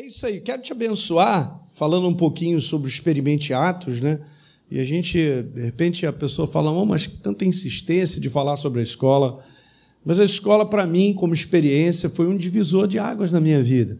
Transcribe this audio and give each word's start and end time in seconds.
É 0.00 0.06
isso 0.06 0.24
aí. 0.24 0.40
Quero 0.40 0.62
te 0.62 0.72
abençoar 0.72 1.60
falando 1.74 2.08
um 2.08 2.14
pouquinho 2.14 2.58
sobre 2.58 2.88
o 2.88 2.88
Experimente 2.88 3.52
Atos, 3.52 4.00
né? 4.00 4.18
E 4.70 4.80
a 4.80 4.84
gente, 4.84 5.18
de 5.18 5.60
repente, 5.60 6.06
a 6.06 6.12
pessoa 6.12 6.48
fala, 6.48 6.70
oh, 6.70 6.86
mas 6.86 7.06
tanta 7.06 7.44
insistência 7.44 8.18
de 8.18 8.30
falar 8.30 8.56
sobre 8.56 8.80
a 8.80 8.82
escola. 8.82 9.44
Mas 10.02 10.18
a 10.18 10.24
escola, 10.24 10.64
para 10.64 10.86
mim, 10.86 11.12
como 11.12 11.34
experiência, 11.34 12.08
foi 12.08 12.26
um 12.26 12.38
divisor 12.38 12.88
de 12.88 12.98
águas 12.98 13.30
na 13.30 13.42
minha 13.42 13.62
vida. 13.62 13.98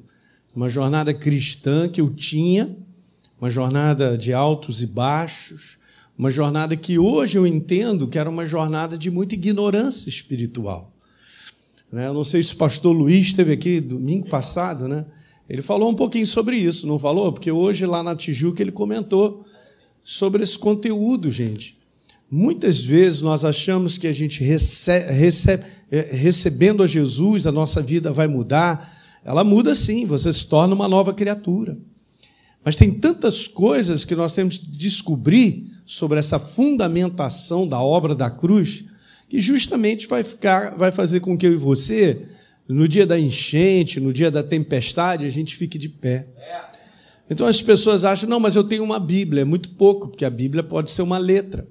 Uma 0.57 0.71
jornada 0.71 1.13
cristã 1.13 1.87
que 1.87 2.01
eu 2.01 2.09
tinha, 2.09 2.75
uma 3.39 3.51
jornada 3.51 4.17
de 4.17 4.33
altos 4.33 4.83
e 4.83 4.87
baixos, 4.87 5.77
uma 6.17 6.31
jornada 6.31 6.79
que 6.79 6.99
hoje 6.99 7.37
eu 7.37 7.47
entendo 7.47 8.09
que 8.09 8.19
era 8.19 8.31
uma 8.31 8.47
jornada 8.47 8.97
de 8.97 9.11
muita 9.11 9.35
ignorância 9.35 10.09
espiritual. 10.09 10.95
Né? 11.93 12.07
Eu 12.07 12.15
não 12.15 12.25
sei 12.25 12.43
se 12.43 12.55
o 12.55 12.57
pastor 12.57 12.97
Luiz 12.97 13.27
esteve 13.27 13.53
aqui 13.53 13.83
domingo 13.83 14.31
passado, 14.31 14.89
né? 14.89 15.05
Ele 15.51 15.63
falou 15.63 15.91
um 15.91 15.95
pouquinho 15.95 16.29
sobre 16.29 16.57
isso, 16.57 16.87
não 16.87 16.97
falou? 16.97 17.33
Porque 17.33 17.51
hoje 17.51 17.85
lá 17.85 18.05
na 18.05 18.15
Tijuca 18.15 18.63
ele 18.63 18.71
comentou 18.71 19.45
sobre 20.05 20.45
esse 20.45 20.57
conteúdo, 20.57 21.29
gente. 21.29 21.77
Muitas 22.31 22.85
vezes 22.85 23.21
nós 23.21 23.45
achamos 23.45 23.99
que 23.99 24.07
a 24.07 24.13
gente 24.13 24.45
recebe, 24.45 25.13
recebe, 25.13 25.65
recebendo 26.13 26.85
a 26.85 26.87
Jesus, 26.87 27.49
a 27.49 27.53
nossa 27.53 27.83
vida 27.83 28.13
vai 28.13 28.29
mudar. 28.29 28.97
Ela 29.25 29.43
muda 29.43 29.75
sim, 29.75 30.07
você 30.07 30.33
se 30.33 30.47
torna 30.47 30.73
uma 30.73 30.87
nova 30.87 31.13
criatura. 31.13 31.77
Mas 32.65 32.77
tem 32.77 32.93
tantas 32.93 33.49
coisas 33.49 34.05
que 34.05 34.15
nós 34.15 34.33
temos 34.33 34.59
que 34.59 34.67
descobrir 34.67 35.69
sobre 35.85 36.21
essa 36.21 36.39
fundamentação 36.39 37.67
da 37.67 37.81
obra 37.81 38.15
da 38.15 38.31
cruz, 38.31 38.85
que 39.29 39.41
justamente 39.41 40.07
vai 40.07 40.23
ficar, 40.23 40.77
vai 40.77 40.93
fazer 40.93 41.19
com 41.19 41.37
que 41.37 41.45
eu 41.45 41.53
e 41.53 41.57
você 41.57 42.25
no 42.73 42.87
dia 42.87 43.07
da 43.07 43.19
enchente, 43.19 43.99
no 43.99 44.13
dia 44.13 44.31
da 44.31 44.43
tempestade, 44.43 45.27
a 45.27 45.31
gente 45.31 45.57
fique 45.57 45.79
de 45.79 45.89
pé. 45.89 46.27
Então 47.29 47.47
as 47.47 47.61
pessoas 47.63 48.05
acham, 48.05 48.29
não, 48.29 48.41
mas 48.41 48.57
eu 48.57 48.65
tenho 48.65 48.85
uma 48.85 48.99
Bíblia. 48.99 49.43
É 49.43 49.45
muito 49.45 49.71
pouco, 49.71 50.09
porque 50.09 50.25
a 50.25 50.31
Bíblia 50.31 50.63
pode 50.63 50.91
ser 50.91 51.03
uma 51.03 51.19
letra. 51.19 51.67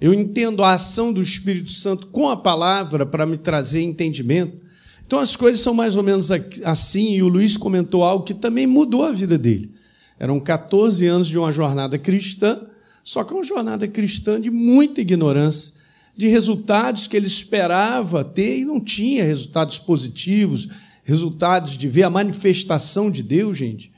Eu 0.00 0.14
entendo 0.14 0.62
a 0.62 0.72
ação 0.72 1.12
do 1.12 1.20
Espírito 1.20 1.70
Santo 1.70 2.06
com 2.08 2.28
a 2.28 2.36
palavra 2.36 3.04
para 3.04 3.26
me 3.26 3.36
trazer 3.36 3.82
entendimento. 3.82 4.62
Então 5.06 5.18
as 5.18 5.36
coisas 5.36 5.60
são 5.60 5.74
mais 5.74 5.96
ou 5.96 6.02
menos 6.02 6.30
assim, 6.64 7.14
e 7.14 7.22
o 7.22 7.28
Luiz 7.28 7.56
comentou 7.56 8.04
algo 8.04 8.24
que 8.24 8.34
também 8.34 8.66
mudou 8.66 9.04
a 9.04 9.12
vida 9.12 9.36
dele. 9.36 9.74
Eram 10.18 10.38
14 10.38 11.06
anos 11.06 11.26
de 11.26 11.36
uma 11.36 11.50
jornada 11.50 11.98
cristã, 11.98 12.60
só 13.02 13.24
que 13.24 13.32
uma 13.32 13.44
jornada 13.44 13.88
cristã 13.88 14.40
de 14.40 14.50
muita 14.50 15.00
ignorância 15.00 15.79
de 16.20 16.28
resultados 16.28 17.06
que 17.06 17.16
ele 17.16 17.26
esperava 17.26 18.22
ter 18.22 18.58
e 18.58 18.64
não 18.66 18.78
tinha 18.78 19.24
resultados 19.24 19.78
positivos, 19.78 20.68
resultados 21.02 21.78
de 21.78 21.88
ver 21.88 22.02
a 22.02 22.10
manifestação 22.10 23.10
de 23.10 23.22
Deus, 23.22 23.56
gente. 23.56 23.90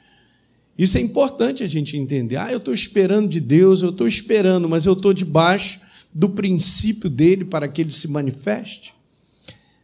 Isso 0.78 0.96
é 0.96 1.00
importante 1.00 1.64
a 1.64 1.66
gente 1.66 1.96
entender. 1.96 2.36
Ah, 2.36 2.52
eu 2.52 2.58
estou 2.58 2.72
esperando 2.72 3.28
de 3.28 3.40
Deus, 3.40 3.82
eu 3.82 3.90
estou 3.90 4.06
esperando, 4.06 4.68
mas 4.68 4.86
eu 4.86 4.92
estou 4.92 5.12
debaixo 5.12 5.80
do 6.14 6.28
princípio 6.28 7.10
dele 7.10 7.44
para 7.44 7.66
que 7.66 7.80
ele 7.80 7.90
se 7.90 8.06
manifeste. 8.06 8.94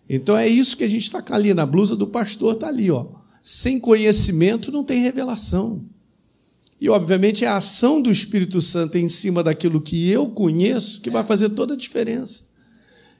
Então 0.08 0.36
é 0.36 0.47
isso 0.47 0.77
que 0.77 0.84
a 0.84 0.89
gente 0.89 1.02
está 1.02 1.20
ali 1.30 1.52
na 1.52 1.67
blusa 1.67 1.97
do 1.97 2.06
pastor, 2.06 2.55
está 2.55 2.69
ali, 2.69 2.89
ó. 2.89 3.05
Sem 3.42 3.80
conhecimento 3.80 4.70
não 4.70 4.84
tem 4.84 5.02
revelação. 5.02 5.84
E, 6.81 6.89
obviamente, 6.89 7.45
é 7.45 7.48
a 7.48 7.57
ação 7.57 8.01
do 8.01 8.11
Espírito 8.11 8.61
Santo 8.61 8.97
em 8.97 9.09
cima 9.09 9.43
daquilo 9.43 9.81
que 9.81 10.09
eu 10.09 10.27
conheço 10.27 11.01
que 11.01 11.11
vai 11.11 11.25
fazer 11.25 11.48
toda 11.51 11.75
a 11.75 11.77
diferença. 11.77 12.48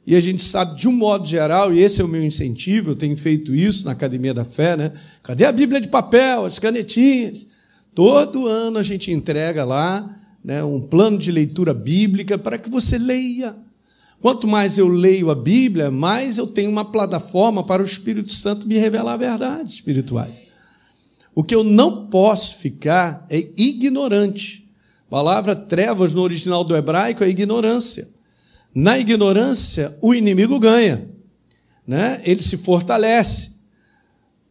E 0.07 0.17
a 0.17 0.21
gente 0.21 0.43
sabe, 0.43 0.81
de 0.81 0.89
um 0.89 0.93
modo 0.93 1.29
geral, 1.29 1.75
e 1.75 1.81
esse 1.81 2.01
é 2.01 2.05
o 2.05 2.09
meu 2.09 2.25
incentivo, 2.25 2.93
eu 2.93 2.97
tenho 2.97 3.17
feito 3.17 3.55
isso 3.55 3.85
na 3.85 3.93
Academia 3.93 4.33
da 4.33 4.45
Fé, 4.45 4.77
né? 4.77 4.93
Cadê 5.23 5.45
a 5.45 5.53
Bíblia 5.53 5.81
de 5.81 5.89
papel, 5.89 6.47
as 6.47 6.59
canetinhas? 6.59 7.47
Todo 7.95 8.47
ano 8.47 8.79
a 8.79 8.83
gente 8.83 9.11
entrega 9.11 9.65
lá 9.65 10.17
né, 10.43 10.65
um 10.65 10.81
plano 10.81 11.19
de 11.19 11.31
leitura 11.31 11.75
bíblica 11.75 12.39
para 12.39 12.57
que 12.57 12.71
você 12.71 12.97
leia. 12.97 13.55
Quanto 14.21 14.49
mais 14.49 14.79
eu 14.79 14.89
leio 14.89 15.31
a 15.31 15.35
Bíblia, 15.35 15.91
mais 15.91 16.39
eu 16.39 16.47
tenho 16.47 16.71
uma 16.71 16.85
plataforma 16.85 17.63
para 17.63 17.83
o 17.83 17.87
Espírito 17.87 18.33
Santo 18.33 18.67
me 18.67 18.79
revelar 18.79 19.17
verdades 19.17 19.75
espirituais. 19.75 20.48
O 21.39 21.45
que 21.45 21.55
eu 21.55 21.63
não 21.63 22.09
posso 22.09 22.57
ficar 22.57 23.25
é 23.31 23.39
ignorante. 23.57 24.69
A 25.07 25.11
palavra 25.11 25.55
trevas 25.55 26.13
no 26.13 26.23
original 26.23 26.65
do 26.65 26.75
hebraico 26.77 27.23
é 27.23 27.29
ignorância. 27.29 28.09
Na 28.75 28.99
ignorância, 28.99 29.97
o 30.03 30.13
inimigo 30.13 30.59
ganha, 30.59 31.09
né? 31.87 32.21
ele 32.25 32.43
se 32.43 32.57
fortalece. 32.57 33.53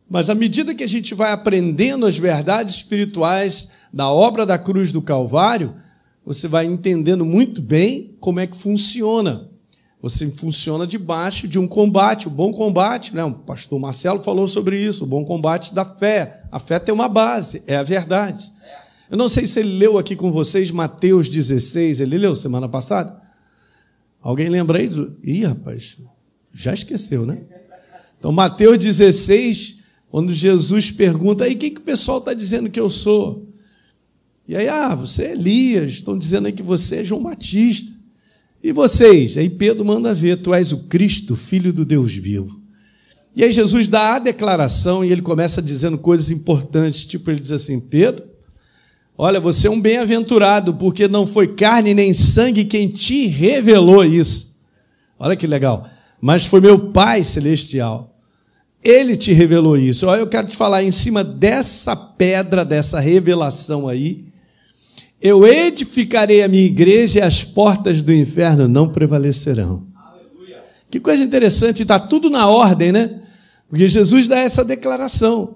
Mas 0.09 0.29
à 0.29 0.33
medida 0.33 0.73
que 0.73 0.83
a 0.85 0.87
gente 0.87 1.13
vai 1.13 1.33
aprendendo 1.33 2.05
as 2.05 2.17
verdades 2.17 2.75
espirituais 2.75 3.67
da 3.91 4.09
obra 4.09 4.45
da 4.45 4.57
cruz 4.57 4.93
do 4.93 5.01
Calvário, 5.01 5.75
você 6.25 6.47
vai 6.47 6.65
entendendo 6.65 7.25
muito 7.25 7.61
bem 7.61 8.15
como 8.21 8.39
é 8.39 8.47
que 8.47 8.55
funciona. 8.55 9.49
Você 10.01 10.29
funciona 10.29 10.85
debaixo 10.85 11.47
de 11.47 11.57
um 11.57 11.67
combate, 11.67 12.27
o 12.27 12.31
bom 12.31 12.51
combate, 12.51 13.15
né? 13.15 13.23
O 13.23 13.33
pastor 13.33 13.79
Marcelo 13.79 14.21
falou 14.21 14.47
sobre 14.47 14.79
isso, 14.79 15.03
o 15.03 15.07
bom 15.07 15.25
combate 15.25 15.73
da 15.73 15.83
fé. 15.83 16.43
A 16.51 16.59
fé 16.59 16.77
tem 16.77 16.93
uma 16.93 17.09
base, 17.09 17.63
é 17.65 17.75
a 17.77 17.83
verdade. 17.83 18.51
Eu 19.09 19.17
não 19.17 19.27
sei 19.27 19.47
se 19.47 19.59
ele 19.59 19.77
leu 19.77 19.97
aqui 19.97 20.15
com 20.15 20.31
vocês 20.31 20.69
Mateus 20.69 21.29
16, 21.29 22.01
ele 22.01 22.17
leu 22.17 22.35
semana 22.35 22.69
passada? 22.69 23.19
Alguém 24.21 24.49
lembra 24.49 24.79
aí? 24.79 24.89
Ih, 25.23 25.45
rapaz, 25.45 25.97
já 26.53 26.73
esqueceu, 26.73 27.25
né? 27.25 27.41
Então, 28.19 28.31
Mateus 28.31 28.77
16, 28.77 29.77
quando 30.11 30.33
Jesus 30.33 30.91
pergunta, 30.91 31.43
aí 31.43 31.53
o 31.53 31.57
que, 31.57 31.71
que 31.71 31.79
o 31.79 31.83
pessoal 31.83 32.19
está 32.19 32.33
dizendo 32.33 32.69
que 32.69 32.79
eu 32.79 32.89
sou? 32.89 33.47
E 34.47 34.55
aí, 34.55 34.67
ah, 34.67 34.93
você 34.93 35.23
é 35.23 35.31
Elias, 35.31 35.93
estão 35.93 36.17
dizendo 36.17 36.47
aí 36.47 36.53
que 36.53 36.63
você 36.63 36.97
é 36.97 37.03
João 37.03 37.23
Batista. 37.23 37.96
E 38.67 38.73
vocês? 38.73 39.37
Aí 39.37 39.49
Pedro 39.49 39.85
manda 39.85 40.13
ver: 40.13 40.41
Tu 40.41 40.53
és 40.53 40.73
o 40.73 40.79
Cristo, 40.89 41.37
filho 41.37 41.71
do 41.71 41.85
Deus 41.85 42.13
vivo. 42.13 42.59
E 43.33 43.41
aí 43.41 43.49
Jesus 43.49 43.87
dá 43.87 44.15
a 44.15 44.19
declaração 44.19 45.05
e 45.05 45.09
ele 45.09 45.21
começa 45.21 45.61
dizendo 45.61 45.97
coisas 45.97 46.29
importantes, 46.29 47.05
tipo 47.05 47.31
ele 47.31 47.39
diz 47.39 47.53
assim: 47.53 47.79
Pedro, 47.79 48.25
olha, 49.17 49.39
você 49.39 49.69
é 49.69 49.71
um 49.71 49.79
bem-aventurado, 49.79 50.73
porque 50.73 51.07
não 51.07 51.25
foi 51.25 51.47
carne 51.47 51.93
nem 51.93 52.13
sangue 52.13 52.65
quem 52.65 52.89
te 52.89 53.25
revelou 53.27 54.03
isso. 54.03 54.59
Olha 55.17 55.37
que 55.37 55.47
legal. 55.47 55.89
Mas 56.19 56.45
foi 56.45 56.59
meu 56.59 56.91
Pai 56.91 57.23
celestial. 57.23 58.19
Ele 58.83 59.15
te 59.15 59.31
revelou 59.31 59.77
isso. 59.77 60.07
Olha, 60.07 60.19
eu 60.19 60.27
quero 60.27 60.45
te 60.45 60.57
falar 60.57 60.83
em 60.83 60.91
cima 60.91 61.23
dessa 61.23 61.95
pedra, 61.95 62.65
dessa 62.65 62.99
revelação 62.99 63.87
aí, 63.87 64.25
eu 65.21 65.45
edificarei 65.45 66.43
a 66.43 66.47
minha 66.47 66.65
igreja 66.65 67.19
e 67.19 67.21
as 67.21 67.43
portas 67.43 68.01
do 68.01 68.13
inferno 68.13 68.67
não 68.67 68.89
prevalecerão. 68.89 69.87
Aleluia. 69.95 70.63
Que 70.89 70.99
coisa 70.99 71.23
interessante, 71.23 71.81
está 71.81 71.99
tudo 71.99 72.29
na 72.29 72.47
ordem, 72.47 72.91
né? 72.91 73.21
Porque 73.69 73.87
Jesus 73.87 74.27
dá 74.27 74.39
essa 74.39 74.63
declaração. 74.63 75.55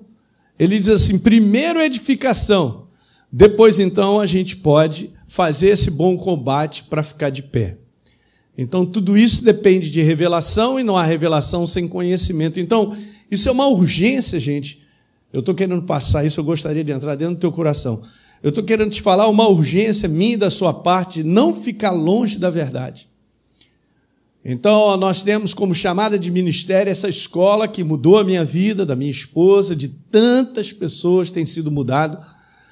Ele 0.59 0.77
diz 0.77 0.89
assim: 0.89 1.17
primeiro 1.17 1.79
edificação, 1.81 2.87
depois 3.31 3.79
então 3.79 4.19
a 4.19 4.25
gente 4.25 4.57
pode 4.57 5.11
fazer 5.27 5.69
esse 5.69 5.91
bom 5.91 6.17
combate 6.17 6.83
para 6.83 7.03
ficar 7.03 7.29
de 7.29 7.43
pé. 7.43 7.77
Então 8.57 8.85
tudo 8.85 9.17
isso 9.17 9.43
depende 9.43 9.89
de 9.89 10.01
revelação 10.01 10.79
e 10.79 10.83
não 10.83 10.97
há 10.97 11.03
revelação 11.03 11.65
sem 11.65 11.87
conhecimento. 11.87 12.59
Então, 12.59 12.95
isso 13.29 13.47
é 13.47 13.51
uma 13.51 13.67
urgência, 13.67 14.39
gente. 14.39 14.81
Eu 15.31 15.39
estou 15.39 15.55
querendo 15.55 15.81
passar 15.83 16.25
isso, 16.25 16.39
eu 16.39 16.43
gostaria 16.43 16.83
de 16.83 16.91
entrar 16.91 17.15
dentro 17.15 17.35
do 17.35 17.39
teu 17.39 17.51
coração. 17.51 18.03
Eu 18.43 18.49
estou 18.49 18.63
querendo 18.63 18.89
te 18.89 19.01
falar 19.01 19.27
uma 19.27 19.47
urgência 19.47 20.09
minha 20.09 20.37
da 20.37 20.49
sua 20.49 20.73
parte, 20.73 21.23
não 21.23 21.53
ficar 21.53 21.91
longe 21.91 22.39
da 22.39 22.49
verdade. 22.49 23.07
Então, 24.43 24.97
nós 24.97 25.21
temos 25.21 25.53
como 25.53 25.75
chamada 25.75 26.17
de 26.17 26.31
ministério 26.31 26.89
essa 26.89 27.07
escola 27.07 27.67
que 27.67 27.83
mudou 27.83 28.17
a 28.17 28.23
minha 28.23 28.43
vida, 28.43 28.83
da 28.83 28.95
minha 28.95 29.11
esposa, 29.11 29.75
de 29.75 29.87
tantas 29.87 30.73
pessoas 30.73 31.29
têm 31.29 31.45
sido 31.45 31.69
mudado 31.69 32.17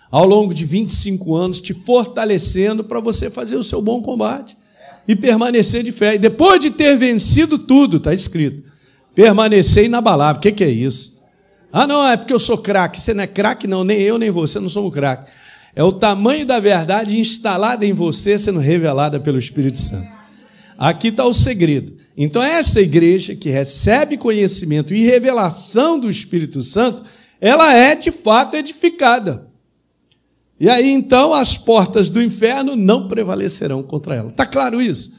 ao 0.10 0.26
longo 0.26 0.52
de 0.52 0.66
25 0.66 1.36
anos, 1.36 1.62
te 1.62 1.72
fortalecendo 1.72 2.84
para 2.84 3.00
você 3.00 3.30
fazer 3.30 3.56
o 3.56 3.64
seu 3.64 3.80
bom 3.80 4.02
combate 4.02 4.58
e 5.08 5.16
permanecer 5.16 5.84
de 5.84 5.92
fé. 5.92 6.16
E 6.16 6.18
depois 6.18 6.60
de 6.60 6.72
ter 6.72 6.98
vencido 6.98 7.60
tudo, 7.60 7.98
está 7.98 8.12
escrito, 8.12 8.64
permanecer 9.14 9.86
inabalável. 9.86 10.40
O 10.40 10.42
que, 10.42 10.52
que 10.52 10.64
é 10.64 10.70
isso? 10.70 11.20
Ah, 11.72 11.86
não, 11.86 12.08
é 12.08 12.18
porque 12.18 12.34
eu 12.34 12.40
sou 12.40 12.58
craque. 12.58 13.00
Você 13.00 13.14
não 13.14 13.24
é 13.24 13.28
craque, 13.28 13.68
não, 13.68 13.84
nem 13.84 14.00
eu, 14.02 14.18
nem 14.18 14.32
você 14.32 14.60
não 14.60 14.70
somos 14.70 14.92
craque. 14.92 15.30
É 15.76 15.84
o 15.84 15.92
tamanho 15.92 16.46
da 16.46 16.60
verdade 16.60 17.20
instalada 17.20 17.86
em 17.86 17.94
você 17.94 18.38
sendo 18.38 18.60
revelada 18.60 19.20
pelo 19.20 19.38
Espírito 19.38 19.78
Santo. 19.78 20.18
Aqui 20.78 21.10
está 21.10 21.26
o 21.26 21.34
segredo. 21.34 21.98
Então, 22.18 22.42
essa 22.42 22.82
igreja 22.82 23.36
que 23.36 23.50
recebe 23.50 24.18
conhecimento 24.18 24.94
e 24.94 25.06
revelação 25.06 26.00
do 26.00 26.10
Espírito 26.10 26.62
Santo, 26.62 27.04
ela 27.40 27.74
é 27.74 27.96
de 27.96 28.12
fato 28.12 28.56
edificada. 28.56 29.48
E 30.60 30.70
aí 30.70 30.92
então 30.92 31.34
as 31.34 31.58
portas 31.58 32.10
do 32.10 32.22
inferno 32.22 32.76
não 32.76 33.08
prevalecerão 33.08 33.82
contra 33.82 34.16
ela. 34.16 34.30
Está 34.30 34.46
claro 34.46 34.82
isso? 34.82 35.18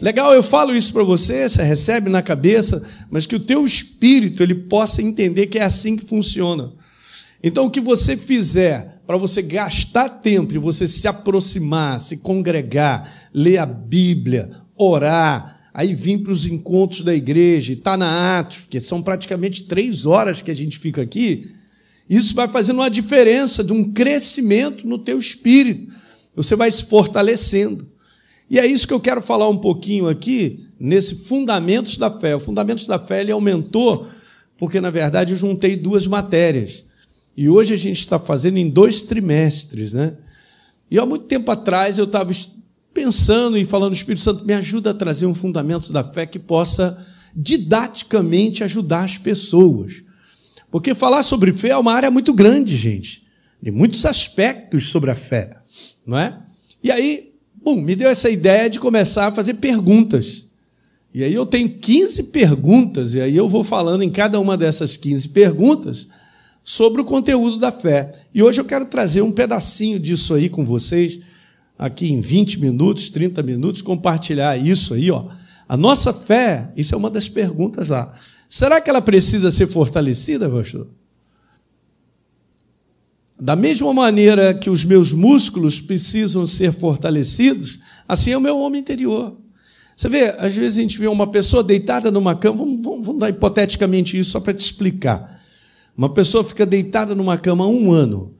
Legal, 0.00 0.32
eu 0.34 0.42
falo 0.42 0.74
isso 0.74 0.92
para 0.92 1.04
você, 1.04 1.48
você 1.48 1.62
recebe 1.62 2.10
na 2.10 2.22
cabeça, 2.22 2.82
mas 3.10 3.26
que 3.26 3.36
o 3.36 3.40
teu 3.40 3.64
espírito 3.64 4.42
ele 4.42 4.54
possa 4.54 5.02
entender 5.02 5.46
que 5.46 5.58
é 5.58 5.62
assim 5.62 5.96
que 5.96 6.06
funciona. 6.06 6.72
Então, 7.42 7.66
o 7.66 7.70
que 7.70 7.80
você 7.80 8.16
fizer 8.16 8.99
para 9.10 9.18
você 9.18 9.42
gastar 9.42 10.08
tempo 10.08 10.54
e 10.54 10.58
você 10.58 10.86
se 10.86 11.08
aproximar, 11.08 12.00
se 12.00 12.18
congregar, 12.18 13.12
ler 13.34 13.58
a 13.58 13.66
Bíblia, 13.66 14.52
orar, 14.76 15.68
aí 15.74 15.96
vir 15.96 16.18
para 16.18 16.30
os 16.30 16.46
encontros 16.46 17.00
da 17.00 17.12
igreja, 17.12 17.72
estar 17.72 17.90
tá 17.90 17.96
na 17.96 18.38
Atos, 18.38 18.58
porque 18.58 18.80
são 18.80 19.02
praticamente 19.02 19.64
três 19.64 20.06
horas 20.06 20.40
que 20.40 20.50
a 20.52 20.54
gente 20.54 20.78
fica 20.78 21.02
aqui, 21.02 21.50
isso 22.08 22.36
vai 22.36 22.46
fazendo 22.46 22.76
uma 22.76 22.88
diferença 22.88 23.64
de 23.64 23.72
um 23.72 23.92
crescimento 23.92 24.86
no 24.86 24.96
teu 24.96 25.18
espírito. 25.18 25.92
Você 26.36 26.54
vai 26.54 26.70
se 26.70 26.84
fortalecendo. 26.84 27.88
E 28.48 28.60
é 28.60 28.66
isso 28.66 28.86
que 28.86 28.94
eu 28.94 29.00
quero 29.00 29.20
falar 29.20 29.48
um 29.48 29.58
pouquinho 29.58 30.06
aqui, 30.06 30.68
nesse 30.78 31.16
Fundamentos 31.24 31.96
da 31.96 32.12
Fé. 32.12 32.36
O 32.36 32.40
Fundamentos 32.40 32.86
da 32.86 33.00
Fé 33.00 33.22
ele 33.22 33.32
aumentou, 33.32 34.08
porque, 34.56 34.80
na 34.80 34.90
verdade, 34.90 35.32
eu 35.32 35.36
juntei 35.36 35.74
duas 35.74 36.06
matérias. 36.06 36.84
E 37.36 37.48
hoje 37.48 37.74
a 37.74 37.76
gente 37.76 38.00
está 38.00 38.18
fazendo 38.18 38.58
em 38.58 38.68
dois 38.68 39.02
trimestres, 39.02 39.92
né? 39.92 40.14
E 40.90 40.98
há 40.98 41.06
muito 41.06 41.26
tempo 41.26 41.50
atrás 41.50 41.98
eu 41.98 42.04
estava 42.04 42.32
pensando 42.92 43.56
e 43.56 43.64
falando, 43.64 43.94
Espírito 43.94 44.22
Santo, 44.22 44.44
me 44.44 44.52
ajuda 44.52 44.90
a 44.90 44.94
trazer 44.94 45.26
um 45.26 45.34
Fundamentos 45.34 45.90
da 45.90 46.02
Fé 46.02 46.26
que 46.26 46.38
possa 46.38 47.06
didaticamente 47.34 48.64
ajudar 48.64 49.04
as 49.04 49.16
pessoas. 49.16 50.02
Porque 50.70 50.94
falar 50.94 51.22
sobre 51.22 51.52
fé 51.52 51.70
é 51.70 51.76
uma 51.76 51.92
área 51.92 52.10
muito 52.10 52.32
grande, 52.32 52.76
gente. 52.76 53.24
De 53.62 53.70
muitos 53.70 54.04
aspectos 54.04 54.88
sobre 54.88 55.10
a 55.10 55.14
fé, 55.14 55.56
não 56.06 56.18
é? 56.18 56.38
E 56.82 56.90
aí, 56.90 57.34
bom, 57.62 57.76
me 57.76 57.94
deu 57.94 58.08
essa 58.08 58.30
ideia 58.30 58.70
de 58.70 58.80
começar 58.80 59.26
a 59.26 59.32
fazer 59.32 59.54
perguntas. 59.54 60.46
E 61.12 61.22
aí 61.22 61.34
eu 61.34 61.44
tenho 61.44 61.68
15 61.68 62.24
perguntas, 62.24 63.14
e 63.14 63.20
aí 63.20 63.36
eu 63.36 63.48
vou 63.48 63.64
falando 63.64 64.02
em 64.02 64.10
cada 64.10 64.38
uma 64.40 64.56
dessas 64.56 64.96
15 64.96 65.28
perguntas 65.28 66.08
sobre 66.70 67.02
o 67.02 67.04
conteúdo 67.04 67.58
da 67.58 67.72
fé. 67.72 68.12
E 68.32 68.44
hoje 68.44 68.60
eu 68.60 68.64
quero 68.64 68.86
trazer 68.86 69.22
um 69.22 69.32
pedacinho 69.32 69.98
disso 69.98 70.34
aí 70.34 70.48
com 70.48 70.64
vocês, 70.64 71.18
aqui 71.76 72.12
em 72.12 72.20
20 72.20 72.60
minutos, 72.60 73.08
30 73.08 73.42
minutos, 73.42 73.82
compartilhar 73.82 74.56
isso 74.56 74.94
aí, 74.94 75.10
ó. 75.10 75.26
A 75.68 75.76
nossa 75.76 76.12
fé, 76.12 76.72
isso 76.76 76.94
é 76.94 76.96
uma 76.98 77.10
das 77.10 77.28
perguntas 77.28 77.88
lá. 77.88 78.16
Será 78.48 78.80
que 78.80 78.88
ela 78.88 79.02
precisa 79.02 79.50
ser 79.50 79.66
fortalecida, 79.66 80.48
pastor? 80.48 80.86
Da 83.40 83.56
mesma 83.56 83.92
maneira 83.92 84.54
que 84.54 84.70
os 84.70 84.84
meus 84.84 85.12
músculos 85.12 85.80
precisam 85.80 86.46
ser 86.46 86.72
fortalecidos, 86.72 87.80
assim 88.06 88.30
é 88.30 88.36
o 88.36 88.40
meu 88.40 88.56
homem 88.60 88.80
interior. 88.80 89.36
Você 89.96 90.08
vê, 90.08 90.36
às 90.38 90.54
vezes 90.54 90.78
a 90.78 90.82
gente 90.82 90.98
vê 91.00 91.08
uma 91.08 91.28
pessoa 91.28 91.64
deitada 91.64 92.12
numa 92.12 92.36
cama, 92.36 92.58
vamos, 92.58 92.80
vamos, 92.80 93.06
vamos 93.06 93.20
dar 93.20 93.28
hipoteticamente 93.28 94.16
isso 94.16 94.30
só 94.30 94.38
para 94.38 94.54
te 94.54 94.60
explicar. 94.60 95.39
Uma 96.00 96.08
pessoa 96.08 96.42
fica 96.42 96.64
deitada 96.64 97.14
numa 97.14 97.36
cama 97.36 97.66
um 97.66 97.92
ano. 97.92 98.34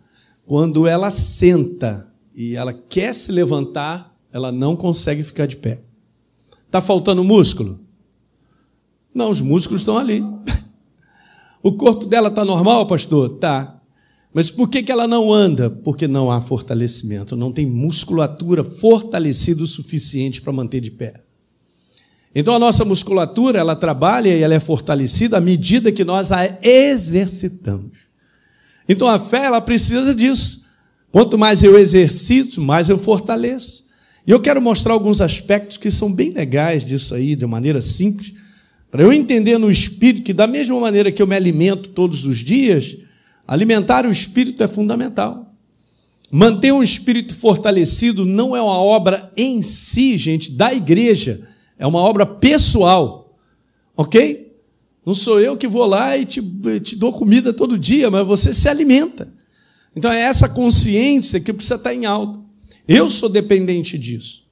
Quando 0.47 0.87
ela 0.87 1.11
senta 1.11 2.11
e 2.35 2.57
ela 2.57 2.73
quer 2.73 3.13
se 3.13 3.31
levantar, 3.31 4.17
ela 4.33 4.51
não 4.51 4.75
consegue 4.75 5.23
ficar 5.23 5.45
de 5.45 5.59
pé. 5.59 5.83
Está 6.65 6.81
faltando 6.81 7.23
músculo? 7.23 7.79
Não, 9.15 9.31
os 9.31 9.43
músculos 9.43 9.83
estão 9.83 9.99
ali. 9.99 10.25
O 11.63 11.75
corpo 11.75 12.07
dela 12.07 12.29
está 12.29 12.43
normal, 12.43 12.87
pastor? 12.87 13.29
Tá. 13.37 13.79
Mas 14.33 14.51
por 14.51 14.71
que, 14.71 14.83
que 14.83 14.91
ela 14.91 15.07
não 15.07 15.31
anda? 15.31 15.69
Porque 15.69 16.09
não 16.09 16.31
há 16.31 16.41
fortalecimento, 16.41 17.37
não 17.37 17.53
tem 17.53 17.67
musculatura 17.67 18.65
fortalecida 18.65 19.63
o 19.63 19.67
suficiente 19.67 20.41
para 20.41 20.55
manter 20.55 20.81
de 20.81 20.91
pé. 20.91 21.23
Então 22.35 22.55
a 22.55 22.59
nossa 22.59 22.85
musculatura, 22.85 23.59
ela 23.59 23.75
trabalha 23.75 24.29
e 24.29 24.43
ela 24.43 24.55
é 24.55 24.61
fortalecida 24.61 25.39
à 25.39 25.41
medida 25.41 25.91
que 25.91 26.05
nós 26.05 26.31
a 26.31 26.59
exercitamos. 26.63 27.99
Então 28.89 29.09
a 29.09 29.19
fé, 29.19 29.45
ela 29.45 29.61
precisa 29.61 30.15
disso. 30.15 30.65
Quanto 31.11 31.37
mais 31.37 31.63
eu 31.63 31.77
exercito, 31.77 32.61
mais 32.61 32.89
eu 32.89 32.97
fortaleço. 32.97 33.89
E 34.27 34.31
eu 34.31 34.41
quero 34.41 34.61
mostrar 34.61 34.93
alguns 34.93 35.21
aspectos 35.21 35.77
que 35.77 35.91
são 35.91 36.13
bem 36.13 36.31
legais 36.31 36.85
disso 36.85 37.15
aí, 37.15 37.35
de 37.35 37.47
maneira 37.47 37.81
simples, 37.81 38.33
para 38.91 39.03
eu 39.03 39.13
entender 39.13 39.59
no 39.59 39.71
espírito 39.71 40.25
que, 40.25 40.33
da 40.33 40.47
mesma 40.47 40.79
maneira 40.79 41.11
que 41.11 41.23
eu 41.23 41.27
me 41.27 41.35
alimento 41.35 41.89
todos 41.91 42.25
os 42.27 42.39
dias, 42.39 42.97
alimentar 43.47 44.07
o 44.07 44.11
espírito 44.11 44.63
é 44.63 44.69
fundamental. 44.69 45.53
Manter 46.31 46.73
um 46.73 46.83
espírito 46.83 47.35
fortalecido 47.35 48.25
não 48.25 48.55
é 48.55 48.63
uma 48.63 48.79
obra 48.79 49.33
em 49.37 49.63
si, 49.63 50.17
gente, 50.17 50.53
da 50.53 50.73
igreja, 50.73 51.41
é 51.81 51.87
uma 51.87 51.99
obra 51.99 52.27
pessoal, 52.27 53.35
ok? 53.97 54.55
Não 55.05 55.15
sou 55.15 55.41
eu 55.41 55.57
que 55.57 55.67
vou 55.67 55.87
lá 55.87 56.15
e 56.17 56.27
te, 56.27 56.43
te 56.81 56.95
dou 56.95 57.11
comida 57.11 57.55
todo 57.55 57.79
dia, 57.79 58.11
mas 58.11 58.27
você 58.27 58.53
se 58.53 58.69
alimenta. 58.69 59.33
Então 59.97 60.13
é 60.13 60.21
essa 60.21 60.47
consciência 60.47 61.41
que 61.41 61.55
precisa 61.55 61.77
estar 61.77 61.95
em 61.95 62.05
alto. 62.05 62.45
Eu 62.87 63.09
sou 63.09 63.31
dependente 63.31 63.99
disso. 63.99 64.45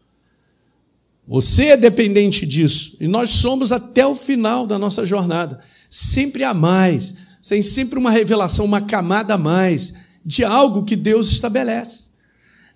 Você 1.27 1.67
é 1.67 1.77
dependente 1.77 2.47
disso. 2.47 2.97
E 2.99 3.07
nós 3.07 3.31
somos 3.33 3.73
até 3.73 4.07
o 4.07 4.15
final 4.15 4.67
da 4.67 4.79
nossa 4.79 5.05
jornada. 5.05 5.61
Sempre 5.91 6.45
a 6.45 6.55
mais. 6.55 7.15
Tem 7.47 7.61
sempre 7.61 7.99
uma 7.99 8.11
revelação, 8.11 8.65
uma 8.65 8.81
camada 8.81 9.35
a 9.35 9.39
mais 9.39 9.93
de 10.25 10.45
algo 10.45 10.83
que 10.83 10.97
Deus 10.97 11.31
estabelece. 11.31 12.09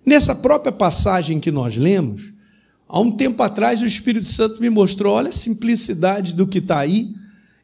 Nessa 0.05 0.35
própria 0.35 0.71
passagem 0.71 1.39
que 1.39 1.49
nós 1.49 1.75
lemos, 1.75 2.32
há 2.93 2.99
um 2.99 3.11
tempo 3.11 3.41
atrás 3.41 3.81
o 3.81 3.87
Espírito 3.87 4.27
Santo 4.27 4.61
me 4.61 4.69
mostrou: 4.69 5.15
olha 5.15 5.29
a 5.29 5.33
simplicidade 5.33 6.35
do 6.35 6.45
que 6.45 6.59
está 6.59 6.77
aí, 6.77 7.11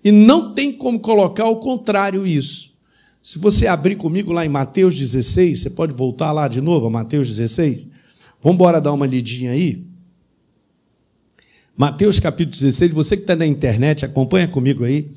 e 0.03 0.11
não 0.11 0.55
tem 0.55 0.73
como 0.73 0.99
colocar 0.99 1.45
o 1.45 1.57
contrário 1.57 2.25
isso. 2.25 2.73
Se 3.21 3.37
você 3.37 3.67
abrir 3.67 3.95
comigo 3.95 4.31
lá 4.31 4.43
em 4.43 4.49
Mateus 4.49 4.95
16, 4.95 5.59
você 5.59 5.69
pode 5.69 5.93
voltar 5.93 6.31
lá 6.31 6.47
de 6.47 6.61
novo 6.61 6.87
a 6.87 6.89
Mateus 6.89 7.27
16? 7.27 7.85
Vamos 8.41 8.55
embora 8.55 8.81
dar 8.81 8.91
uma 8.91 9.05
lidinha 9.05 9.51
aí. 9.51 9.85
Mateus 11.77 12.19
capítulo 12.19 12.57
16, 12.57 12.91
você 12.91 13.15
que 13.15 13.23
está 13.23 13.35
na 13.35 13.45
internet, 13.45 14.03
acompanha 14.03 14.47
comigo 14.47 14.83
aí. 14.83 15.11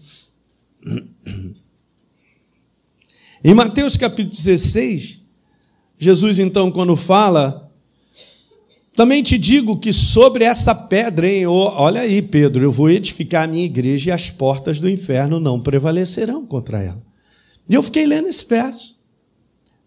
Em 3.42 3.54
Mateus 3.54 3.96
capítulo 3.96 4.36
16, 4.36 5.20
Jesus 5.98 6.38
então, 6.38 6.70
quando 6.70 6.94
fala, 6.96 7.61
também 8.94 9.22
te 9.22 9.38
digo 9.38 9.78
que 9.78 9.92
sobre 9.92 10.44
essa 10.44 10.74
pedra, 10.74 11.28
hein, 11.28 11.46
olha 11.46 12.02
aí, 12.02 12.20
Pedro, 12.20 12.62
eu 12.62 12.70
vou 12.70 12.90
edificar 12.90 13.44
a 13.44 13.46
minha 13.46 13.64
igreja 13.64 14.10
e 14.10 14.12
as 14.12 14.30
portas 14.30 14.78
do 14.78 14.88
inferno 14.88 15.40
não 15.40 15.60
prevalecerão 15.60 16.44
contra 16.44 16.82
ela. 16.82 17.02
E 17.68 17.74
eu 17.74 17.82
fiquei 17.82 18.06
lendo 18.06 18.28
esse 18.28 18.46
verso. 18.46 19.00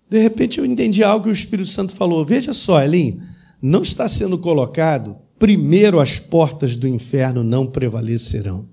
De 0.09 0.19
repente 0.19 0.59
eu 0.59 0.65
entendi 0.65 1.03
algo 1.03 1.25
que 1.25 1.29
o 1.29 1.33
Espírito 1.33 1.69
Santo 1.69 1.95
falou. 1.95 2.25
Veja 2.25 2.53
só, 2.53 2.81
Elinho, 2.81 3.21
não 3.61 3.83
está 3.83 4.07
sendo 4.07 4.39
colocado 4.39 5.17
primeiro 5.37 5.99
as 5.99 6.19
portas 6.19 6.75
do 6.75 6.87
inferno 6.87 7.43
não 7.43 7.67
prevalecerão. 7.67 8.67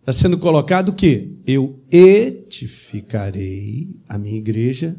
Está 0.00 0.12
sendo 0.12 0.38
colocado 0.38 0.88
o 0.88 0.94
quê? 0.94 1.32
Eu 1.46 1.78
edificarei 1.90 3.94
a 4.08 4.16
minha 4.16 4.38
igreja 4.38 4.96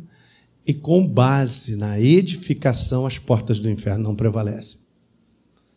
e 0.66 0.74
com 0.74 1.06
base 1.06 1.76
na 1.76 2.00
edificação 2.00 3.06
as 3.06 3.18
portas 3.18 3.60
do 3.60 3.70
inferno 3.70 4.04
não 4.04 4.16
prevalecem. 4.16 4.82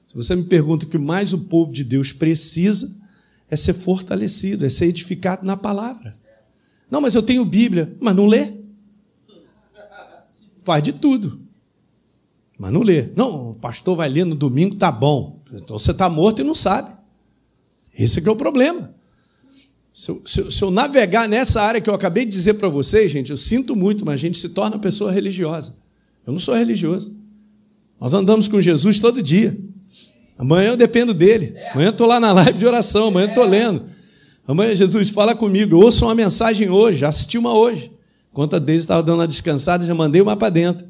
Se 0.06 0.14
você 0.14 0.36
me 0.36 0.44
pergunta 0.44 0.84
o 0.84 0.88
que 0.88 0.98
mais 0.98 1.32
o 1.32 1.38
povo 1.38 1.72
de 1.72 1.82
Deus 1.84 2.12
precisa 2.12 2.94
é 3.48 3.56
ser 3.56 3.72
fortalecido, 3.72 4.64
é 4.66 4.68
ser 4.68 4.86
edificado 4.86 5.46
na 5.46 5.56
palavra. 5.56 6.14
Não, 6.90 7.00
mas 7.00 7.14
eu 7.14 7.22
tenho 7.22 7.44
Bíblia, 7.44 7.96
mas 8.00 8.14
não 8.14 8.26
lê. 8.26 8.60
Faz 10.62 10.82
de 10.82 10.92
tudo 10.92 11.42
mas 12.62 12.72
não 12.72 12.82
lê. 12.82 13.08
Não, 13.16 13.50
o 13.50 13.54
pastor 13.54 13.96
vai 13.96 14.08
ler 14.08 14.24
no 14.24 14.36
domingo, 14.36 14.76
tá 14.76 14.92
bom. 14.92 15.42
Então 15.52 15.76
você 15.76 15.90
está 15.90 16.08
morto 16.08 16.42
e 16.42 16.44
não 16.44 16.54
sabe. 16.54 16.94
Esse 17.92 18.20
é 18.20 18.22
que 18.22 18.28
é 18.28 18.30
o 18.30 18.36
problema. 18.36 18.94
Se 19.92 20.10
eu, 20.10 20.22
se, 20.24 20.40
eu, 20.40 20.50
se 20.50 20.62
eu, 20.62 20.70
navegar 20.70 21.28
nessa 21.28 21.60
área 21.60 21.80
que 21.80 21.90
eu 21.90 21.94
acabei 21.94 22.24
de 22.24 22.30
dizer 22.30 22.54
para 22.54 22.68
vocês, 22.68 23.12
gente, 23.12 23.30
eu 23.30 23.36
sinto 23.36 23.76
muito, 23.76 24.06
mas 24.06 24.14
a 24.14 24.18
gente 24.18 24.38
se 24.38 24.48
torna 24.48 24.78
pessoa 24.78 25.12
religiosa. 25.12 25.74
Eu 26.26 26.32
não 26.32 26.40
sou 26.40 26.54
religioso. 26.54 27.14
Nós 28.00 28.14
andamos 28.14 28.48
com 28.48 28.60
Jesus 28.60 28.98
todo 28.98 29.22
dia. 29.22 29.56
Amanhã 30.38 30.70
eu 30.70 30.76
dependo 30.76 31.12
dele. 31.12 31.54
Amanhã 31.72 31.88
eu 31.88 31.92
estou 31.92 32.06
lá 32.06 32.18
na 32.18 32.32
live 32.32 32.58
de 32.58 32.66
oração, 32.66 33.08
amanhã 33.08 33.26
eu 33.26 33.30
estou 33.30 33.44
lendo. 33.44 33.84
Amanhã, 34.46 34.74
Jesus, 34.74 35.10
fala 35.10 35.34
comigo. 35.34 35.74
Eu 35.74 35.80
ouço 35.80 36.04
uma 36.04 36.14
mensagem 36.14 36.68
hoje, 36.68 37.04
assisti 37.04 37.38
uma 37.38 37.54
hoje. 37.54 37.92
Enquanto 38.30 38.56
a 38.56 38.58
Deise 38.58 38.84
estava 38.84 39.02
dando 39.02 39.20
uma 39.20 39.28
descansada, 39.28 39.86
já 39.86 39.94
mandei 39.94 40.20
uma 40.20 40.36
para 40.36 40.48
dentro. 40.48 40.86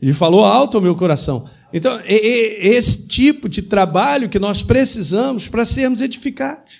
E 0.00 0.12
falou 0.12 0.44
alto 0.44 0.76
ao 0.76 0.82
meu 0.82 0.94
coração. 0.94 1.46
Então, 1.72 1.98
é, 2.04 2.14
é 2.14 2.68
esse 2.68 3.08
tipo 3.08 3.48
de 3.48 3.62
trabalho 3.62 4.28
que 4.28 4.38
nós 4.38 4.62
precisamos 4.62 5.48
para 5.48 5.64
sermos 5.64 6.00
edificados. 6.00 6.79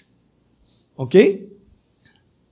Ok? 1.00 1.48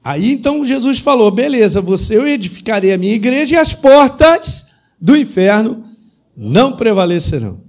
Aí 0.02 0.32
então 0.32 0.66
Jesus 0.66 1.00
falou: 1.00 1.30
beleza, 1.30 1.82
você 1.82 2.16
eu 2.16 2.26
edificarei 2.26 2.94
a 2.94 2.96
minha 2.96 3.12
igreja 3.12 3.56
e 3.56 3.58
as 3.58 3.74
portas 3.74 4.68
do 4.98 5.14
inferno 5.14 5.84
não 6.34 6.74
prevalecerão. 6.74 7.60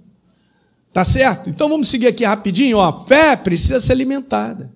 Tá 0.94 1.04
certo? 1.04 1.50
Então 1.50 1.68
vamos 1.68 1.90
seguir 1.90 2.08
aqui 2.08 2.24
rapidinho. 2.24 2.78
Ó, 2.78 2.86
a 2.86 2.94
fé 2.94 3.36
precisa 3.36 3.82
ser 3.82 3.92
alimentada. 3.92 4.72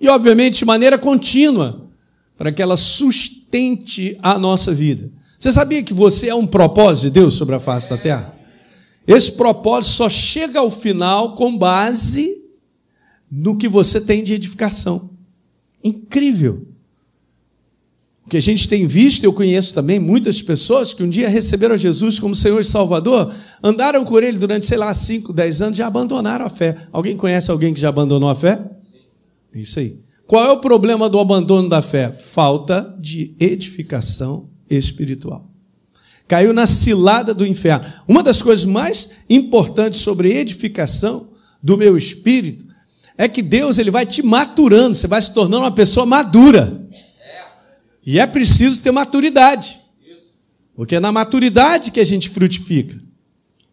E, 0.00 0.08
obviamente, 0.08 0.60
de 0.60 0.64
maneira 0.64 0.96
contínua, 0.96 1.90
para 2.38 2.50
que 2.50 2.62
ela 2.62 2.78
sustente 2.78 4.16
à 4.22 4.38
nossa 4.38 4.72
vida. 4.72 5.10
Você 5.38 5.52
sabia 5.52 5.82
que 5.82 5.92
você 5.92 6.30
é 6.30 6.34
um 6.34 6.46
propósito 6.46 7.04
de 7.04 7.10
Deus 7.10 7.34
sobre 7.34 7.54
a 7.54 7.60
face 7.60 7.90
da 7.90 7.98
terra? 7.98 8.32
Esse 9.06 9.32
propósito 9.32 9.92
só 9.92 10.08
chega 10.08 10.58
ao 10.58 10.70
final 10.70 11.34
com 11.34 11.58
base 11.58 12.41
no 13.34 13.56
que 13.56 13.66
você 13.66 13.98
tem 13.98 14.22
de 14.22 14.34
edificação. 14.34 15.08
Incrível. 15.82 16.68
O 18.26 18.28
que 18.28 18.36
a 18.36 18.42
gente 18.42 18.68
tem 18.68 18.86
visto, 18.86 19.24
eu 19.24 19.32
conheço 19.32 19.72
também 19.72 19.98
muitas 19.98 20.42
pessoas 20.42 20.92
que 20.92 21.02
um 21.02 21.08
dia 21.08 21.30
receberam 21.30 21.76
Jesus 21.78 22.18
como 22.18 22.36
Senhor 22.36 22.60
e 22.60 22.64
Salvador, 22.64 23.34
andaram 23.62 24.04
com 24.04 24.18
Ele 24.18 24.38
durante, 24.38 24.66
sei 24.66 24.76
lá, 24.76 24.92
5, 24.92 25.32
10 25.32 25.62
anos, 25.62 25.78
já 25.78 25.86
abandonaram 25.86 26.44
a 26.44 26.50
fé. 26.50 26.76
Alguém 26.92 27.16
conhece 27.16 27.50
alguém 27.50 27.72
que 27.72 27.80
já 27.80 27.88
abandonou 27.88 28.28
a 28.28 28.34
fé? 28.34 28.70
Isso 29.54 29.78
aí. 29.78 29.98
Qual 30.26 30.44
é 30.44 30.52
o 30.52 30.60
problema 30.60 31.08
do 31.08 31.18
abandono 31.18 31.68
da 31.68 31.80
fé? 31.80 32.12
Falta 32.12 32.94
de 33.00 33.34
edificação 33.40 34.50
espiritual. 34.68 35.50
Caiu 36.28 36.52
na 36.52 36.66
cilada 36.66 37.34
do 37.34 37.46
inferno. 37.46 37.86
Uma 38.06 38.22
das 38.22 38.40
coisas 38.40 38.64
mais 38.64 39.10
importantes 39.28 40.00
sobre 40.00 40.32
edificação 40.32 41.30
do 41.62 41.76
meu 41.76 41.96
espírito 41.96 42.71
é 43.22 43.28
que 43.28 43.40
Deus 43.40 43.78
ele 43.78 43.90
vai 43.90 44.04
te 44.04 44.20
maturando, 44.20 44.96
você 44.96 45.06
vai 45.06 45.22
se 45.22 45.32
tornando 45.32 45.62
uma 45.62 45.70
pessoa 45.70 46.04
madura. 46.04 46.88
E 48.04 48.18
é 48.18 48.26
preciso 48.26 48.80
ter 48.80 48.90
maturidade. 48.90 49.78
Porque 50.74 50.96
é 50.96 51.00
na 51.00 51.12
maturidade 51.12 51.92
que 51.92 52.00
a 52.00 52.04
gente 52.04 52.28
frutifica. 52.28 53.00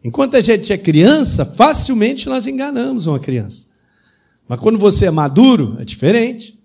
Enquanto 0.04 0.36
a 0.36 0.42
gente 0.42 0.72
é 0.72 0.78
criança, 0.78 1.46
facilmente 1.46 2.30
nós 2.30 2.46
enganamos 2.46 3.08
uma 3.08 3.20
criança. 3.20 3.68
Mas 4.48 4.60
quando 4.60 4.78
você 4.78 5.08
é 5.08 5.12
maduro, 5.12 5.78
é 5.80 5.84
diferente. 5.84 6.60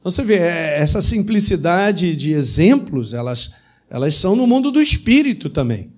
Então 0.00 0.10
você 0.10 0.24
vê, 0.24 0.36
é, 0.36 0.80
essa 0.80 1.00
simplicidade 1.00 2.16
de 2.16 2.32
exemplos, 2.32 3.14
elas, 3.14 3.52
elas 3.88 4.16
são 4.16 4.34
no 4.34 4.48
mundo 4.48 4.72
do 4.72 4.82
espírito 4.82 5.48
também. 5.48 5.92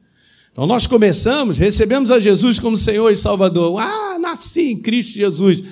Então 0.50 0.66
nós 0.66 0.86
começamos, 0.86 1.56
recebemos 1.56 2.10
a 2.10 2.20
Jesus 2.20 2.58
como 2.58 2.76
Senhor 2.76 3.10
e 3.10 3.16
Salvador. 3.16 3.80
Ah, 3.80 4.18
nasci 4.20 4.72
em 4.72 4.78
Cristo 4.78 5.14
Jesus. 5.14 5.62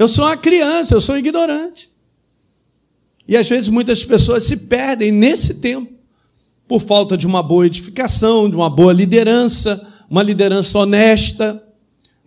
Eu 0.00 0.08
sou 0.08 0.24
uma 0.24 0.34
criança, 0.34 0.94
eu 0.94 1.00
sou 1.00 1.18
ignorante. 1.18 1.90
E 3.28 3.36
às 3.36 3.46
vezes 3.46 3.68
muitas 3.68 4.02
pessoas 4.02 4.44
se 4.44 4.56
perdem 4.56 5.12
nesse 5.12 5.56
tempo 5.56 5.92
por 6.66 6.80
falta 6.80 7.18
de 7.18 7.26
uma 7.26 7.42
boa 7.42 7.66
edificação, 7.66 8.48
de 8.48 8.56
uma 8.56 8.70
boa 8.70 8.94
liderança, 8.94 9.86
uma 10.08 10.22
liderança 10.22 10.78
honesta, 10.78 11.62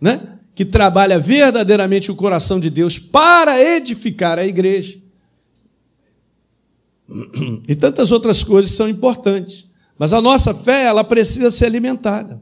né? 0.00 0.38
que 0.54 0.64
trabalha 0.64 1.18
verdadeiramente 1.18 2.12
o 2.12 2.14
coração 2.14 2.60
de 2.60 2.70
Deus 2.70 2.96
para 3.00 3.60
edificar 3.60 4.38
a 4.38 4.46
igreja. 4.46 4.96
E 7.68 7.74
tantas 7.74 8.12
outras 8.12 8.44
coisas 8.44 8.70
são 8.70 8.88
importantes. 8.88 9.66
Mas 9.98 10.12
a 10.12 10.20
nossa 10.20 10.54
fé, 10.54 10.84
ela 10.84 11.02
precisa 11.02 11.50
ser 11.50 11.66
alimentada. 11.66 12.40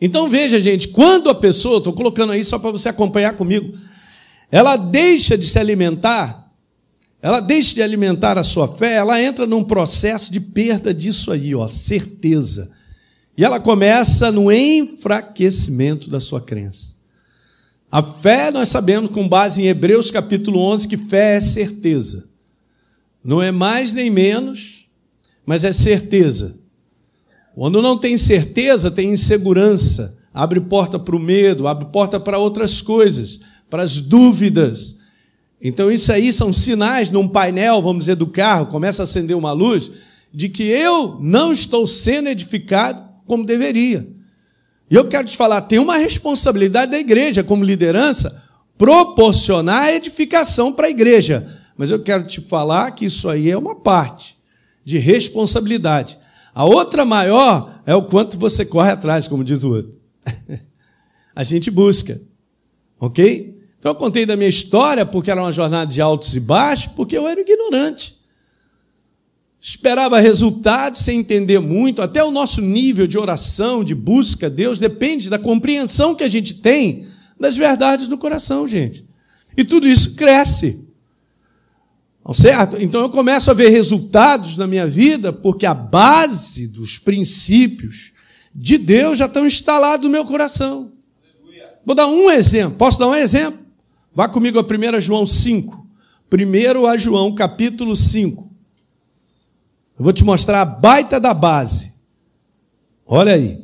Então 0.00 0.30
veja, 0.30 0.58
gente, 0.58 0.88
quando 0.88 1.28
a 1.28 1.34
pessoa, 1.34 1.76
estou 1.76 1.92
colocando 1.92 2.32
aí 2.32 2.42
só 2.42 2.58
para 2.58 2.70
você 2.70 2.88
acompanhar 2.88 3.36
comigo, 3.36 3.76
ela 4.50 4.76
deixa 4.76 5.36
de 5.36 5.46
se 5.46 5.58
alimentar 5.58 6.48
ela 7.20 7.40
deixa 7.40 7.74
de 7.74 7.82
alimentar 7.82 8.38
a 8.38 8.44
sua 8.44 8.68
fé, 8.68 8.94
ela 8.94 9.20
entra 9.20 9.46
num 9.46 9.64
processo 9.64 10.32
de 10.32 10.38
perda 10.38 10.94
disso 10.94 11.32
aí, 11.32 11.54
ó, 11.54 11.66
certeza. 11.66 12.70
E 13.36 13.44
ela 13.44 13.58
começa 13.58 14.30
no 14.30 14.52
enfraquecimento 14.52 16.08
da 16.08 16.20
sua 16.20 16.40
crença. 16.40 16.96
A 17.90 18.02
fé, 18.02 18.50
nós 18.50 18.68
sabemos, 18.68 19.10
com 19.10 19.28
base 19.28 19.62
em 19.62 19.66
Hebreus 19.66 20.10
capítulo 20.10 20.60
11, 20.60 20.86
que 20.86 20.96
fé 20.96 21.36
é 21.36 21.40
certeza. 21.40 22.28
Não 23.24 23.42
é 23.42 23.50
mais 23.50 23.92
nem 23.92 24.10
menos, 24.10 24.86
mas 25.44 25.64
é 25.64 25.72
certeza. 25.72 26.56
Quando 27.54 27.82
não 27.82 27.98
tem 27.98 28.16
certeza, 28.16 28.90
tem 28.90 29.12
insegurança, 29.12 30.16
abre 30.32 30.60
porta 30.60 30.98
para 30.98 31.16
o 31.16 31.20
medo, 31.20 31.66
abre 31.66 31.86
porta 31.86 32.20
para 32.20 32.38
outras 32.38 32.80
coisas, 32.80 33.40
para 33.68 33.82
as 33.82 34.00
dúvidas, 34.00 34.98
então, 35.60 35.90
isso 35.90 36.12
aí 36.12 36.32
são 36.32 36.52
sinais 36.52 37.10
num 37.10 37.26
painel, 37.26 37.82
vamos 37.82 38.00
dizer, 38.00 38.14
do 38.14 38.28
carro, 38.28 38.66
começa 38.66 39.02
a 39.02 39.04
acender 39.04 39.36
uma 39.36 39.52
luz, 39.52 39.90
de 40.32 40.48
que 40.48 40.62
eu 40.62 41.18
não 41.20 41.52
estou 41.52 41.86
sendo 41.86 42.28
edificado 42.28 43.02
como 43.26 43.44
deveria. 43.44 44.06
E 44.90 44.94
eu 44.94 45.08
quero 45.08 45.26
te 45.26 45.36
falar, 45.36 45.62
tem 45.62 45.78
uma 45.78 45.96
responsabilidade 45.96 46.92
da 46.92 46.98
igreja, 46.98 47.42
como 47.42 47.64
liderança, 47.64 48.42
proporcionar 48.76 49.88
edificação 49.88 50.72
para 50.72 50.86
a 50.86 50.90
igreja. 50.90 51.46
Mas 51.76 51.90
eu 51.90 51.98
quero 52.00 52.24
te 52.24 52.40
falar 52.40 52.92
que 52.92 53.04
isso 53.04 53.28
aí 53.28 53.50
é 53.50 53.58
uma 53.58 53.74
parte 53.74 54.36
de 54.84 54.96
responsabilidade. 54.96 56.18
A 56.54 56.64
outra 56.64 57.04
maior 57.04 57.80
é 57.84 57.94
o 57.94 58.02
quanto 58.02 58.38
você 58.38 58.64
corre 58.64 58.90
atrás, 58.90 59.26
como 59.26 59.44
diz 59.44 59.64
o 59.64 59.74
outro. 59.74 60.00
a 61.34 61.44
gente 61.44 61.70
busca. 61.70 62.20
Ok? 63.00 63.57
Então 63.78 63.92
eu 63.92 63.94
contei 63.94 64.26
da 64.26 64.36
minha 64.36 64.48
história 64.48 65.06
porque 65.06 65.30
era 65.30 65.40
uma 65.40 65.52
jornada 65.52 65.90
de 65.90 66.00
altos 66.00 66.34
e 66.34 66.40
baixos, 66.40 66.92
porque 66.94 67.16
eu 67.16 67.28
era 67.28 67.40
ignorante. 67.40 68.18
Esperava 69.60 70.20
resultados 70.20 71.02
sem 71.02 71.18
entender 71.20 71.58
muito, 71.58 72.00
até 72.00 72.22
o 72.22 72.30
nosso 72.30 72.60
nível 72.60 73.06
de 73.06 73.18
oração, 73.18 73.82
de 73.82 73.94
busca 73.94 74.46
a 74.46 74.48
Deus, 74.48 74.78
depende 74.78 75.28
da 75.28 75.38
compreensão 75.38 76.14
que 76.14 76.24
a 76.24 76.28
gente 76.28 76.54
tem 76.54 77.06
das 77.38 77.56
verdades 77.56 78.06
do 78.06 78.18
coração, 78.18 78.68
gente. 78.68 79.04
E 79.56 79.64
tudo 79.64 79.88
isso 79.88 80.14
cresce. 80.14 80.84
Certo? 82.34 82.76
Então 82.78 83.00
eu 83.00 83.08
começo 83.08 83.50
a 83.50 83.54
ver 83.54 83.70
resultados 83.70 84.56
na 84.56 84.66
minha 84.66 84.86
vida 84.86 85.32
porque 85.32 85.64
a 85.64 85.72
base 85.72 86.68
dos 86.68 86.98
princípios 86.98 88.12
de 88.54 88.76
Deus 88.76 89.18
já 89.18 89.24
estão 89.24 89.46
instalados 89.46 90.04
no 90.04 90.12
meu 90.12 90.26
coração. 90.26 90.92
Vou 91.86 91.94
dar 91.94 92.06
um 92.06 92.30
exemplo. 92.30 92.76
Posso 92.76 92.98
dar 92.98 93.08
um 93.08 93.14
exemplo? 93.14 93.67
Vá 94.18 94.28
comigo 94.28 94.58
a 94.58 94.62
1 94.64 95.00
João 95.00 95.24
5. 95.24 95.86
1 96.28 96.86
a 96.86 96.96
João, 96.96 97.32
capítulo 97.32 97.94
5. 97.94 98.50
Eu 99.96 100.02
vou 100.02 100.12
te 100.12 100.24
mostrar 100.24 100.60
a 100.60 100.64
baita 100.64 101.20
da 101.20 101.32
base. 101.32 101.94
Olha 103.06 103.34
aí. 103.34 103.62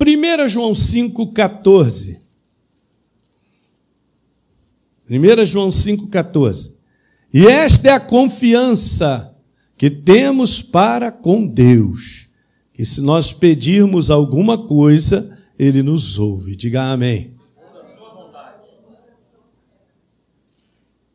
1 0.00 0.48
João 0.48 0.74
5, 0.74 1.30
14. 1.34 2.22
1 5.10 5.44
João 5.44 5.70
5, 5.70 6.06
14. 6.06 6.78
E 7.34 7.46
esta 7.46 7.88
é 7.88 7.92
a 7.92 8.00
confiança 8.00 9.36
que 9.76 9.90
temos 9.90 10.62
para 10.62 11.12
com 11.12 11.46
Deus, 11.46 12.30
que 12.72 12.82
se 12.82 13.02
nós 13.02 13.30
pedirmos 13.30 14.10
alguma 14.10 14.56
coisa, 14.66 15.36
ele 15.60 15.82
nos 15.82 16.18
ouve. 16.18 16.56
Diga 16.56 16.84
amém. 16.84 17.30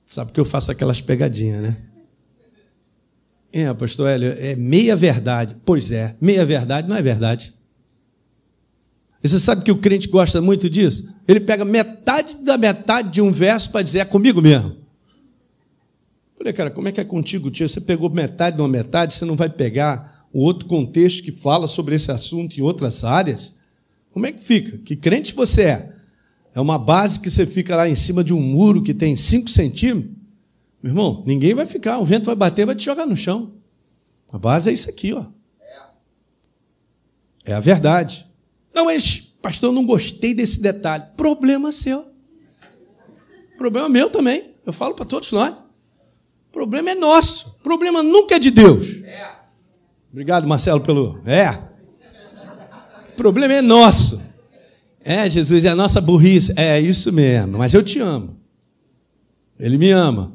Sabe 0.06 0.32
que 0.32 0.40
eu 0.40 0.46
faço 0.46 0.72
aquelas 0.72 1.02
pegadinhas, 1.02 1.64
né? 1.64 1.78
É, 3.52 3.74
pastor 3.74 4.08
Hélio, 4.08 4.36
é 4.38 4.56
meia 4.56 4.96
verdade. 4.96 5.58
Pois 5.66 5.92
é, 5.92 6.16
meia 6.22 6.46
verdade 6.46 6.88
não 6.88 6.96
é 6.96 7.02
verdade. 7.02 7.56
E 9.24 9.28
você 9.28 9.40
sabe 9.40 9.64
que 9.64 9.72
o 9.72 9.78
crente 9.78 10.08
gosta 10.08 10.40
muito 10.40 10.70
disso? 10.70 11.12
Ele 11.28 11.40
pega 11.40 11.66
metade 11.66 12.44
da 12.44 12.56
metade 12.56 13.10
de 13.10 13.22
um 13.22 13.32
verso 13.32 13.72
para 13.72 13.82
dizer, 13.82 14.00
é 14.00 14.06
comigo 14.06 14.44
mesmo. 14.44 14.78
Falei, 16.38 16.54
cara, 16.54 16.70
como 16.70 16.88
é 16.88 16.92
que 16.92 17.02
é 17.02 17.04
contigo, 17.04 17.50
tio? 17.50 17.68
Você 17.68 17.82
pegou 17.82 18.12
metade 18.12 18.58
de 18.58 18.62
uma 18.62 18.70
metade, 18.70 19.16
você 19.16 19.26
não 19.26 19.36
vai 19.36 19.50
pegar 19.50 20.28
o 20.32 20.42
outro 20.42 20.68
contexto 20.68 21.24
que 21.24 21.32
fala 21.32 21.66
sobre 21.66 21.96
esse 21.96 22.12
assunto 22.12 22.56
em 22.56 22.62
outras 22.62 23.04
áreas? 23.04 23.56
Como 24.16 24.26
é 24.26 24.32
que 24.32 24.42
fica? 24.42 24.78
Que 24.78 24.96
crente 24.96 25.36
você 25.36 25.64
é? 25.64 25.96
É 26.54 26.62
uma 26.62 26.80
base 26.80 27.20
que 27.20 27.30
você 27.30 27.46
fica 27.46 27.76
lá 27.76 27.90
em 27.90 27.98
cima 27.98 28.24
de 28.24 28.34
um 28.34 28.40
muro 28.40 28.82
que 28.82 28.94
tem 28.94 29.14
5 29.14 29.50
centímetros? 29.50 30.14
Meu 30.82 30.92
irmão, 30.92 31.22
ninguém 31.28 31.54
vai 31.54 31.66
ficar, 31.66 31.98
o 31.98 32.06
vento 32.06 32.28
vai 32.28 32.36
bater, 32.36 32.66
vai 32.66 32.76
te 32.76 32.86
jogar 32.86 33.06
no 33.06 33.18
chão. 33.18 33.52
A 34.32 34.38
base 34.38 34.70
é 34.70 34.74
isso 34.74 34.90
aqui, 34.90 35.12
ó. 35.12 35.26
É 37.44 37.54
a 37.54 37.60
verdade. 37.60 38.26
Não, 38.74 38.86
mas, 38.86 39.20
pastor, 39.42 39.72
eu 39.72 39.74
não 39.74 39.86
gostei 39.86 40.34
desse 40.34 40.62
detalhe. 40.62 41.04
Problema 41.18 41.70
seu. 41.70 42.08
Problema 43.58 43.90
meu 43.90 44.10
também. 44.10 44.56
Eu 44.66 44.72
falo 44.72 44.96
para 44.96 45.04
todos 45.04 45.30
nós. 45.34 45.54
Problema 46.54 46.92
é 46.92 46.96
nosso. 46.96 47.60
Problema 47.62 48.02
nunca 48.02 48.38
é 48.38 48.40
de 48.40 48.50
Deus. 48.50 48.88
Obrigado, 50.10 50.48
Marcelo, 50.48 50.80
pelo. 50.80 51.22
É. 51.26 51.75
O 53.16 53.18
problema 53.18 53.54
é 53.54 53.62
nosso. 53.62 54.22
É, 55.00 55.30
Jesus, 55.30 55.64
é 55.64 55.70
a 55.70 55.76
nossa 55.76 56.02
burrice. 56.02 56.54
É 56.58 56.82
isso 56.82 57.14
mesmo, 57.14 57.58
mas 57.58 57.74
eu 57.74 57.82
te 57.82 57.98
amo. 58.00 58.36
Ele 59.58 59.78
me 59.78 59.90
ama. 59.90 60.34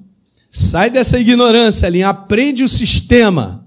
Sai 0.50 0.88
dessa 0.88 1.18
ignorância, 1.18 1.86
ali, 1.86 2.02
aprende 2.02 2.64
o 2.64 2.68
sistema. 2.68 3.66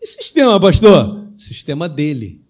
Que 0.00 0.06
sistema, 0.08 0.58
pastor? 0.58 1.28
Sistema 1.38 1.88
dele. 1.88 2.42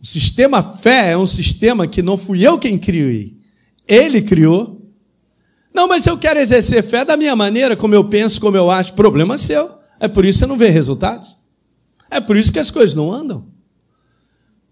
O 0.00 0.06
sistema 0.06 0.62
fé 0.62 1.12
é 1.12 1.18
um 1.18 1.26
sistema 1.26 1.86
que 1.86 2.00
não 2.00 2.16
fui 2.16 2.46
eu 2.46 2.58
quem 2.58 2.78
criei. 2.78 3.36
Ele 3.86 4.22
criou. 4.22 4.90
Não, 5.74 5.86
mas 5.86 6.06
eu 6.06 6.16
quero 6.16 6.40
exercer 6.40 6.82
fé 6.82 7.04
da 7.04 7.14
minha 7.14 7.36
maneira, 7.36 7.76
como 7.76 7.94
eu 7.94 8.08
penso, 8.08 8.40
como 8.40 8.56
eu 8.56 8.70
acho. 8.70 8.94
Problema 8.94 9.36
seu. 9.36 9.70
É 10.00 10.08
por 10.08 10.24
isso 10.24 10.38
que 10.38 10.46
você 10.46 10.46
não 10.46 10.56
vê 10.56 10.70
resultados. 10.70 11.36
É 12.10 12.22
por 12.22 12.38
isso 12.38 12.50
que 12.50 12.58
as 12.58 12.70
coisas 12.70 12.94
não 12.94 13.12
andam. 13.12 13.55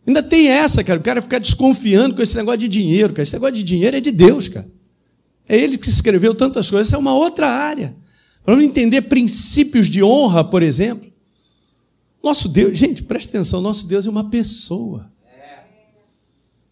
Ainda 0.06 0.22
tem 0.22 0.48
essa, 0.48 0.84
cara. 0.84 1.00
O 1.00 1.02
cara 1.02 1.22
ficar 1.22 1.38
desconfiando 1.38 2.14
com 2.14 2.22
esse 2.22 2.36
negócio 2.36 2.60
de 2.60 2.68
dinheiro, 2.68 3.12
cara. 3.12 3.22
Esse 3.22 3.32
negócio 3.34 3.56
de 3.56 3.62
dinheiro 3.62 3.96
é 3.96 4.00
de 4.00 4.10
Deus, 4.10 4.48
cara. 4.48 4.68
É 5.48 5.56
ele 5.56 5.78
que 5.78 5.88
escreveu 5.88 6.34
tantas 6.34 6.70
coisas. 6.70 6.88
Essa 6.88 6.96
é 6.96 6.98
uma 6.98 7.14
outra 7.14 7.48
área. 7.48 7.96
Vamos 8.46 8.64
entender 8.64 9.02
princípios 9.02 9.86
de 9.86 10.02
honra, 10.02 10.44
por 10.44 10.62
exemplo. 10.62 11.10
Nosso 12.22 12.48
Deus, 12.48 12.78
gente, 12.78 13.02
preste 13.02 13.28
atenção, 13.28 13.60
nosso 13.60 13.86
Deus 13.86 14.06
é 14.06 14.10
uma 14.10 14.30
pessoa. 14.30 15.10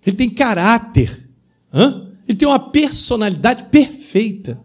Ele 0.05 0.17
tem 0.17 0.29
caráter. 0.29 1.29
Hã? 1.73 2.11
Ele 2.27 2.37
tem 2.37 2.49
uma 2.49 2.59
personalidade 2.59 3.65
perfeita. 3.65 4.59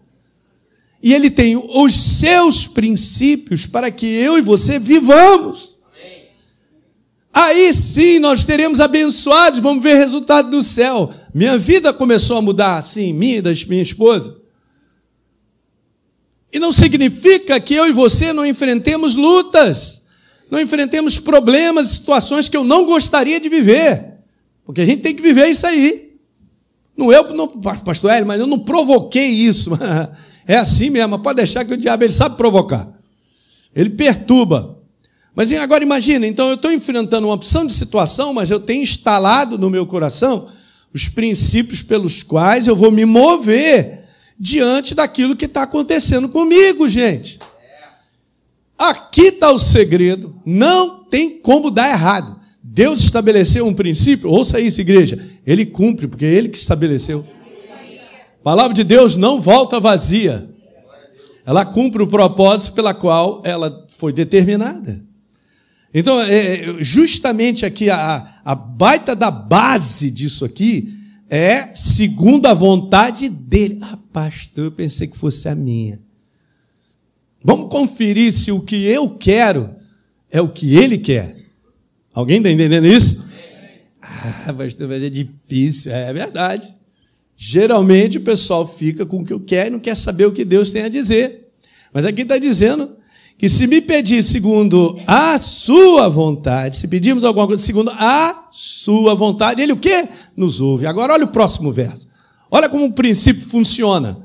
E 1.01 1.13
ele 1.13 1.29
tem 1.29 1.55
os 1.55 1.95
seus 1.95 2.67
princípios 2.67 3.65
para 3.65 3.91
que 3.91 4.05
eu 4.05 4.37
e 4.37 4.41
você 4.41 4.79
vivamos. 4.79 5.76
Aí 7.39 7.71
sim 7.71 8.17
nós 8.17 8.45
teremos 8.45 8.79
abençoados, 8.79 9.59
vamos 9.59 9.83
ver 9.83 9.95
resultado 9.95 10.49
do 10.49 10.63
céu. 10.63 11.13
Minha 11.31 11.55
vida 11.55 11.93
começou 11.93 12.35
a 12.35 12.41
mudar, 12.41 12.83
sim, 12.83 13.13
minha 13.13 13.37
e 13.37 13.41
da 13.41 13.51
minha 13.67 13.83
esposa. 13.83 14.35
E 16.51 16.57
não 16.57 16.73
significa 16.73 17.59
que 17.59 17.75
eu 17.75 17.85
e 17.85 17.91
você 17.91 18.33
não 18.33 18.43
enfrentemos 18.43 19.15
lutas, 19.15 20.01
não 20.49 20.59
enfrentemos 20.59 21.19
problemas, 21.19 21.89
situações 21.89 22.49
que 22.49 22.57
eu 22.57 22.63
não 22.63 22.87
gostaria 22.87 23.39
de 23.39 23.47
viver. 23.49 24.15
Porque 24.65 24.81
a 24.81 24.85
gente 24.85 25.03
tem 25.03 25.13
que 25.13 25.21
viver 25.21 25.45
isso 25.45 25.67
aí. 25.67 26.17
Não 26.97 27.13
eu, 27.13 27.35
não, 27.35 27.47
pastor 27.47 28.09
Hélio, 28.09 28.25
mas 28.25 28.39
eu 28.39 28.47
não 28.47 28.57
provoquei 28.57 29.27
isso. 29.27 29.71
É 30.49 30.55
assim 30.55 30.89
mesmo, 30.89 31.19
pode 31.19 31.35
deixar 31.35 31.65
que 31.65 31.73
o 31.73 31.77
diabo 31.77 32.05
ele 32.05 32.13
sabe 32.13 32.37
provocar. 32.37 32.87
Ele 33.75 33.89
perturba. 33.89 34.76
Mas 35.37 35.53
agora 35.53 35.83
imagina, 35.83 36.25
então 36.25 36.47
eu 36.47 36.55
estou 36.55 36.71
enfrentando 36.71 37.27
uma 37.27 37.35
opção 37.35 37.63
de 37.63 37.71
situação, 37.71 38.33
mas 38.33 38.49
eu 38.49 38.59
tenho 38.59 38.81
instalado 38.81 39.55
no 39.55 39.69
meu 39.69 39.85
coração 39.85 40.47
os 40.91 41.09
princípios 41.09 41.83
pelos 41.83 42.23
quais 42.23 42.65
eu 42.65 42.75
vou 42.75 42.91
me 42.91 43.05
mover 43.05 44.05
diante 44.39 44.95
daquilo 44.95 45.35
que 45.35 45.45
está 45.45 45.61
acontecendo 45.61 46.27
comigo, 46.27 46.89
gente. 46.89 47.37
Aqui 48.75 49.25
está 49.25 49.51
o 49.51 49.59
segredo. 49.59 50.41
Não 50.43 51.03
tem 51.03 51.37
como 51.37 51.69
dar 51.69 51.91
errado. 51.91 52.41
Deus 52.63 53.01
estabeleceu 53.01 53.67
um 53.67 53.75
princípio, 53.75 54.31
ouça 54.31 54.59
isso, 54.59 54.81
igreja, 54.81 55.23
ele 55.45 55.67
cumpre, 55.67 56.07
porque 56.07 56.25
é 56.25 56.33
ele 56.33 56.49
que 56.49 56.57
estabeleceu. 56.57 57.23
A 58.39 58.43
palavra 58.43 58.73
de 58.73 58.83
Deus 58.83 59.15
não 59.15 59.39
volta 59.39 59.79
vazia. 59.79 60.49
Ela 61.45 61.63
cumpre 61.63 62.01
o 62.01 62.07
propósito 62.07 62.73
pela 62.73 62.95
qual 62.95 63.43
ela 63.45 63.85
foi 63.87 64.11
determinada. 64.11 65.05
Então, 65.93 66.21
é, 66.21 66.35
é, 66.35 66.83
justamente 66.83 67.65
aqui, 67.65 67.89
a, 67.89 68.41
a 68.43 68.55
baita 68.55 69.15
da 69.15 69.31
base 69.31 70.11
disso 70.11 70.45
aqui 70.45 70.93
é 71.29 71.73
segundo 71.75 72.45
a 72.45 72.53
vontade 72.53 73.29
dele. 73.29 73.79
Ah, 73.81 73.97
pastor, 74.11 74.65
eu 74.65 74.71
pensei 74.71 75.07
que 75.07 75.17
fosse 75.17 75.47
a 75.47 75.55
minha. 75.55 75.99
Vamos 77.43 77.69
conferir 77.69 78.31
se 78.31 78.51
o 78.51 78.59
que 78.59 78.85
eu 78.85 79.11
quero 79.11 79.73
é 80.29 80.41
o 80.41 80.49
que 80.49 80.75
ele 80.75 80.97
quer. 80.97 81.37
Alguém 82.13 82.37
está 82.37 82.49
entendendo 82.49 82.87
isso? 82.87 83.25
Ah, 84.01 84.53
pastor, 84.53 84.87
mas 84.87 85.03
é 85.03 85.09
difícil. 85.09 85.91
É 85.91 86.11
verdade. 86.11 86.67
Geralmente 87.35 88.17
o 88.17 88.21
pessoal 88.21 88.67
fica 88.67 89.05
com 89.05 89.21
o 89.21 89.25
que 89.25 89.31
eu 89.31 89.39
quero 89.39 89.67
e 89.67 89.71
não 89.71 89.79
quer 89.79 89.95
saber 89.95 90.25
o 90.25 90.31
que 90.31 90.43
Deus 90.43 90.71
tem 90.71 90.83
a 90.83 90.89
dizer. 90.89 91.47
Mas 91.93 92.05
aqui 92.05 92.23
está 92.23 92.37
dizendo 92.37 92.96
que 93.37 93.47
se 93.47 93.67
me 93.67 93.81
pedir 93.81 94.23
segundo 94.23 94.99
a 95.05 95.37
sua 95.37 96.09
vontade, 96.09 96.77
se 96.77 96.87
pedirmos 96.87 97.23
alguma 97.23 97.47
coisa 97.47 97.63
segundo 97.63 97.91
a 97.91 98.49
sua 98.51 99.13
vontade, 99.13 99.61
ele 99.61 99.73
o 99.73 99.77
quê? 99.77 100.07
Nos 100.35 100.59
ouve. 100.59 100.87
Agora 100.87 101.13
olha 101.13 101.25
o 101.25 101.29
próximo 101.29 101.71
verso. 101.71 102.07
Olha 102.49 102.67
como 102.67 102.85
o 102.85 102.93
princípio 102.93 103.47
funciona. 103.47 104.17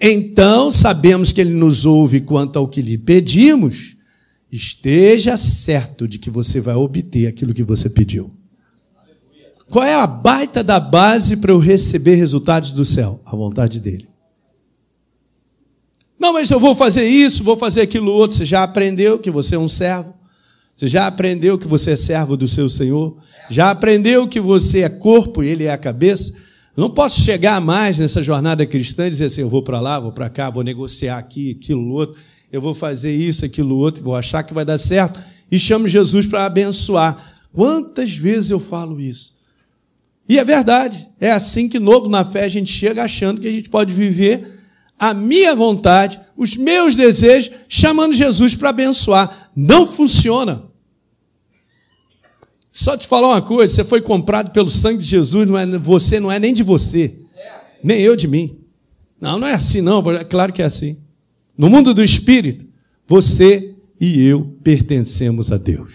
Então 0.00 0.70
sabemos 0.70 1.32
que 1.32 1.40
ele 1.40 1.54
nos 1.54 1.86
ouve 1.86 2.20
quanto 2.20 2.58
ao 2.58 2.68
que 2.68 2.82
lhe 2.82 2.98
pedimos 2.98 3.96
Esteja 4.50 5.36
certo 5.36 6.06
de 6.06 6.18
que 6.18 6.30
você 6.30 6.60
vai 6.60 6.74
obter 6.74 7.26
aquilo 7.26 7.52
que 7.52 7.62
você 7.62 7.90
pediu. 7.90 8.30
Qual 9.68 9.84
é 9.84 9.94
a 9.94 10.06
baita 10.06 10.62
da 10.62 10.78
base 10.78 11.36
para 11.36 11.50
eu 11.50 11.58
receber 11.58 12.14
resultados 12.14 12.70
do 12.70 12.84
céu? 12.84 13.20
A 13.26 13.34
vontade 13.34 13.80
dele. 13.80 14.08
Não, 16.18 16.32
mas 16.32 16.50
eu 16.50 16.58
vou 16.58 16.74
fazer 16.74 17.04
isso, 17.04 17.44
vou 17.44 17.56
fazer 17.56 17.82
aquilo 17.82 18.10
outro. 18.10 18.36
Você 18.36 18.44
já 18.44 18.62
aprendeu 18.62 19.18
que 19.18 19.30
você 19.30 19.54
é 19.54 19.58
um 19.58 19.68
servo? 19.68 20.14
Você 20.76 20.86
já 20.86 21.06
aprendeu 21.06 21.58
que 21.58 21.68
você 21.68 21.92
é 21.92 21.96
servo 21.96 22.36
do 22.36 22.46
seu 22.46 22.68
Senhor? 22.68 23.16
Já 23.48 23.70
aprendeu 23.70 24.26
que 24.26 24.40
você 24.40 24.80
é 24.80 24.88
corpo 24.88 25.42
e 25.42 25.48
ele 25.48 25.64
é 25.64 25.72
a 25.72 25.78
cabeça? 25.78 26.32
Não 26.76 26.90
posso 26.90 27.20
chegar 27.20 27.60
mais 27.60 27.98
nessa 27.98 28.22
jornada 28.22 28.66
cristã 28.66 29.06
e 29.06 29.10
dizer 29.10 29.26
assim: 29.26 29.40
eu 29.40 29.48
vou 29.48 29.62
para 29.62 29.80
lá, 29.80 29.98
vou 29.98 30.12
para 30.12 30.28
cá, 30.28 30.50
vou 30.50 30.62
negociar 30.62 31.18
aqui, 31.18 31.56
aquilo, 31.58 31.90
outro 31.92 32.16
eu 32.52 32.60
vou 32.60 32.74
fazer 32.74 33.12
isso, 33.12 33.44
aquilo, 33.44 33.76
outro, 33.76 34.02
vou 34.02 34.16
achar 34.16 34.42
que 34.42 34.54
vai 34.54 34.64
dar 34.64 34.78
certo, 34.78 35.20
e 35.50 35.58
chamo 35.58 35.88
Jesus 35.88 36.26
para 36.26 36.46
abençoar. 36.46 37.34
Quantas 37.52 38.14
vezes 38.14 38.50
eu 38.50 38.60
falo 38.60 39.00
isso? 39.00 39.34
E 40.28 40.38
é 40.38 40.44
verdade, 40.44 41.08
é 41.20 41.30
assim 41.30 41.68
que 41.68 41.78
novo 41.78 42.08
na 42.08 42.24
fé 42.24 42.44
a 42.44 42.48
gente 42.48 42.70
chega 42.70 43.02
achando 43.02 43.40
que 43.40 43.46
a 43.46 43.52
gente 43.52 43.70
pode 43.70 43.92
viver 43.92 44.55
a 44.98 45.12
minha 45.12 45.54
vontade, 45.54 46.20
os 46.36 46.56
meus 46.56 46.94
desejos, 46.94 47.52
chamando 47.68 48.14
Jesus 48.14 48.54
para 48.54 48.70
abençoar. 48.70 49.50
Não 49.54 49.86
funciona. 49.86 50.64
Só 52.72 52.96
te 52.96 53.06
falar 53.06 53.28
uma 53.28 53.42
coisa: 53.42 53.74
você 53.74 53.84
foi 53.84 54.00
comprado 54.00 54.50
pelo 54.50 54.68
sangue 54.68 54.98
de 54.98 55.08
Jesus, 55.08 55.48
não 55.48 55.58
é, 55.58 55.66
você 55.78 56.20
não 56.20 56.30
é 56.30 56.38
nem 56.38 56.52
de 56.52 56.62
você, 56.62 57.14
nem 57.82 58.00
eu 58.00 58.16
de 58.16 58.28
mim. 58.28 58.58
Não, 59.20 59.38
não 59.38 59.46
é 59.46 59.54
assim, 59.54 59.80
não. 59.80 60.08
É 60.12 60.24
claro 60.24 60.52
que 60.52 60.62
é 60.62 60.66
assim. 60.66 60.98
No 61.56 61.70
mundo 61.70 61.94
do 61.94 62.04
espírito, 62.04 62.66
você 63.06 63.74
e 63.98 64.22
eu 64.22 64.54
pertencemos 64.62 65.50
a 65.50 65.56
Deus. 65.56 65.94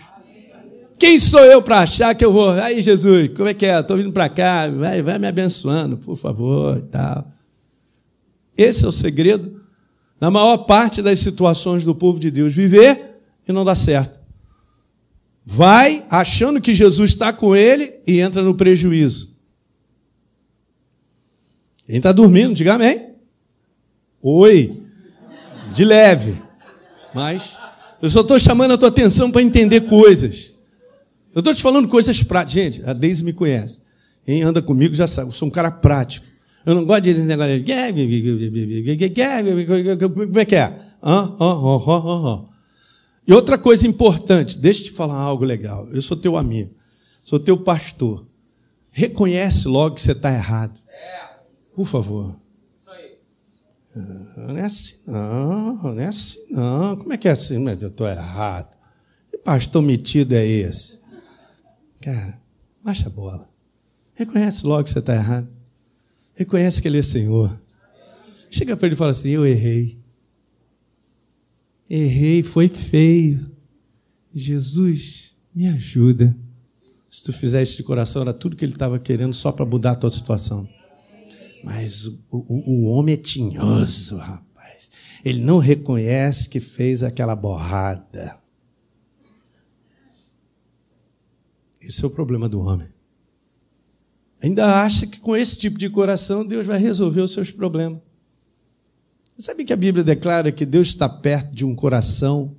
Quem 0.98 1.20
sou 1.20 1.40
eu 1.40 1.62
para 1.62 1.80
achar 1.80 2.14
que 2.14 2.24
eu 2.24 2.32
vou? 2.32 2.52
Aí, 2.52 2.82
Jesus, 2.82 3.30
como 3.30 3.48
é 3.48 3.54
que 3.54 3.66
é? 3.66 3.80
Estou 3.80 3.98
vindo 3.98 4.12
para 4.12 4.30
cá, 4.30 4.68
vai, 4.68 5.02
vai 5.02 5.18
me 5.18 5.28
abençoando, 5.28 5.98
por 5.98 6.16
favor, 6.16 6.78
e 6.78 6.82
tal. 6.84 7.28
Esse 8.62 8.86
é 8.86 8.88
o 8.88 8.92
segredo 8.92 9.62
na 10.20 10.30
maior 10.30 10.58
parte 10.60 11.02
das 11.02 11.20
situações 11.20 11.84
do 11.84 11.96
povo 11.96 12.20
de 12.20 12.30
Deus 12.30 12.54
viver 12.54 13.18
e 13.48 13.52
não 13.52 13.66
dá 13.66 13.74
certo. 13.74 14.20
Vai 15.44 16.06
achando 16.10 16.62
que 16.62 16.76
Jesus 16.76 17.12
está 17.12 17.34
com 17.34 17.56
ele 17.56 17.92
e 18.06 18.20
entra 18.20 18.44
no 18.44 18.54
prejuízo. 18.54 19.36
Quem 21.88 21.98
está 21.98 22.12
dormindo, 22.12 22.54
diga 22.54 22.76
amém. 22.76 23.16
Oi 24.22 24.82
de 25.74 25.84
leve. 25.84 26.42
Mas 27.14 27.58
eu 28.02 28.10
só 28.10 28.22
estou 28.22 28.38
chamando 28.38 28.74
a 28.74 28.78
tua 28.78 28.90
atenção 28.90 29.32
para 29.32 29.42
entender 29.42 29.82
coisas. 29.82 30.52
Eu 31.34 31.40
estou 31.40 31.54
te 31.54 31.62
falando 31.62 31.88
coisas 31.88 32.22
práticas. 32.24 32.54
Gente, 32.54 32.84
a 32.86 32.94
Deise 32.94 33.24
me 33.24 33.34
conhece. 33.34 33.82
Quem 34.24 34.44
anda 34.44 34.62
comigo 34.62 34.94
já 34.94 35.08
sabe, 35.08 35.30
eu 35.30 35.34
sou 35.34 35.48
um 35.48 35.52
cara 35.52 35.72
prático. 35.72 36.26
Eu 36.66 36.76
não 36.76 36.86
gosto 36.86 37.02
de 37.04 37.14
negócio 37.22 37.64
de. 37.64 37.74
Como 40.28 40.40
é 40.40 40.46
que 40.46 40.56
é? 40.56 40.92
E 43.28 43.34
outra 43.34 43.58
coisa 43.58 43.88
importante, 43.88 44.58
deixa 44.58 44.82
eu 44.82 44.86
te 44.86 44.92
falar 44.92 45.16
algo 45.16 45.44
legal. 45.44 45.88
Eu 45.90 46.02
sou 46.02 46.18
teu 46.18 46.38
amigo, 46.38 46.74
sou 47.24 47.40
teu 47.40 47.58
pastor. 47.58 48.26
Reconhece 48.92 49.68
logo 49.68 49.96
que 49.96 50.02
você 50.02 50.12
está 50.12 50.32
errado. 50.32 50.80
Por 51.74 51.86
favor. 51.86 52.36
Não 54.38 54.58
é 54.58 54.62
assim, 54.62 54.96
não, 55.06 55.76
não 55.76 56.00
é 56.00 56.08
assim, 56.08 56.40
não. 56.50 56.96
Como 56.96 57.12
é 57.12 57.18
que 57.18 57.28
é 57.28 57.32
assim? 57.32 57.58
Mas 57.58 57.82
eu 57.82 57.90
estou 57.90 58.08
errado. 58.08 58.78
Que 59.30 59.38
pastor 59.38 59.82
metido 59.82 60.34
é 60.34 60.46
esse? 60.46 61.00
Cara, 62.00 62.40
baixa 62.84 63.08
a 63.08 63.10
bola. 63.10 63.50
Reconhece 64.14 64.66
logo 64.66 64.84
que 64.86 64.92
você 64.92 65.00
está 65.00 65.14
errado. 65.14 65.50
Reconhece 66.42 66.82
que 66.82 66.88
Ele 66.88 66.98
é 66.98 67.04
Senhor. 67.04 67.56
Chega 68.50 68.76
para 68.76 68.88
ele 68.88 68.96
e 68.96 68.98
fala 68.98 69.12
assim: 69.12 69.30
Eu 69.30 69.46
errei. 69.46 69.96
Errei, 71.88 72.42
foi 72.42 72.68
feio. 72.68 73.52
Jesus, 74.34 75.36
me 75.54 75.68
ajuda. 75.68 76.36
Se 77.12 77.22
tu 77.22 77.32
fizesse 77.32 77.78
de 77.78 77.84
coração, 77.84 78.24
era 78.24 78.34
tudo 78.34 78.56
que 78.56 78.66
ele 78.66 78.72
estava 78.74 78.98
querendo 78.98 79.36
só 79.36 79.52
para 79.52 79.68
mudar 79.68 79.92
a 79.92 79.96
tua 79.96 80.10
situação. 80.10 80.68
Mas 81.64 82.08
o, 82.08 82.20
o, 82.32 82.72
o 82.72 82.84
homem 82.86 83.14
é 83.14 83.18
tinhoso, 83.18 84.18
rapaz. 84.18 84.90
Ele 85.24 85.42
não 85.42 85.60
reconhece 85.60 86.50
que 86.50 86.60
fez 86.60 87.04
aquela 87.04 87.36
borrada. 87.36 88.36
Esse 91.80 92.04
é 92.04 92.08
o 92.08 92.10
problema 92.12 92.50
do 92.50 92.60
homem. 92.62 92.91
Ainda 94.42 94.84
acha 94.84 95.06
que 95.06 95.20
com 95.20 95.36
esse 95.36 95.58
tipo 95.58 95.78
de 95.78 95.90
coração 95.90 96.46
Deus 96.46 96.66
vai 96.66 96.80
resolver 96.80 97.22
os 97.22 97.32
seus 97.32 97.52
problemas. 97.52 98.00
Sabe 99.38 99.66
que 99.66 99.74
a 99.74 99.78
Bíblia 99.78 100.04
declara 100.04 100.52
que 100.52 100.66
Deus 100.66 100.90
está 100.90 101.10
perto 101.10 101.54
de 101.56 101.66
um 101.66 101.74
coração 101.74 102.56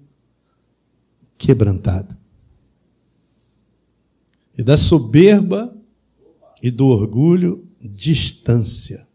quebrantado. 1.39 2.17
E 4.57 4.63
da 4.63 4.77
soberba 4.77 5.75
e 6.63 6.71
do 6.71 6.87
orgulho, 6.87 7.67
distância. 7.81 9.07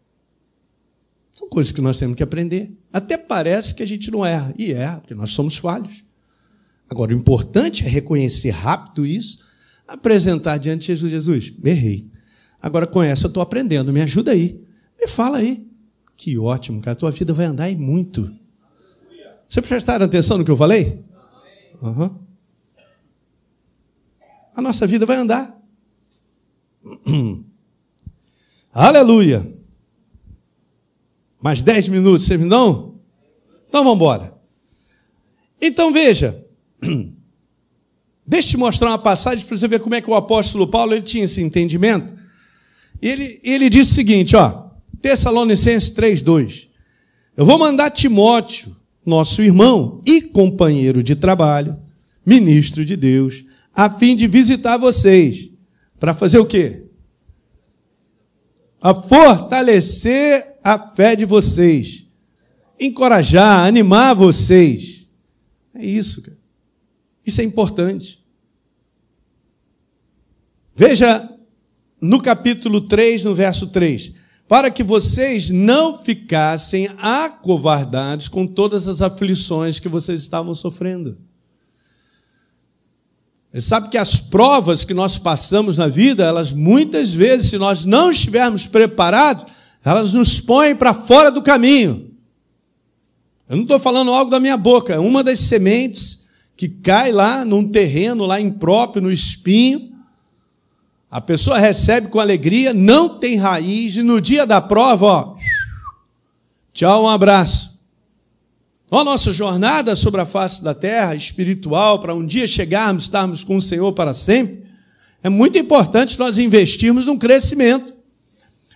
São 1.32 1.48
coisas 1.48 1.72
que 1.72 1.80
nós 1.80 1.98
temos 1.98 2.16
que 2.16 2.22
aprender. 2.22 2.72
Até 2.92 3.16
parece 3.16 3.74
que 3.74 3.82
a 3.82 3.86
gente 3.86 4.10
não 4.10 4.24
erra, 4.24 4.54
e 4.58 4.72
erra, 4.72 5.00
porque 5.00 5.14
nós 5.14 5.30
somos 5.30 5.56
falhos. 5.56 6.04
Agora, 6.88 7.14
o 7.14 7.18
importante 7.18 7.84
é 7.84 7.88
reconhecer 7.88 8.50
rápido 8.50 9.06
isso, 9.06 9.46
apresentar 9.86 10.56
diante 10.58 10.80
de 10.80 10.86
Jesus: 10.86 11.12
Jesus, 11.12 11.52
errei. 11.62 12.10
Agora 12.60 12.86
com 12.86 13.02
essa 13.02 13.26
eu 13.26 13.28
estou 13.28 13.42
aprendendo, 13.42 13.92
me 13.92 14.00
ajuda 14.00 14.32
aí. 14.32 14.64
Me 15.00 15.06
fala 15.06 15.38
aí. 15.38 15.66
Que 16.16 16.36
ótimo, 16.36 16.82
cara, 16.82 16.96
tua 16.96 17.10
vida 17.10 17.32
vai 17.32 17.46
andar 17.46 17.70
e 17.70 17.76
muito. 17.76 18.34
Você 19.48 19.62
prestaram 19.62 20.04
atenção 20.04 20.36
no 20.36 20.44
que 20.44 20.50
eu 20.50 20.56
falei? 20.56 21.02
Uhum. 21.80 22.18
A 24.54 24.60
nossa 24.60 24.86
vida 24.86 25.06
vai 25.06 25.16
andar. 25.16 25.56
Aleluia. 28.72 29.46
Mais 31.40 31.62
dez 31.62 31.86
minutos, 31.88 32.26
você 32.26 32.36
me 32.36 32.48
dão? 32.48 32.96
Então 33.68 33.84
vamos 33.84 33.96
embora. 33.96 34.36
Então 35.60 35.92
veja. 35.92 36.44
Deixa 38.26 38.48
eu 38.48 38.50
te 38.50 38.56
mostrar 38.58 38.90
uma 38.90 38.98
passagem 38.98 39.46
para 39.46 39.56
você 39.56 39.68
ver 39.68 39.80
como 39.80 39.94
é 39.94 40.02
que 40.02 40.10
o 40.10 40.14
apóstolo 40.14 40.66
Paulo 40.66 40.92
ele 40.92 41.02
tinha 41.02 41.24
esse 41.24 41.40
entendimento. 41.40 42.17
Ele, 43.00 43.40
ele 43.42 43.70
disse 43.70 43.92
o 43.92 43.94
seguinte, 43.94 44.36
ó, 44.36 44.70
Tessalonicenses 45.00 45.90
3,2. 45.90 46.68
Eu 47.36 47.46
vou 47.46 47.58
mandar 47.58 47.90
Timóteo, 47.90 48.74
nosso 49.06 49.42
irmão 49.42 50.02
e 50.04 50.20
companheiro 50.20 51.02
de 51.02 51.14
trabalho, 51.14 51.78
ministro 52.26 52.84
de 52.84 52.96
Deus, 52.96 53.44
a 53.74 53.88
fim 53.88 54.16
de 54.16 54.26
visitar 54.26 54.76
vocês. 54.76 55.50
Para 55.98 56.12
fazer 56.12 56.38
o 56.38 56.46
quê? 56.46 56.84
A 58.80 58.94
fortalecer 58.94 60.58
a 60.62 60.78
fé 60.78 61.16
de 61.16 61.24
vocês. 61.24 62.06
Encorajar, 62.78 63.66
animar 63.66 64.14
vocês. 64.14 65.08
É 65.74 65.84
isso, 65.84 66.22
cara. 66.22 66.38
Isso 67.24 67.40
é 67.40 67.44
importante. 67.44 68.24
Veja 70.74 71.28
no 72.00 72.20
capítulo 72.20 72.82
3, 72.82 73.24
no 73.24 73.34
verso 73.34 73.68
3 73.68 74.12
para 74.48 74.70
que 74.70 74.82
vocês 74.82 75.50
não 75.50 75.94
ficassem 75.94 76.88
acovardados 76.96 78.28
com 78.28 78.46
todas 78.46 78.88
as 78.88 79.02
aflições 79.02 79.78
que 79.78 79.90
vocês 79.90 80.22
estavam 80.22 80.54
sofrendo. 80.54 81.18
Você 83.52 83.60
sabe 83.60 83.90
que 83.90 83.98
as 83.98 84.18
provas 84.18 84.84
que 84.84 84.94
nós 84.94 85.18
passamos 85.18 85.76
na 85.76 85.86
vida, 85.86 86.24
elas 86.24 86.50
muitas 86.50 87.12
vezes, 87.12 87.50
se 87.50 87.58
nós 87.58 87.84
não 87.84 88.10
estivermos 88.10 88.66
preparados, 88.66 89.46
elas 89.84 90.14
nos 90.14 90.40
põem 90.40 90.74
para 90.74 90.94
fora 90.94 91.30
do 91.30 91.42
caminho. 91.42 92.10
Eu 93.48 93.56
não 93.56 93.62
estou 93.62 93.78
falando 93.78 94.12
algo 94.12 94.30
da 94.30 94.40
minha 94.40 94.56
boca, 94.56 94.94
é 94.94 94.98
uma 94.98 95.22
das 95.22 95.40
sementes 95.40 96.26
que 96.56 96.68
cai 96.68 97.12
lá 97.12 97.44
num 97.44 97.68
terreno, 97.68 98.26
lá 98.26 98.40
impróprio, 98.40 99.02
no 99.02 99.12
espinho, 99.12 99.92
a 101.10 101.20
pessoa 101.20 101.58
recebe 101.58 102.08
com 102.08 102.20
alegria, 102.20 102.74
não 102.74 103.18
tem 103.18 103.36
raiz, 103.36 103.96
e 103.96 104.02
no 104.02 104.20
dia 104.20 104.46
da 104.46 104.60
prova, 104.60 105.06
ó, 105.06 105.36
tchau, 106.72 107.04
um 107.04 107.08
abraço. 107.08 107.78
A 108.90 109.04
nossa 109.04 109.32
jornada 109.32 109.94
sobre 109.96 110.20
a 110.20 110.26
face 110.26 110.62
da 110.62 110.74
terra, 110.74 111.14
espiritual, 111.14 111.98
para 111.98 112.14
um 112.14 112.26
dia 112.26 112.46
chegarmos, 112.46 113.04
estarmos 113.04 113.44
com 113.44 113.56
o 113.56 113.62
Senhor 113.62 113.92
para 113.92 114.14
sempre, 114.14 114.64
é 115.22 115.28
muito 115.28 115.58
importante 115.58 116.18
nós 116.18 116.38
investirmos 116.38 117.06
num 117.06 117.18
crescimento, 117.18 117.94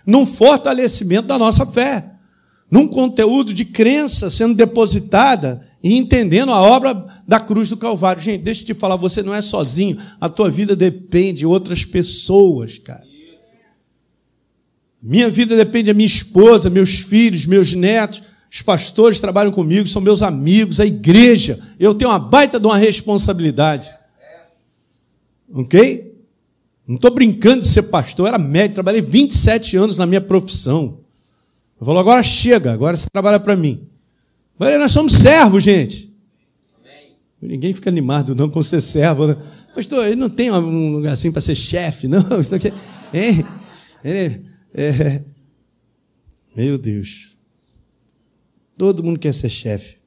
num 0.05 0.25
fortalecimento 0.25 1.27
da 1.27 1.37
nossa 1.37 1.65
fé, 1.65 2.12
num 2.73 2.87
conteúdo 2.87 3.53
de 3.53 3.65
crença 3.65 4.31
sendo 4.31 4.55
depositada 4.55 5.61
e 5.83 5.95
entendendo 5.95 6.51
a 6.51 6.59
obra 6.59 6.95
da 7.27 7.39
cruz 7.39 7.69
do 7.69 7.77
Calvário. 7.77 8.19
Gente, 8.19 8.41
deixa 8.41 8.63
eu 8.63 8.65
te 8.65 8.73
falar, 8.73 8.95
você 8.95 9.21
não 9.21 9.31
é 9.31 9.43
sozinho, 9.43 9.95
a 10.19 10.27
tua 10.27 10.49
vida 10.49 10.75
depende 10.75 11.39
de 11.39 11.45
outras 11.45 11.85
pessoas, 11.85 12.79
cara. 12.79 13.03
Minha 14.99 15.29
vida 15.29 15.55
depende 15.55 15.85
da 15.85 15.93
minha 15.93 16.07
esposa, 16.07 16.67
meus 16.67 16.95
filhos, 16.95 17.45
meus 17.45 17.75
netos, 17.75 18.23
os 18.51 18.63
pastores 18.63 19.21
trabalham 19.21 19.51
comigo, 19.51 19.87
são 19.87 20.01
meus 20.01 20.23
amigos, 20.23 20.79
a 20.79 20.85
igreja. 20.85 21.59
Eu 21.79 21.93
tenho 21.93 22.09
uma 22.09 22.17
baita 22.17 22.59
de 22.59 22.65
uma 22.65 22.77
responsabilidade. 22.77 23.93
Ok? 25.53 26.11
Não 26.87 26.95
estou 26.95 27.13
brincando 27.13 27.61
de 27.61 27.67
ser 27.67 27.83
pastor, 27.83 28.25
eu 28.25 28.33
era 28.33 28.39
médico, 28.39 28.73
trabalhei 28.73 29.01
27 29.01 29.77
anos 29.77 29.99
na 29.99 30.07
minha 30.07 30.21
profissão. 30.21 31.02
Eu 31.83 31.85
falo, 31.85 31.99
agora 31.99 32.23
chega, 32.23 32.71
agora 32.71 32.95
você 32.95 33.07
trabalha 33.11 33.37
para 33.37 33.57
mim. 33.57 33.89
Mas 34.57 34.79
nós 34.79 34.93
somos 34.93 35.15
servos, 35.15 35.61
gente. 35.61 36.15
Ninguém 37.41 37.73
fica 37.73 37.89
animado 37.89 38.33
não 38.33 38.49
com 38.49 38.63
ser 38.63 38.79
servo. 38.79 39.27
Né? 39.27 39.35
Pastor, 39.75 40.07
ele 40.07 40.15
não 40.15 40.29
tem 40.29 40.49
um 40.49 40.93
lugar 40.93 41.11
assim 41.11 41.29
para 41.29 41.41
ser 41.41 41.55
chefe, 41.55 42.07
não. 42.07 42.21
Aqui, 42.55 42.71
é, 43.11 43.43
é, 44.01 44.39
é, 44.73 45.21
meu 46.55 46.77
Deus. 46.77 47.35
Todo 48.77 49.03
mundo 49.03 49.19
quer 49.19 49.33
ser 49.33 49.49
chefe. 49.49 49.97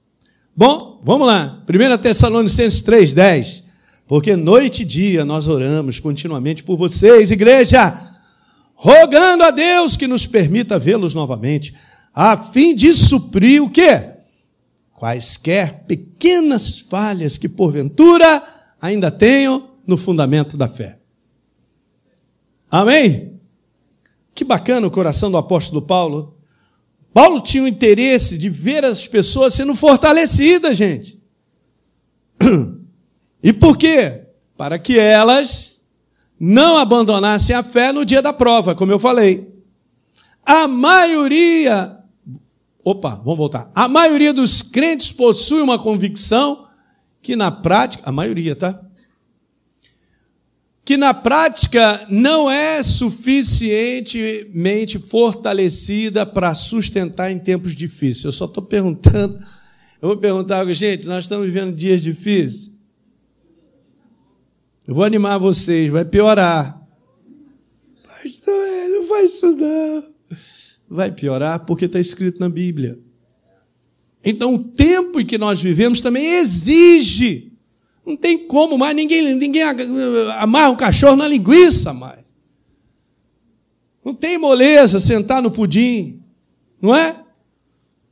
Bom, 0.57 1.03
vamos 1.05 1.27
lá. 1.27 1.63
1 1.69 1.99
Tessalonicenses 1.99 2.81
3,10. 2.81 3.65
Porque 4.09 4.35
noite 4.35 4.81
e 4.81 4.87
dia 4.87 5.27
nós 5.27 5.47
oramos 5.47 6.01
continuamente 6.01 6.65
por 6.65 6.79
vocês, 6.79 7.31
igreja, 7.31 8.16
rogando 8.77 9.43
a 9.43 9.51
Deus 9.51 9.97
que 9.97 10.07
nos 10.07 10.27
permita 10.27 10.79
vê-los 10.79 11.15
novamente, 11.15 11.75
a 12.15 12.37
fim 12.37 12.77
de 12.77 12.93
suprir 12.93 13.61
o 13.61 13.69
quê? 13.69 14.17
quaisquer 14.97 15.85
pequenas 15.85 16.79
falhas 16.79 17.37
que 17.37 17.49
porventura 17.49 18.43
ainda 18.81 19.11
tenham 19.11 19.71
no 19.87 19.97
fundamento 19.97 20.57
da 20.57 20.67
fé. 20.67 20.99
Amém? 22.71 23.39
Que 24.35 24.43
bacana 24.43 24.87
o 24.87 24.91
coração 24.91 25.31
do 25.31 25.37
apóstolo 25.37 25.83
Paulo. 25.83 26.35
Paulo 27.13 27.41
tinha 27.41 27.63
o 27.63 27.69
interesse 27.69 28.39
de 28.39 28.49
ver 28.49 28.85
as 28.85 29.07
pessoas 29.07 29.55
sendo 29.55 29.75
fortalecidas, 29.75 30.77
gente. 30.77 31.23
E 33.43 33.53
por 33.53 33.77
quê? 33.77 34.23
Para 34.57 34.77
que 34.77 34.99
elas 34.99 35.76
não 36.39 36.77
abandonassem 36.77 37.55
a 37.55 37.63
fé 37.63 37.93
no 37.93 38.05
dia 38.05 38.23
da 38.23 38.33
prova, 38.33 38.75
como 38.75 38.93
eu 38.93 38.99
falei. 38.99 39.55
A 40.45 40.69
maioria 40.69 41.97
Opa, 42.87 43.17
vamos 43.17 43.37
voltar. 43.37 43.71
A 43.75 43.89
maioria 43.89 44.33
dos 44.33 44.63
crentes 44.63 45.11
possui 45.11 45.61
uma 45.61 45.77
convicção 45.77 46.69
que 47.21 47.35
na 47.35 47.51
prática, 47.51 48.09
a 48.09 48.13
maioria, 48.13 48.55
tá? 48.55 48.81
Que 50.85 50.97
na 50.97 51.13
prática 51.13 52.07
não 52.09 52.49
é 52.49 52.85
suficientemente 52.85 55.01
fortalecida 55.01 56.25
para 56.25 56.55
sustentar 56.55 57.33
em 57.33 57.41
tempos 57.41 57.75
difíceis. 57.75 58.27
Eu 58.27 58.31
só 58.31 58.45
estou 58.45 58.63
perguntando, 58.63 59.37
eu 60.01 60.07
vou 60.07 60.17
perguntar 60.17 60.61
algo, 60.61 60.73
gente, 60.73 61.09
nós 61.09 61.25
estamos 61.25 61.47
vivendo 61.47 61.75
dias 61.75 62.01
difíceis. 62.01 62.76
Eu 64.87 64.95
vou 64.95 65.05
animar 65.05 65.39
vocês, 65.39 65.91
vai 65.91 66.05
piorar. 66.05 66.81
Pastor, 68.05 68.55
não 68.91 69.09
faz 69.09 69.33
isso 69.33 69.57
não 70.89 70.97
vai 70.97 71.11
piorar 71.11 71.65
porque 71.67 71.87
está 71.87 71.99
escrito 71.99 72.41
na 72.41 72.49
Bíblia. 72.49 72.99
Então, 74.25 74.55
o 74.55 74.65
tempo 74.65 75.21
em 75.21 75.27
que 75.27 75.39
nós 75.39 75.61
vivemos 75.61 76.01
também 76.01 76.25
exige. 76.25 77.53
Não 78.05 78.17
tem 78.17 78.47
como 78.47 78.79
mais, 78.79 78.95
ninguém, 78.95 79.35
ninguém 79.35 79.63
amarra 80.39 80.71
um 80.71 80.77
cachorro 80.77 81.17
na 81.17 81.27
linguiça 81.27 81.93
mais. 81.93 82.25
Não 84.05 84.15
tem 84.15 84.39
moleza 84.39 85.01
sentar 85.01 85.43
no 85.43 85.51
pudim, 85.51 86.23
não 86.81 86.95
é? 86.95 87.17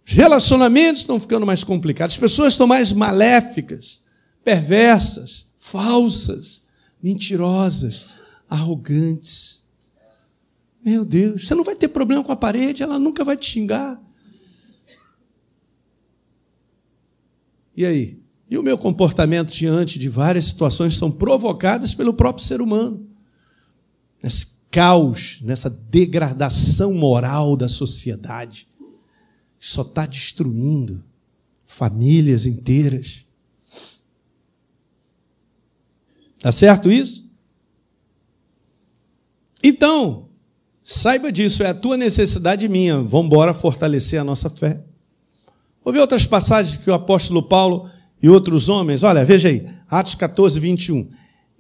Os 0.05 0.13
relacionamentos 0.13 1.03
estão 1.03 1.21
ficando 1.21 1.47
mais 1.47 1.63
complicados, 1.63 2.17
as 2.17 2.21
pessoas 2.21 2.55
estão 2.55 2.67
mais 2.67 2.93
maléficas, 2.93 4.03
perversas, 4.43 5.47
falsas, 5.57 6.64
mentirosas, 7.05 8.07
arrogantes. 8.49 9.63
Meu 10.83 11.05
Deus, 11.05 11.47
você 11.47 11.55
não 11.55 11.63
vai 11.63 11.77
ter 11.77 11.89
problema 11.89 12.25
com 12.25 12.33
a 12.33 12.37
parede, 12.37 12.83
ela 12.83 12.99
nunca 12.99 13.23
vai 13.23 13.37
te 13.37 13.51
xingar. 13.51 14.03
E 17.77 17.85
aí? 17.85 18.19
E 18.49 18.57
o 18.57 18.63
meu 18.63 18.79
comportamento 18.79 19.53
diante 19.53 19.99
de 19.99 20.09
várias 20.09 20.47
situações 20.47 20.97
são 20.97 21.11
provocadas 21.11 21.95
pelo 21.95 22.15
próprio 22.15 22.47
ser 22.47 22.63
humano. 22.63 23.07
Nesse 24.23 24.55
caos, 24.71 25.41
nessa 25.43 25.69
degradação 25.69 26.95
moral 26.95 27.55
da 27.55 27.69
sociedade. 27.69 28.67
só 29.59 29.83
está 29.83 30.07
destruindo 30.07 31.05
famílias 31.67 32.47
inteiras. 32.47 33.24
Tá 36.45 36.53
certo 36.53 36.93
isso? 36.93 37.35
Então, 39.63 40.29
saiba 40.83 41.33
disso, 41.33 41.63
é 41.63 41.69
a 41.69 41.75
tua 41.75 41.97
necessidade 41.97 42.69
minha. 42.69 42.99
Vamos 43.01 43.29
embora 43.29 43.55
fortalecer 43.55 44.21
a 44.21 44.25
nossa 44.25 44.51
fé. 44.51 44.79
Vou 45.83 45.91
ver 45.91 46.01
outras 46.01 46.27
passagens 46.27 46.77
que 46.77 46.91
o 46.91 46.93
apóstolo 46.93 47.43
Paulo 47.43 47.89
e 48.23 48.29
outros 48.29 48.69
homens, 48.69 49.03
olha, 49.03 49.25
veja 49.25 49.49
aí, 49.49 49.67
Atos 49.89 50.15
14, 50.17 50.61
21. 50.61 51.09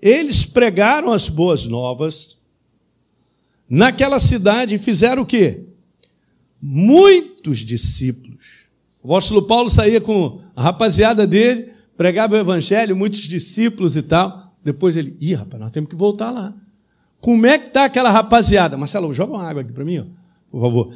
Eles 0.03 0.45
pregaram 0.45 1.13
as 1.13 1.31
boas 1.31 1.65
novas 1.65 2.37
naquela 3.67 4.21
cidade 4.21 4.75
e 4.75 4.79
fizeram 4.79 5.23
o 5.23 5.27
quê? 5.27 5.65
Muitos 6.61 7.61
discípulos. 7.61 8.69
O 9.03 9.07
apóstolo 9.07 9.47
Paulo 9.47 9.71
saía 9.71 9.99
com 10.03 10.43
a 10.55 10.63
rapaziada 10.63 11.27
dele, 11.27 11.73
pregava 11.97 12.35
o 12.35 12.39
evangelho, 12.39 12.95
muitos 12.95 13.21
discípulos 13.21 13.97
e 13.97 14.03
tal. 14.03 14.44
Depois 14.65 14.97
ele, 14.97 15.15
ih, 15.21 15.35
rapaz, 15.35 15.63
nós 15.63 15.71
temos 15.71 15.91
que 15.91 15.97
voltar 15.97 16.31
lá. 16.31 16.55
Como 17.21 17.47
é 17.47 17.59
que 17.59 17.69
está 17.69 17.85
aquela 17.85 18.11
rapaziada? 18.11 18.77
Marcelo, 18.77 19.13
joga 19.13 19.35
uma 19.35 19.49
água 19.49 19.63
aqui 19.63 19.73
para 19.73 19.85
mim, 19.85 19.99
ó, 19.99 20.05
por 20.51 20.61
favor. 20.61 20.95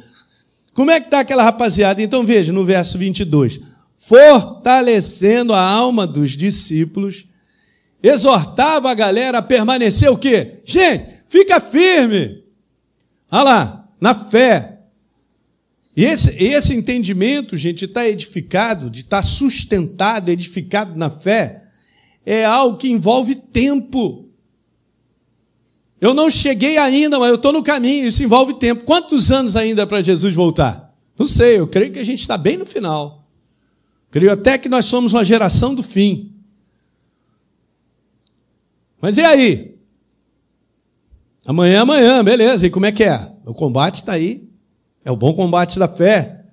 Como 0.73 0.91
é 0.91 0.99
que 0.99 1.07
está 1.07 1.19
aquela 1.19 1.43
rapaziada? 1.43 2.01
Então 2.01 2.23
veja 2.23 2.51
no 2.51 2.65
verso 2.65 2.97
22. 2.97 3.59
Fortalecendo 3.95 5.53
a 5.53 5.61
alma 5.61 6.07
dos 6.07 6.31
discípulos, 6.31 7.27
exortava 8.01 8.89
a 8.89 8.93
galera 8.93 9.39
a 9.39 9.41
permanecer 9.41 10.09
o 10.09 10.17
quê? 10.17 10.61
Gente, 10.65 11.05
fica 11.27 11.59
firme. 11.59 12.43
Olha 13.31 13.43
lá, 13.43 13.89
na 13.99 14.15
fé. 14.15 14.79
E 15.95 16.05
esse, 16.05 16.31
esse 16.41 16.73
entendimento, 16.73 17.57
gente, 17.57 17.79
de 17.79 17.85
estar 17.85 18.01
tá 18.01 18.07
edificado, 18.07 18.89
de 18.89 19.01
estar 19.01 19.17
tá 19.17 19.23
sustentado, 19.23 20.29
edificado 20.29 20.95
na 20.95 21.09
fé, 21.09 21.58
é 22.25 22.45
algo 22.45 22.77
que 22.77 22.89
envolve 22.89 23.35
tempo. 23.35 24.25
Eu 25.99 26.13
não 26.13 26.29
cheguei 26.29 26.77
ainda, 26.77 27.19
mas 27.19 27.29
eu 27.29 27.35
estou 27.35 27.51
no 27.51 27.63
caminho, 27.63 28.07
isso 28.07 28.23
envolve 28.23 28.53
tempo. 28.53 28.85
Quantos 28.85 29.31
anos 29.31 29.55
ainda 29.55 29.85
para 29.85 30.01
Jesus 30.01 30.33
voltar? 30.33 30.95
Não 31.17 31.27
sei, 31.27 31.59
eu 31.59 31.67
creio 31.67 31.91
que 31.91 31.99
a 31.99 32.03
gente 32.03 32.21
está 32.21 32.37
bem 32.37 32.57
no 32.57 32.65
final. 32.65 33.25
Creio 34.09 34.31
até 34.31 34.57
que 34.57 34.69
nós 34.69 34.85
somos 34.85 35.13
uma 35.13 35.25
geração 35.25 35.75
do 35.75 35.83
fim. 35.83 36.31
Mas 39.01 39.17
e 39.17 39.21
aí? 39.21 39.75
Amanhã, 41.45 41.81
amanhã, 41.81 42.23
beleza. 42.23 42.67
E 42.67 42.69
como 42.69 42.85
é 42.85 42.91
que 42.91 43.03
é? 43.03 43.31
O 43.45 43.53
combate 43.53 43.95
está 43.95 44.13
aí. 44.13 44.47
É 45.03 45.11
o 45.11 45.15
bom 45.15 45.33
combate 45.33 45.79
da 45.79 45.87
fé. 45.87 46.45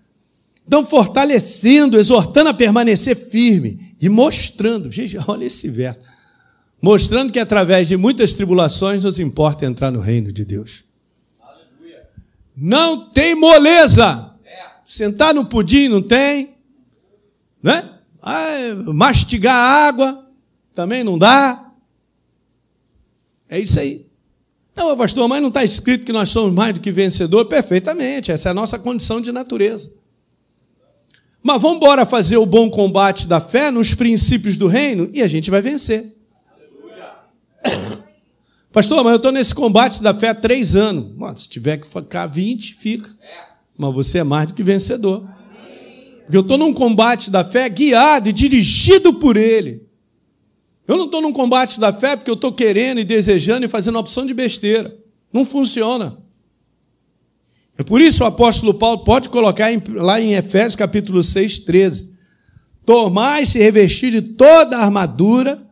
Então, 0.66 0.84
fortalecendo, 0.84 1.98
exortando 1.98 2.50
a 2.50 2.54
permanecer 2.54 3.16
firme 3.16 3.85
e 4.00 4.08
mostrando. 4.08 4.90
Gente, 4.90 5.16
olha 5.28 5.44
esse 5.44 5.68
verso 5.68 6.00
mostrando 6.80 7.32
que 7.32 7.38
através 7.38 7.88
de 7.88 7.96
muitas 7.96 8.34
tribulações 8.34 9.04
nos 9.04 9.18
importa 9.18 9.66
entrar 9.66 9.90
no 9.90 10.00
reino 10.00 10.30
de 10.30 10.44
Deus. 10.44 10.84
Aleluia. 11.42 12.00
Não 12.56 13.10
tem 13.10 13.34
moleza. 13.34 14.30
É. 14.44 14.66
Sentar 14.84 15.34
no 15.34 15.46
pudim 15.46 15.88
não 15.88 16.02
tem, 16.02 16.54
né? 17.62 17.90
Ah, 18.22 18.92
mastigar 18.94 19.56
água 19.56 20.26
também 20.74 21.02
não 21.02 21.18
dá. 21.18 21.72
É 23.48 23.58
isso 23.58 23.78
aí. 23.78 24.06
Não, 24.74 24.96
pastor, 24.96 25.26
mas 25.26 25.40
não 25.40 25.48
está 25.48 25.64
escrito 25.64 26.04
que 26.04 26.12
nós 26.12 26.28
somos 26.28 26.52
mais 26.52 26.74
do 26.74 26.80
que 26.80 26.92
vencedor? 26.92 27.46
Perfeitamente, 27.46 28.30
essa 28.30 28.48
é 28.48 28.50
a 28.50 28.54
nossa 28.54 28.78
condição 28.78 29.20
de 29.20 29.32
natureza. 29.32 29.90
Mas 31.46 31.62
vamos 31.62 31.76
embora 31.76 32.04
fazer 32.04 32.38
o 32.38 32.44
bom 32.44 32.68
combate 32.68 33.24
da 33.24 33.40
fé 33.40 33.70
nos 33.70 33.94
princípios 33.94 34.56
do 34.56 34.66
reino 34.66 35.08
e 35.12 35.22
a 35.22 35.28
gente 35.28 35.48
vai 35.48 35.62
vencer. 35.62 36.12
Pastor, 38.72 39.04
mas 39.04 39.12
eu 39.12 39.16
estou 39.18 39.30
nesse 39.30 39.54
combate 39.54 40.02
da 40.02 40.12
fé 40.12 40.30
há 40.30 40.34
três 40.34 40.74
anos. 40.74 41.04
Bom, 41.12 41.36
se 41.36 41.48
tiver 41.48 41.76
que 41.76 41.86
ficar 41.86 42.26
20, 42.26 42.74
fica. 42.74 43.08
Mas 43.78 43.94
você 43.94 44.18
é 44.18 44.24
mais 44.24 44.48
do 44.48 44.54
que 44.54 44.62
vencedor. 44.64 45.24
Porque 46.22 46.36
eu 46.36 46.40
estou 46.40 46.58
num 46.58 46.74
combate 46.74 47.30
da 47.30 47.44
fé 47.44 47.68
guiado 47.68 48.28
e 48.28 48.32
dirigido 48.32 49.14
por 49.14 49.36
Ele. 49.36 49.86
Eu 50.84 50.96
não 50.96 51.04
estou 51.04 51.22
num 51.22 51.32
combate 51.32 51.78
da 51.78 51.92
fé 51.92 52.16
porque 52.16 52.30
eu 52.30 52.34
estou 52.34 52.50
querendo 52.50 52.98
e 52.98 53.04
desejando 53.04 53.64
e 53.64 53.68
fazendo 53.68 54.00
opção 54.00 54.26
de 54.26 54.34
besteira. 54.34 54.98
Não 55.32 55.44
funciona. 55.44 56.18
É 57.78 57.82
por 57.82 58.00
isso 58.00 58.24
o 58.24 58.26
apóstolo 58.26 58.74
Paulo 58.74 59.04
pode 59.04 59.28
colocar 59.28 59.68
lá 59.94 60.20
em 60.20 60.34
Efésios 60.34 60.76
capítulo 60.76 61.22
6, 61.22 61.58
13. 61.60 62.16
Tomai-se 62.84 63.58
revestir 63.58 64.10
de 64.10 64.22
toda 64.22 64.78
a 64.78 64.84
armadura 64.84 65.62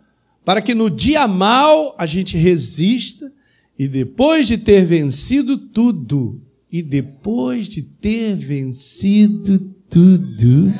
para 0.44 0.60
que 0.60 0.74
no 0.74 0.90
dia 0.90 1.26
mal 1.26 1.94
a 1.96 2.04
gente 2.04 2.36
resista 2.36 3.32
e 3.78 3.88
depois 3.88 4.46
de 4.46 4.58
ter 4.58 4.84
vencido 4.84 5.56
tudo, 5.56 6.40
e 6.70 6.82
depois 6.82 7.66
de 7.66 7.82
ter 7.82 8.34
vencido 8.34 9.58
tudo, 9.88 10.72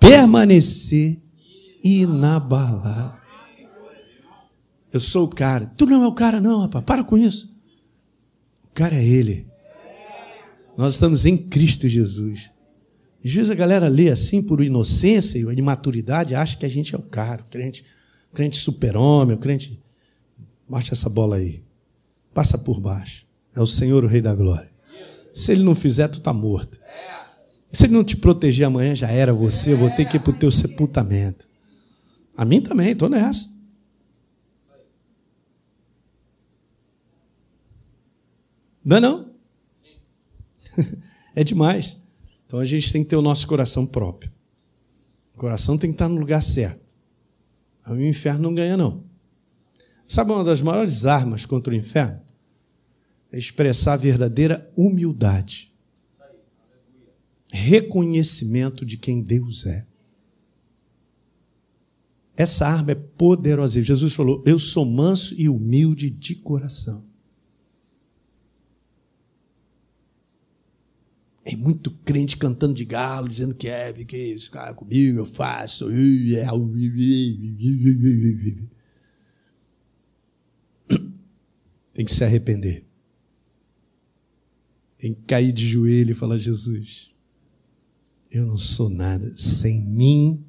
permanecer 0.00 1.18
inabalável. 1.84 3.18
Eu 4.92 5.00
sou 5.00 5.26
o 5.26 5.28
cara. 5.28 5.66
Tu 5.76 5.84
não 5.86 6.02
é 6.02 6.06
o 6.06 6.14
cara, 6.14 6.40
não, 6.40 6.60
rapaz. 6.60 6.84
Para 6.84 7.04
com 7.04 7.16
isso. 7.16 7.54
O 8.64 8.74
cara 8.74 8.96
é 8.96 9.04
ele. 9.04 9.47
Nós 10.78 10.94
estamos 10.94 11.26
em 11.26 11.36
Cristo 11.36 11.88
Jesus. 11.88 12.52
Às 13.24 13.32
vezes 13.32 13.50
a 13.50 13.54
galera 13.56 13.88
lê 13.88 14.10
assim 14.10 14.40
por 14.40 14.62
inocência 14.62 15.36
e 15.36 15.42
imaturidade, 15.42 16.36
acha 16.36 16.56
que 16.56 16.64
a 16.64 16.68
gente 16.68 16.94
é 16.94 16.98
o 16.98 17.02
cara, 17.02 17.42
o 17.42 17.50
crente 17.50 17.84
crente 18.32 18.56
super-homem, 18.58 19.34
o 19.34 19.40
crente. 19.40 19.82
Bate 20.68 20.92
essa 20.92 21.08
bola 21.08 21.34
aí. 21.34 21.64
Passa 22.32 22.56
por 22.56 22.78
baixo. 22.78 23.26
É 23.56 23.60
o 23.60 23.66
Senhor, 23.66 24.04
o 24.04 24.06
Rei 24.06 24.20
da 24.20 24.32
Glória. 24.32 24.70
Se 25.34 25.50
ele 25.50 25.64
não 25.64 25.74
fizer, 25.74 26.06
tu 26.06 26.18
está 26.18 26.32
morto. 26.32 26.78
Se 27.72 27.86
ele 27.86 27.94
não 27.94 28.04
te 28.04 28.16
proteger 28.16 28.64
amanhã, 28.64 28.94
já 28.94 29.08
era 29.08 29.32
você. 29.32 29.72
Eu 29.72 29.78
vou 29.78 29.90
ter 29.90 30.04
que 30.04 30.16
ir 30.16 30.20
para 30.20 30.30
o 30.30 30.38
teu 30.38 30.52
sepultamento. 30.52 31.48
A 32.36 32.44
mim 32.44 32.60
também, 32.60 32.92
estou 32.92 33.08
nessa. 33.08 33.48
Não 38.84 38.96
é 38.98 39.00
não? 39.00 39.27
É 41.36 41.44
demais. 41.44 42.02
Então 42.46 42.58
a 42.58 42.64
gente 42.64 42.92
tem 42.92 43.04
que 43.04 43.10
ter 43.10 43.16
o 43.16 43.22
nosso 43.22 43.46
coração 43.46 43.86
próprio. 43.86 44.32
O 45.34 45.38
coração 45.38 45.78
tem 45.78 45.90
que 45.90 45.94
estar 45.94 46.08
no 46.08 46.18
lugar 46.18 46.42
certo. 46.42 46.80
O 47.86 47.94
inferno 48.00 48.42
não 48.42 48.54
ganha, 48.54 48.76
não. 48.76 49.04
Sabe 50.08 50.32
uma 50.32 50.42
das 50.42 50.60
maiores 50.60 51.06
armas 51.06 51.46
contra 51.46 51.72
o 51.72 51.76
inferno? 51.76 52.20
É 53.30 53.38
expressar 53.38 53.92
a 53.92 53.96
verdadeira 53.96 54.68
humildade. 54.76 55.72
Reconhecimento 57.52 58.84
de 58.84 58.96
quem 58.96 59.22
Deus 59.22 59.64
é. 59.64 59.86
Essa 62.36 62.66
arma 62.66 62.92
é 62.92 62.94
poderosa. 62.94 63.82
Jesus 63.82 64.12
falou: 64.14 64.42
Eu 64.46 64.58
sou 64.58 64.84
manso 64.84 65.34
e 65.38 65.48
humilde 65.48 66.10
de 66.10 66.34
coração. 66.34 67.07
É 71.50 71.56
muito 71.56 71.90
crente 72.04 72.36
cantando 72.36 72.74
de 72.74 72.84
galo, 72.84 73.26
dizendo 73.26 73.54
que 73.54 73.68
é, 73.68 73.90
que 73.90 74.18
isso, 74.18 74.50
cara, 74.50 74.74
comigo 74.74 75.20
eu 75.20 75.24
faço. 75.24 75.88
Tem 81.94 82.04
que 82.04 82.12
se 82.12 82.22
arrepender. 82.22 82.84
Tem 84.98 85.14
que 85.14 85.22
cair 85.22 85.50
de 85.50 85.66
joelho 85.66 86.10
e 86.10 86.14
falar: 86.14 86.36
Jesus, 86.36 87.10
eu 88.30 88.44
não 88.44 88.58
sou 88.58 88.90
nada. 88.90 89.34
Sem 89.34 89.80
mim, 89.80 90.44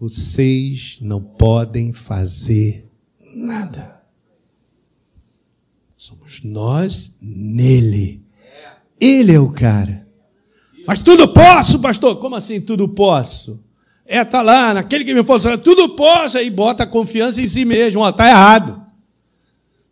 vocês 0.00 0.98
não 1.00 1.22
podem 1.22 1.92
fazer 1.92 2.90
nada. 3.36 4.02
Somos 5.96 6.42
nós 6.42 7.16
nele. 7.22 8.26
Ele 9.00 9.30
é 9.30 9.38
o 9.38 9.52
cara. 9.52 10.09
Mas 10.90 10.98
tudo 10.98 11.28
posso, 11.28 11.78
pastor. 11.78 12.16
Como 12.16 12.34
assim 12.34 12.60
tudo 12.60 12.88
posso? 12.88 13.62
É, 14.04 14.24
tá 14.24 14.42
lá, 14.42 14.74
naquele 14.74 15.04
que 15.04 15.14
me 15.14 15.22
fortalece, 15.22 15.62
tudo 15.62 15.90
posso, 15.90 16.36
aí 16.36 16.50
bota 16.50 16.82
a 16.82 16.86
confiança 16.86 17.40
em 17.40 17.46
si 17.46 17.64
mesmo, 17.64 18.00
ó, 18.00 18.10
tá 18.10 18.28
errado. 18.28 18.84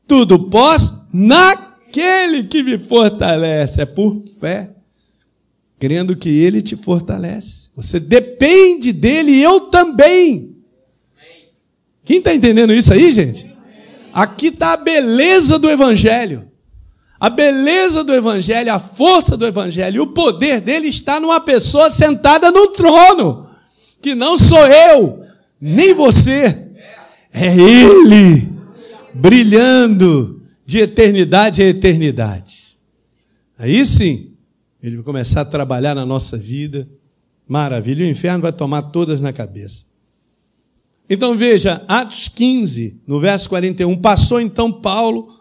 Tudo 0.08 0.50
posso 0.50 1.06
naquele 1.12 2.42
que 2.42 2.64
me 2.64 2.78
fortalece, 2.78 3.80
é 3.80 3.86
por 3.86 4.24
fé, 4.40 4.72
crendo 5.78 6.16
que 6.16 6.30
ele 6.30 6.60
te 6.60 6.74
fortalece. 6.74 7.70
Você 7.76 8.00
depende 8.00 8.92
dele 8.92 9.30
e 9.30 9.40
eu 9.40 9.60
também. 9.60 10.56
Quem 12.04 12.18
está 12.18 12.34
entendendo 12.34 12.74
isso 12.74 12.92
aí, 12.92 13.12
gente? 13.12 13.54
Aqui 14.12 14.48
está 14.48 14.72
a 14.72 14.76
beleza 14.76 15.60
do 15.60 15.70
Evangelho. 15.70 16.50
A 17.20 17.28
beleza 17.28 18.04
do 18.04 18.14
Evangelho, 18.14 18.72
a 18.72 18.78
força 18.78 19.36
do 19.36 19.44
Evangelho, 19.44 20.04
o 20.04 20.06
poder 20.08 20.60
dele 20.60 20.88
está 20.88 21.18
numa 21.18 21.40
pessoa 21.40 21.90
sentada 21.90 22.50
no 22.52 22.68
trono, 22.68 23.48
que 24.00 24.14
não 24.14 24.38
sou 24.38 24.64
eu, 24.66 25.24
nem 25.60 25.94
você, 25.94 26.68
é 27.32 27.56
Ele, 27.56 28.48
brilhando 29.12 30.40
de 30.64 30.78
eternidade 30.78 31.60
a 31.60 31.66
eternidade. 31.66 32.78
Aí 33.58 33.84
sim, 33.84 34.32
Ele 34.80 34.96
vai 34.96 35.04
começar 35.04 35.40
a 35.40 35.44
trabalhar 35.44 35.96
na 35.96 36.06
nossa 36.06 36.36
vida, 36.36 36.88
maravilha, 37.48 38.06
o 38.06 38.08
inferno 38.08 38.42
vai 38.42 38.52
tomar 38.52 38.82
todas 38.82 39.20
na 39.20 39.32
cabeça. 39.32 39.86
Então 41.10 41.34
veja, 41.34 41.82
Atos 41.88 42.28
15, 42.28 43.00
no 43.06 43.18
verso 43.18 43.48
41, 43.48 43.96
passou 43.96 44.40
então 44.40 44.70
Paulo 44.70 45.36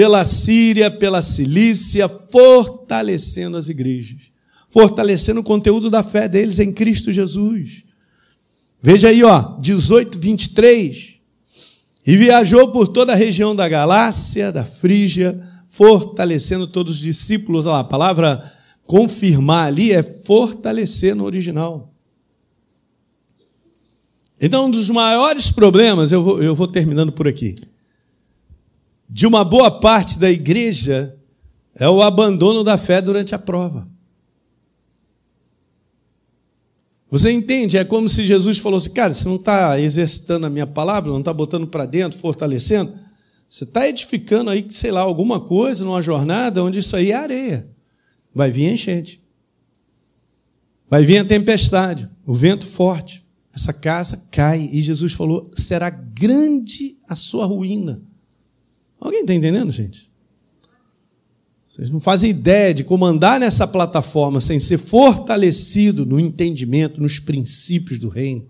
pela 0.00 0.24
Síria, 0.24 0.90
pela 0.90 1.20
Cilícia, 1.20 2.08
fortalecendo 2.08 3.58
as 3.58 3.68
igrejas, 3.68 4.32
fortalecendo 4.70 5.40
o 5.40 5.44
conteúdo 5.44 5.90
da 5.90 6.02
fé 6.02 6.26
deles 6.26 6.58
em 6.58 6.72
Cristo 6.72 7.12
Jesus. 7.12 7.84
Veja 8.80 9.08
aí, 9.08 9.22
ó, 9.22 9.58
18, 9.60 10.18
23. 10.18 11.16
E 12.06 12.16
viajou 12.16 12.72
por 12.72 12.88
toda 12.88 13.12
a 13.12 13.14
região 13.14 13.54
da 13.54 13.68
Galácia, 13.68 14.50
da 14.50 14.64
Frígia, 14.64 15.38
fortalecendo 15.68 16.66
todos 16.66 16.94
os 16.94 17.00
discípulos. 17.00 17.66
Olha 17.66 17.74
lá, 17.74 17.80
a 17.80 17.84
palavra 17.84 18.50
confirmar 18.86 19.66
ali 19.66 19.92
é 19.92 20.02
fortalecer 20.02 21.14
no 21.14 21.24
original. 21.24 21.92
Então, 24.40 24.64
um 24.64 24.70
dos 24.70 24.88
maiores 24.88 25.50
problemas, 25.50 26.10
eu 26.10 26.22
vou, 26.22 26.42
eu 26.42 26.54
vou 26.54 26.66
terminando 26.66 27.12
por 27.12 27.28
aqui, 27.28 27.54
de 29.12 29.26
uma 29.26 29.44
boa 29.44 29.72
parte 29.72 30.20
da 30.20 30.30
igreja 30.30 31.18
é 31.74 31.88
o 31.88 32.00
abandono 32.00 32.62
da 32.62 32.78
fé 32.78 33.02
durante 33.02 33.34
a 33.34 33.38
prova. 33.38 33.88
Você 37.10 37.32
entende? 37.32 37.76
É 37.76 37.84
como 37.84 38.08
se 38.08 38.24
Jesus 38.24 38.58
falou 38.58 38.76
assim: 38.76 38.90
cara, 38.90 39.12
você 39.12 39.28
não 39.28 39.34
está 39.34 39.80
exercitando 39.80 40.46
a 40.46 40.50
minha 40.50 40.66
palavra, 40.66 41.10
não 41.10 41.18
está 41.18 41.32
botando 41.32 41.66
para 41.66 41.86
dentro, 41.86 42.20
fortalecendo. 42.20 42.94
Você 43.48 43.64
está 43.64 43.88
edificando 43.88 44.48
aí, 44.48 44.64
sei 44.70 44.92
lá, 44.92 45.00
alguma 45.00 45.40
coisa 45.40 45.84
numa 45.84 46.00
jornada 46.00 46.62
onde 46.62 46.78
isso 46.78 46.94
aí 46.94 47.10
é 47.10 47.16
areia. 47.16 47.68
Vai 48.32 48.52
vir 48.52 48.72
enchente. 48.72 49.20
Vai 50.88 51.04
vir 51.04 51.18
a 51.18 51.24
tempestade, 51.24 52.06
o 52.24 52.32
vento 52.32 52.64
forte. 52.64 53.26
Essa 53.52 53.72
casa 53.72 54.24
cai 54.30 54.70
e 54.72 54.80
Jesus 54.80 55.12
falou: 55.12 55.50
será 55.56 55.90
grande 55.90 56.96
a 57.08 57.16
sua 57.16 57.44
ruína. 57.44 58.00
Alguém 59.00 59.22
está 59.22 59.34
entendendo, 59.34 59.72
gente? 59.72 60.10
Vocês 61.66 61.88
não 61.88 62.00
fazem 62.00 62.30
ideia 62.30 62.74
de 62.74 62.84
como 62.84 63.06
andar 63.06 63.40
nessa 63.40 63.66
plataforma 63.66 64.40
sem 64.40 64.60
ser 64.60 64.76
fortalecido 64.76 66.04
no 66.04 66.20
entendimento, 66.20 67.00
nos 67.00 67.18
princípios 67.18 67.98
do 67.98 68.08
reino, 68.08 68.46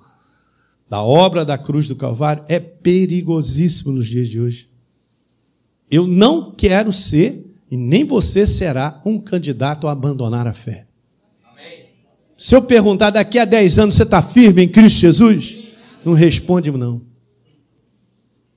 da 0.88 1.02
obra 1.02 1.44
da 1.44 1.56
cruz 1.56 1.86
do 1.86 1.94
Calvário, 1.94 2.44
é 2.48 2.58
perigosíssimo 2.58 3.92
nos 3.92 4.08
dias 4.08 4.26
de 4.26 4.40
hoje. 4.40 4.68
Eu 5.90 6.06
não 6.06 6.50
quero 6.50 6.92
ser, 6.92 7.46
e 7.70 7.76
nem 7.76 8.04
você 8.04 8.44
será, 8.44 9.00
um 9.04 9.20
candidato 9.20 9.86
a 9.86 9.92
abandonar 9.92 10.46
a 10.48 10.52
fé. 10.52 10.86
Se 12.36 12.56
eu 12.56 12.62
perguntar 12.62 13.10
daqui 13.10 13.38
a 13.38 13.44
10 13.44 13.78
anos, 13.78 13.94
você 13.94 14.02
está 14.02 14.22
firme 14.22 14.62
em 14.64 14.68
Cristo 14.68 14.98
Jesus? 14.98 15.58
Não 16.02 16.14
responde, 16.14 16.70
não. 16.70 17.02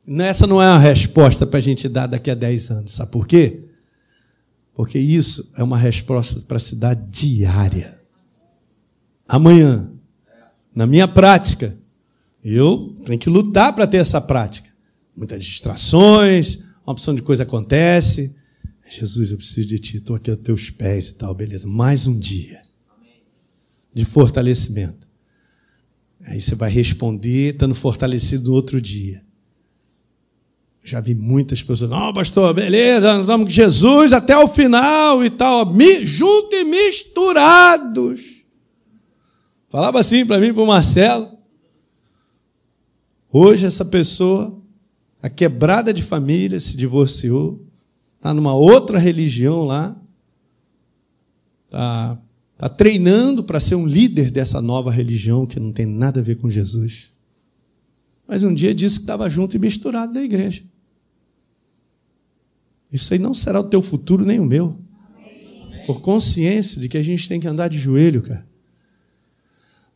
Essa 0.08 0.46
não 0.46 0.62
é 0.62 0.68
uma 0.68 0.80
resposta 0.80 1.46
para 1.46 1.60
a 1.60 1.62
gente 1.62 1.88
dar 1.88 2.08
daqui 2.08 2.30
a 2.30 2.36
10 2.36 2.72
anos. 2.72 2.94
Sabe 2.94 3.12
por 3.12 3.26
quê? 3.26 3.64
Porque 4.76 5.00
isso 5.00 5.52
é 5.56 5.64
uma 5.64 5.78
resposta 5.78 6.42
para 6.42 6.60
se 6.60 6.76
dar 6.76 6.96
diária. 6.96 8.00
Amanhã, 9.28 9.90
na 10.76 10.86
minha 10.86 11.08
prática, 11.08 11.78
eu 12.44 12.94
tenho 13.06 13.20
que 13.20 13.30
lutar 13.30 13.74
para 13.74 13.88
ter 13.88 13.98
essa 13.98 14.20
prática. 14.20 14.70
Muitas 15.16 15.44
distrações, 15.46 16.64
uma 16.86 16.92
opção 16.92 17.16
de 17.16 17.22
coisa 17.22 17.44
acontece. 17.44 18.36
Jesus, 18.90 19.32
eu 19.32 19.38
preciso 19.38 19.68
de 19.68 19.80
ti, 19.80 19.98
estou 19.98 20.16
aqui 20.16 20.30
aos 20.30 20.40
teus 20.40 20.70
pés 20.70 21.10
e 21.10 21.14
tal, 21.14 21.34
beleza. 21.34 21.68
Mais 21.68 22.06
um 22.06 22.20
dia 22.20 22.62
de 23.94 24.04
fortalecimento. 24.04 25.08
Aí 26.26 26.40
você 26.40 26.56
vai 26.56 26.70
responder 26.70 27.54
estando 27.54 27.76
fortalecido 27.76 28.50
no 28.50 28.56
outro 28.56 28.82
dia. 28.82 29.24
Já 30.86 31.00
vi 31.00 31.16
muitas 31.16 31.64
pessoas, 31.64 31.90
não, 31.90 32.12
pastor, 32.12 32.54
beleza, 32.54 33.14
nós 33.14 33.22
estamos 33.22 33.46
com 33.46 33.50
Jesus 33.50 34.12
até 34.12 34.38
o 34.38 34.50
final 34.50 35.24
e 35.24 35.30
tal, 35.30 35.66
junto 36.04 36.54
e 36.54 36.66
misturados. 36.66 38.44
Falava 39.70 40.02
assim 40.02 40.26
para 40.26 40.42
mim, 40.42 40.54
para 40.54 40.62
o 40.62 40.68
Marcelo. 40.68 41.38
Hoje 43.32 43.66
essa 43.66 43.86
pessoa, 43.86 44.62
a 45.22 45.30
quebrada 45.30 45.94
de 45.94 46.04
família, 46.04 46.60
se 46.60 46.76
divorciou, 46.76 47.66
está 48.18 48.34
numa 48.34 48.54
outra 48.54 49.00
religião 49.00 49.64
lá, 49.64 49.96
está 51.66 52.20
tá 52.58 52.68
treinando 52.68 53.42
para 53.42 53.60
ser 53.62 53.76
um 53.76 53.88
líder 53.88 54.30
dessa 54.30 54.62
nova 54.62 54.92
religião 54.92 55.46
que 55.46 55.62
não 55.62 55.72
tem 55.72 55.86
nada 55.86 56.20
a 56.20 56.24
ver 56.24 56.36
com 56.36 56.52
Jesus. 56.52 57.08
Mas 58.28 58.44
um 58.44 58.54
dia 58.54 58.76
disse 58.76 58.98
que 58.98 59.04
estava 59.04 59.30
junto 59.30 59.56
e 59.56 59.60
misturado 59.60 60.14
na 60.14 60.22
igreja. 60.22 60.73
Isso 62.94 63.12
aí 63.12 63.20
não 63.20 63.34
será 63.34 63.60
o 63.60 63.64
teu 63.64 63.82
futuro 63.82 64.24
nem 64.24 64.40
o 64.40 64.46
meu. 64.46 64.78
Por 65.88 66.00
consciência 66.00 66.80
de 66.80 66.88
que 66.88 66.98
a 66.98 67.02
gente 67.02 67.28
tem 67.28 67.40
que 67.40 67.48
andar 67.48 67.68
de 67.68 67.80
joelho, 67.80 68.22
cara. 68.22 68.46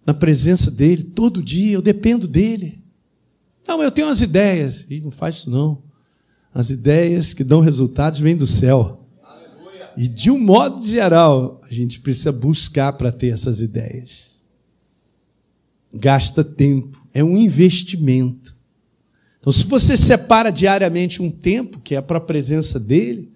Na 0.03 0.15
presença 0.15 0.71
dele, 0.71 1.03
todo 1.03 1.43
dia, 1.43 1.73
eu 1.73 1.81
dependo 1.81 2.27
dele. 2.27 2.81
Não, 3.67 3.83
eu 3.83 3.91
tenho 3.91 4.07
umas 4.07 4.21
ideias. 4.21 4.87
E 4.89 4.99
não 4.99 5.11
faz 5.11 5.35
isso 5.35 5.49
não. 5.51 5.83
As 6.51 6.71
ideias 6.71 7.35
que 7.35 7.43
dão 7.43 7.59
resultados 7.59 8.19
vêm 8.19 8.35
do 8.35 8.47
céu. 8.47 9.05
E 9.95 10.07
de 10.07 10.31
um 10.31 10.39
modo 10.39 10.83
geral, 10.83 11.61
a 11.69 11.71
gente 11.71 11.99
precisa 11.99 12.31
buscar 12.31 12.93
para 12.93 13.11
ter 13.11 13.27
essas 13.27 13.61
ideias. 13.61 14.39
Gasta 15.93 16.43
tempo, 16.43 16.99
é 17.13 17.23
um 17.23 17.37
investimento. 17.37 18.56
Então, 19.47 19.53
se 19.53 19.65
você 19.65 19.95
separa 19.95 20.49
diariamente 20.49 21.21
um 21.21 21.31
tempo, 21.31 21.79
que 21.79 21.95
é 21.95 22.01
para 22.01 22.17
a 22.17 22.21
presença 22.21 22.77
dele, 22.77 23.31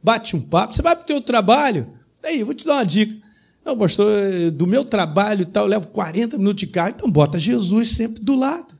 bate 0.00 0.36
um 0.36 0.40
papo, 0.40 0.72
você 0.72 0.80
vai 0.80 0.94
para 0.94 1.02
o 1.02 1.06
teu 1.06 1.20
trabalho, 1.20 1.88
aí, 2.22 2.38
eu 2.38 2.46
vou 2.46 2.54
te 2.54 2.64
dar 2.64 2.74
uma 2.74 2.86
dica. 2.86 3.20
Não, 3.64 3.76
pastor, 3.76 4.08
do 4.52 4.64
meu 4.64 4.84
trabalho 4.84 5.42
e 5.42 5.44
tal, 5.44 5.64
eu 5.64 5.70
levo 5.70 5.88
40 5.88 6.38
minutos 6.38 6.60
de 6.60 6.68
carro, 6.68 6.90
então 6.90 7.10
bota 7.10 7.36
Jesus 7.36 7.90
sempre 7.90 8.22
do 8.22 8.36
lado. 8.36 8.78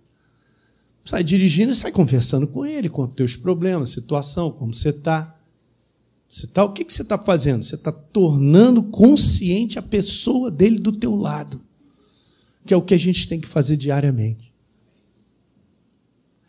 Sai 1.04 1.24
dirigindo 1.24 1.72
e 1.72 1.74
sai 1.74 1.90
conversando 1.90 2.46
com 2.46 2.64
ele, 2.64 2.88
com 2.88 3.02
os 3.02 3.14
teus 3.14 3.34
problemas, 3.34 3.90
situação, 3.90 4.52
como 4.52 4.72
você 4.72 4.90
está. 4.90 5.36
Você 6.28 6.46
tá, 6.46 6.62
o 6.62 6.72
que, 6.72 6.84
que 6.84 6.94
você 6.94 7.02
está 7.02 7.18
fazendo? 7.18 7.64
Você 7.64 7.74
está 7.74 7.90
tornando 7.90 8.80
consciente 8.84 9.76
a 9.76 9.82
pessoa 9.82 10.52
dele 10.52 10.78
do 10.78 10.92
teu 10.92 11.16
lado, 11.16 11.60
que 12.64 12.72
é 12.72 12.76
o 12.76 12.82
que 12.82 12.94
a 12.94 12.98
gente 12.98 13.28
tem 13.28 13.40
que 13.40 13.48
fazer 13.48 13.76
diariamente. 13.76 14.54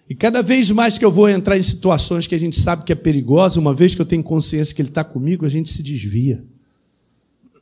E 0.09 0.15
cada 0.15 0.41
vez 0.41 0.71
mais 0.71 0.97
que 0.97 1.03
eu 1.03 1.11
vou 1.11 1.27
entrar 1.27 1.57
em 1.57 1.63
situações 1.63 2.27
que 2.27 2.35
a 2.35 2.39
gente 2.39 2.59
sabe 2.59 2.85
que 2.85 2.93
é 2.93 2.95
perigosa, 2.95 3.59
uma 3.59 3.73
vez 3.73 3.93
que 3.93 4.01
eu 4.01 4.05
tenho 4.05 4.23
consciência 4.23 4.73
que 4.73 4.81
Ele 4.81 4.89
está 4.89 5.03
comigo, 5.03 5.45
a 5.45 5.49
gente 5.49 5.69
se 5.69 5.83
desvia. 5.83 6.43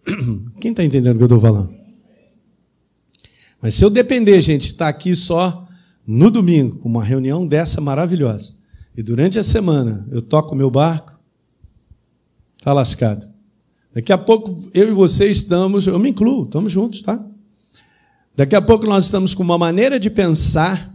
Quem 0.62 0.71
está 0.71 0.84
entendendo 0.84 1.15
o 1.15 1.17
que 1.17 1.23
eu 1.23 1.38
estou 1.38 1.39
falando? 1.39 1.73
Mas 3.60 3.73
se 3.73 3.84
eu 3.84 3.89
depender, 3.89 4.39
gente, 4.43 4.67
estar 4.67 4.86
tá 4.86 4.89
aqui 4.89 5.15
só 5.15 5.67
no 6.05 6.29
domingo, 6.29 6.77
com 6.77 6.88
uma 6.88 7.03
reunião 7.03 7.47
dessa 7.47 7.81
maravilhosa, 7.81 8.53
e 8.95 9.01
durante 9.01 9.39
a 9.39 9.43
semana 9.43 10.08
eu 10.12 10.21
toco 10.21 10.53
o 10.53 10.58
meu 10.58 10.69
barco, 10.69 11.19
está 12.60 12.71
lascado. 12.71 13.27
Daqui 13.91 14.13
a 14.13 14.17
pouco 14.17 14.69
eu 14.71 14.89
e 14.89 14.91
você 14.91 15.31
estamos, 15.31 15.87
eu 15.87 15.98
me 15.98 16.10
incluo, 16.10 16.46
estamos 16.46 16.71
juntos, 16.71 17.02
tá? 17.02 17.25
Daqui 18.35 18.56
a 18.56 18.62
pouco 18.62 18.85
nós 18.85 19.06
estamos 19.06 19.33
com 19.33 19.41
uma 19.41 19.58
maneira 19.58 20.00
de 20.00 20.12
pensar 20.12 20.94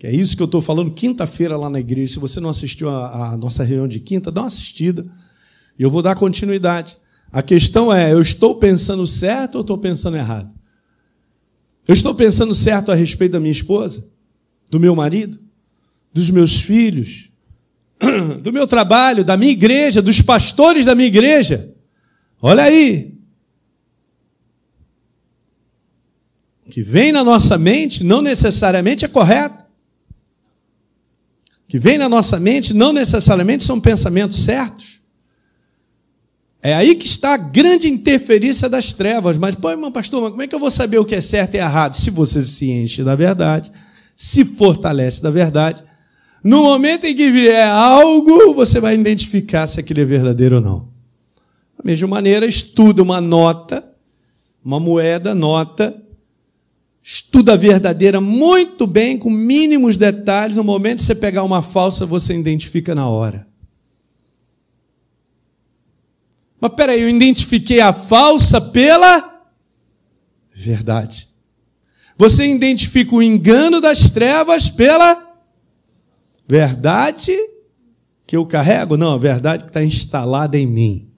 que 0.00 0.06
é 0.06 0.10
isso 0.10 0.34
que 0.34 0.42
eu 0.42 0.46
estou 0.46 0.62
falando 0.62 0.90
quinta-feira 0.90 1.58
lá 1.58 1.68
na 1.68 1.78
igreja. 1.78 2.14
Se 2.14 2.18
você 2.18 2.40
não 2.40 2.48
assistiu 2.48 2.88
a, 2.88 3.32
a, 3.32 3.36
nossa 3.36 3.62
reunião 3.62 3.86
de 3.86 4.00
quinta, 4.00 4.32
dá 4.32 4.40
uma 4.40 4.46
assistida. 4.46 5.06
E 5.78 5.82
eu 5.82 5.90
vou 5.90 6.00
dar 6.00 6.14
continuidade. 6.14 6.96
A 7.30 7.42
questão 7.42 7.92
é: 7.92 8.10
eu 8.10 8.20
estou 8.22 8.54
pensando 8.54 9.06
certo 9.06 9.56
ou 9.56 9.60
estou 9.60 9.76
pensando 9.76 10.16
errado? 10.16 10.54
Eu 11.86 11.92
estou 11.92 12.14
pensando 12.14 12.54
certo 12.54 12.90
a 12.90 12.94
respeito 12.94 13.32
da 13.32 13.40
minha 13.40 13.52
esposa, 13.52 14.10
do 14.70 14.80
meu 14.80 14.96
marido, 14.96 15.38
dos 16.14 16.30
meus 16.30 16.62
filhos, 16.62 17.28
do 18.42 18.50
meu 18.54 18.66
trabalho, 18.66 19.22
da 19.22 19.36
minha 19.36 19.52
igreja, 19.52 20.00
dos 20.00 20.22
pastores 20.22 20.86
da 20.86 20.94
minha 20.94 21.08
igreja. 21.08 21.74
Olha 22.40 22.62
aí. 22.62 23.18
O 26.66 26.70
que 26.70 26.82
vem 26.82 27.12
na 27.12 27.22
nossa 27.22 27.58
mente 27.58 28.02
não 28.02 28.22
necessariamente 28.22 29.04
é 29.04 29.08
correto 29.08 29.60
que 31.70 31.78
vem 31.78 31.96
na 31.96 32.08
nossa 32.08 32.40
mente 32.40 32.74
não 32.74 32.92
necessariamente 32.92 33.62
são 33.62 33.80
pensamentos 33.80 34.40
certos. 34.40 35.00
É 36.60 36.74
aí 36.74 36.96
que 36.96 37.06
está 37.06 37.34
a 37.34 37.36
grande 37.36 37.86
interferência 37.86 38.68
das 38.68 38.92
trevas. 38.92 39.38
Mas, 39.38 39.54
pô, 39.54 39.70
irmão 39.70 39.92
pastor, 39.92 40.20
mas 40.20 40.30
como 40.32 40.42
é 40.42 40.48
que 40.48 40.54
eu 40.54 40.58
vou 40.58 40.70
saber 40.70 40.98
o 40.98 41.04
que 41.04 41.14
é 41.14 41.20
certo 41.20 41.54
e 41.54 41.58
errado? 41.58 41.94
Se 41.94 42.10
você 42.10 42.42
se 42.42 42.68
enche 42.68 43.04
da 43.04 43.14
verdade, 43.14 43.70
se 44.16 44.44
fortalece 44.44 45.22
da 45.22 45.30
verdade, 45.30 45.84
no 46.42 46.64
momento 46.64 47.04
em 47.04 47.14
que 47.14 47.30
vier 47.30 47.70
algo, 47.70 48.52
você 48.52 48.80
vai 48.80 48.96
identificar 48.96 49.68
se 49.68 49.78
aquilo 49.78 50.00
é 50.00 50.04
verdadeiro 50.04 50.56
ou 50.56 50.60
não. 50.60 50.88
Da 51.78 51.84
mesma 51.84 52.08
maneira, 52.08 52.46
estuda 52.46 53.00
uma 53.00 53.20
nota, 53.20 53.94
uma 54.64 54.80
moeda, 54.80 55.36
nota, 55.36 55.96
estuda 57.02 57.54
a 57.54 57.56
verdadeira 57.56 58.20
muito 58.20 58.86
bem, 58.86 59.18
com 59.18 59.30
mínimos 59.30 59.96
detalhes. 59.96 60.56
No 60.56 60.64
momento 60.64 60.98
de 60.98 61.04
você 61.04 61.14
pegar 61.14 61.42
uma 61.42 61.62
falsa, 61.62 62.06
você 62.06 62.34
identifica 62.34 62.94
na 62.94 63.08
hora. 63.08 63.46
Mas 66.60 66.72
peraí, 66.74 67.00
eu 67.02 67.08
identifiquei 67.08 67.80
a 67.80 67.92
falsa 67.92 68.60
pela 68.60 69.48
verdade. 70.52 71.28
Você 72.18 72.46
identifica 72.46 73.14
o 73.14 73.22
engano 73.22 73.80
das 73.80 74.10
trevas 74.10 74.68
pela 74.68 75.40
verdade 76.46 77.32
que 78.26 78.36
eu 78.36 78.44
carrego? 78.44 78.98
Não, 78.98 79.14
a 79.14 79.18
verdade 79.18 79.64
que 79.64 79.70
está 79.70 79.82
instalada 79.82 80.58
em 80.58 80.66
mim. 80.66 81.10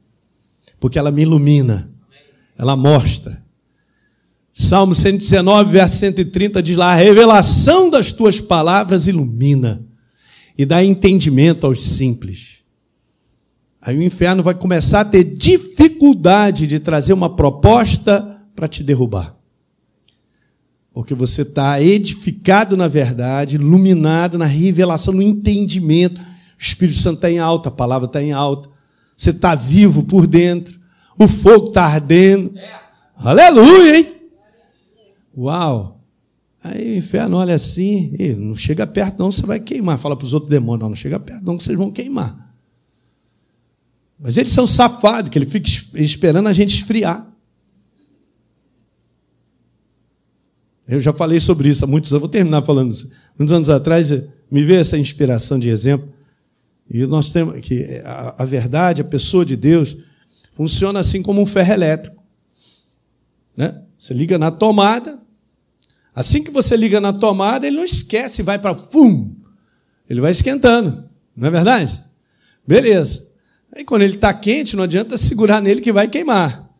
Porque 0.78 0.99
ela 0.99 1.11
me 1.11 1.22
ilumina, 1.22 1.91
ela 2.57 2.76
mostra. 2.76 3.43
Salmo 4.53 4.95
119, 4.95 5.73
verso 5.73 5.97
130 5.97 6.63
diz 6.63 6.77
lá: 6.77 6.93
A 6.93 6.95
revelação 6.95 7.89
das 7.89 8.13
tuas 8.13 8.39
palavras 8.39 9.07
ilumina 9.07 9.83
e 10.57 10.67
dá 10.67 10.85
entendimento 10.85 11.67
aos 11.67 11.83
simples. 11.83 12.59
Aí 13.81 13.97
o 13.99 14.03
inferno 14.03 14.43
vai 14.43 14.55
começar 14.55 15.01
a 15.01 15.05
ter 15.05 15.25
dificuldade 15.25 16.67
de 16.67 16.79
trazer 16.79 17.15
uma 17.15 17.35
proposta 17.35 18.41
para 18.55 18.69
te 18.69 18.83
derrubar. 18.83 19.35
Porque 20.93 21.15
você 21.15 21.43
está 21.43 21.81
edificado 21.81 22.77
na 22.77 22.87
verdade, 22.87 23.57
iluminado 23.57 24.37
na 24.37 24.45
revelação, 24.45 25.15
no 25.15 25.23
entendimento. 25.23 26.21
O 26.21 26.25
Espírito 26.63 26.99
Santo 26.99 27.17
está 27.17 27.31
em 27.31 27.39
alta, 27.39 27.71
a 27.71 27.73
palavra 27.73 28.07
está 28.07 28.23
em 28.23 28.33
alta. 28.33 28.69
Você 29.17 29.31
está 29.31 29.55
vivo 29.55 30.03
por 30.03 30.27
dentro. 30.27 30.79
O 31.19 31.27
fogo 31.27 31.69
está 31.69 31.87
ardendo. 31.87 32.57
É. 32.57 32.83
Aleluia, 33.17 33.97
hein? 33.97 34.22
Uau! 35.37 36.01
Aí 36.64 36.95
o 36.95 36.99
inferno 36.99 37.39
olha 37.39 37.55
assim, 37.55 38.12
não 38.37 38.55
chega 38.55 38.87
perto, 38.87 39.18
não, 39.18 39.33
você 39.33 39.45
vai 39.45 39.59
queimar. 39.59 39.99
Fala 39.99 40.16
para 40.16 40.24
os 40.24 40.33
outros 40.33 40.51
demônios, 40.51 40.83
não, 40.83 40.91
não 40.91 40.97
chega 40.97 41.18
perto, 41.18 41.45
não, 41.45 41.59
que 41.59 41.64
vocês 41.64 41.76
vão 41.76 41.91
queimar. 41.91 42.55
Mas 44.18 44.37
eles 44.37 44.53
são 44.53 44.66
safados, 44.66 45.28
que 45.28 45.37
ele 45.37 45.47
fica 45.47 45.68
esperando 45.95 46.49
a 46.49 46.53
gente 46.53 46.74
esfriar. 46.74 47.26
Eu 50.87 51.01
já 51.01 51.12
falei 51.12 51.41
sobre 51.41 51.68
isso 51.68 51.85
há 51.85 51.89
muitos 51.89 52.12
anos, 52.12 52.20
vou 52.20 52.28
terminar 52.28 52.62
falando 52.62 52.93
isso. 52.93 53.11
Muitos 53.37 53.53
anos 53.53 53.68
atrás, 53.68 54.11
me 54.51 54.64
veio 54.64 54.78
essa 54.78 54.97
inspiração 54.97 55.59
de 55.59 55.68
exemplo. 55.68 56.09
E 56.89 57.05
nós 57.07 57.33
temos 57.33 57.59
que 57.61 58.01
a, 58.05 58.43
a 58.43 58.45
verdade, 58.45 59.01
a 59.01 59.05
pessoa 59.05 59.45
de 59.45 59.57
Deus, 59.57 59.97
funciona 60.55 61.01
assim 61.01 61.22
como 61.22 61.41
um 61.41 61.47
ferro 61.47 61.72
elétrico. 61.72 62.22
Né? 63.57 63.83
Você 63.99 64.15
liga 64.15 64.39
na 64.39 64.51
tomada, 64.51 65.21
assim 66.15 66.43
que 66.43 66.51
você 66.51 66.77
liga 66.77 67.01
na 67.01 67.13
tomada, 67.13 67.67
ele 67.67 67.77
não 67.77 67.85
esquece, 67.85 68.43
vai 68.43 68.59
para 68.59 68.75
fum, 68.75 69.35
ele 70.09 70.21
vai 70.21 70.33
esquentando, 70.33 71.05
não 71.37 71.49
é 71.49 71.51
verdade? 71.51 72.03
Beleza. 72.67 73.31
Aí 73.75 73.85
quando 73.85 74.03
ele 74.03 74.17
está 74.17 74.33
quente, 74.35 74.77
não 74.77 74.85
adianta 74.85 75.17
segurar 75.17 75.61
nele 75.61 75.81
que 75.81 75.93
vai 75.93 76.09
queimar. 76.09 76.71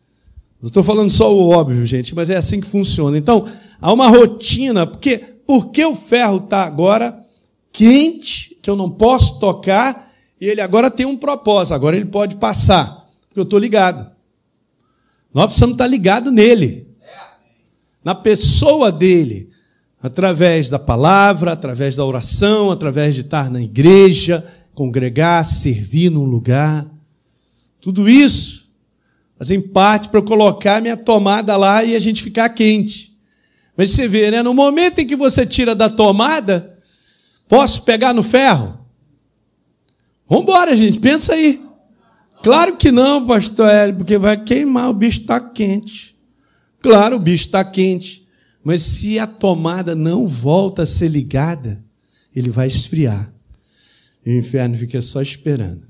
Não 0.61 0.67
estou 0.67 0.83
falando 0.83 1.09
só 1.09 1.33
o 1.33 1.49
óbvio, 1.49 1.85
gente, 1.85 2.15
mas 2.15 2.29
é 2.29 2.37
assim 2.37 2.61
que 2.61 2.67
funciona. 2.67 3.17
Então, 3.17 3.45
há 3.81 3.91
uma 3.91 4.07
rotina, 4.07 4.87
porque, 4.87 5.17
porque 5.45 5.83
o 5.83 5.95
ferro 5.95 6.37
está 6.37 6.63
agora 6.63 7.17
quente, 7.71 8.57
que 8.61 8.69
eu 8.69 8.75
não 8.75 8.89
posso 8.89 9.39
tocar, 9.39 10.09
e 10.39 10.45
ele 10.45 10.61
agora 10.61 10.89
tem 10.89 11.05
um 11.05 11.17
propósito, 11.17 11.73
agora 11.73 11.97
ele 11.97 12.05
pode 12.05 12.37
passar, 12.37 13.03
porque 13.27 13.39
eu 13.39 13.43
estou 13.43 13.59
ligado. 13.59 14.12
Nós 15.33 15.47
precisamos 15.47 15.73
estar 15.73 15.87
ligados 15.87 16.31
nele, 16.31 16.87
na 18.03 18.13
pessoa 18.13 18.91
dele, 18.91 19.49
através 20.01 20.69
da 20.69 20.77
palavra, 20.77 21.53
através 21.53 21.95
da 21.95 22.05
oração, 22.05 22.69
através 22.69 23.15
de 23.15 23.21
estar 23.21 23.49
na 23.49 23.61
igreja, 23.61 24.45
congregar, 24.75 25.43
servir 25.45 26.11
num 26.11 26.25
lugar. 26.25 26.85
Tudo 27.79 28.07
isso 28.09 28.69
fazem 29.37 29.61
parte 29.61 30.09
para 30.09 30.19
eu 30.19 30.23
colocar 30.23 30.81
minha 30.81 30.97
tomada 30.97 31.55
lá 31.57 31.83
e 31.83 31.95
a 31.95 31.99
gente 31.99 32.21
ficar 32.21 32.49
quente. 32.49 33.17
Mas 33.75 33.91
você 33.91 34.07
vê, 34.07 34.29
né? 34.29 34.43
No 34.43 34.53
momento 34.53 34.99
em 34.99 35.07
que 35.07 35.15
você 35.15 35.45
tira 35.45 35.73
da 35.73 35.89
tomada, 35.89 36.77
posso 37.47 37.81
pegar 37.83 38.13
no 38.13 38.21
ferro? 38.21 38.77
Vamos 40.27 40.43
embora, 40.43 40.75
gente, 40.75 40.99
pensa 40.99 41.33
aí. 41.33 41.62
Claro 42.43 42.75
que 42.75 42.91
não, 42.91 43.25
pastor 43.25 43.69
Hélio, 43.69 43.95
porque 43.95 44.17
vai 44.17 44.35
queimar, 44.35 44.89
o 44.89 44.93
bicho 44.93 45.21
está 45.21 45.39
quente. 45.39 46.13
Claro, 46.81 47.15
o 47.15 47.19
bicho 47.19 47.45
está 47.45 47.63
quente. 47.63 48.27
Mas 48.61 48.83
se 48.83 49.17
a 49.17 49.25
tomada 49.25 49.95
não 49.95 50.27
volta 50.27 50.81
a 50.81 50.85
ser 50.85 51.07
ligada, 51.07 51.81
ele 52.35 52.49
vai 52.49 52.67
esfriar. 52.67 53.33
E 54.25 54.31
o 54.31 54.37
inferno 54.37 54.77
fica 54.77 55.01
só 55.01 55.21
esperando. 55.21 55.83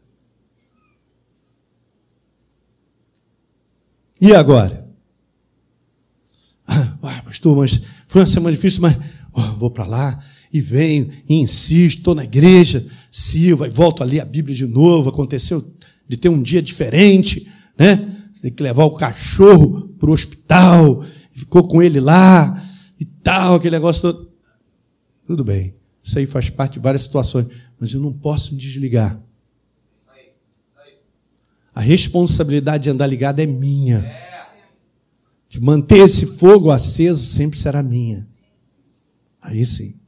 E 4.22 4.34
agora? 4.34 4.88
Ah, 6.68 7.22
pastor, 7.26 7.58
mas 7.58 7.82
foi 8.08 8.22
uma 8.22 8.28
semana 8.28 8.56
difícil, 8.56 8.82
mas 8.82 8.96
oh, 9.34 9.42
vou 9.58 9.72
para 9.72 9.86
lá 9.86 10.24
e 10.52 10.62
venho 10.62 11.10
e 11.28 11.34
insisto, 11.34 11.98
estou 11.98 12.16
na 12.16 12.24
igreja, 12.24 12.86
sirvo, 13.12 13.66
e 13.66 13.70
volto 13.70 14.04
ali 14.04 14.20
a 14.20 14.26
Bíblia 14.26 14.56
de 14.56 14.68
novo. 14.68 15.10
Aconteceu 15.10 15.74
de 16.08 16.18
ter 16.18 16.30
um 16.30 16.42
dia 16.42 16.62
diferente, 16.62 17.52
né? 17.78 17.96
Você 18.34 18.44
tem 18.44 18.52
que 18.52 18.64
levar 18.64 18.86
o 18.86 18.96
cachorro 18.96 19.90
para 20.00 20.10
o 20.10 20.14
hospital, 20.14 21.04
ficou 21.32 21.68
com 21.68 21.82
ele 21.82 22.00
lá 22.00 22.64
e 23.00 23.06
tal, 23.06 23.56
aquele 23.56 23.76
negócio 23.76 24.02
todo. 24.02 24.32
Tudo 25.26 25.44
bem, 25.44 25.74
isso 26.04 26.20
aí 26.20 26.26
faz 26.26 26.50
parte 26.50 26.74
de 26.74 26.80
várias 26.80 27.04
situações 27.04 27.48
mas 27.84 27.94
eu 27.94 28.00
não 28.00 28.14
posso 28.14 28.54
me 28.54 28.62
desligar. 28.62 29.22
A 31.76 31.82
responsabilidade 31.82 32.86
de 32.86 32.90
andar 32.90 33.08
ligado 33.08 33.42
é 33.42 33.46
minha. 33.46 34.10
De 35.50 35.60
manter 35.60 35.98
esse 35.98 36.26
fogo 36.26 36.72
aceso 36.72 37.26
sempre 37.26 37.60
será 37.60 37.84
minha. 37.84 38.26
Aí 39.42 39.66
sim. 39.66 40.00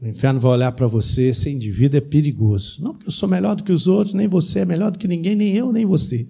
O 0.00 0.06
inferno 0.06 0.38
vai 0.38 0.52
olhar 0.52 0.72
para 0.72 0.86
você, 0.86 1.28
esse 1.28 1.50
indivíduo 1.50 1.98
é 1.98 2.00
perigoso. 2.00 2.82
Não 2.82 2.92
porque 2.92 3.08
eu 3.08 3.12
sou 3.12 3.28
melhor 3.28 3.56
do 3.56 3.64
que 3.64 3.72
os 3.72 3.86
outros, 3.86 4.14
nem 4.14 4.28
você 4.28 4.60
é 4.60 4.64
melhor 4.64 4.90
do 4.90 4.98
que 4.98 5.08
ninguém, 5.08 5.34
nem 5.34 5.54
eu, 5.54 5.72
nem 5.72 5.86
você. 5.86 6.26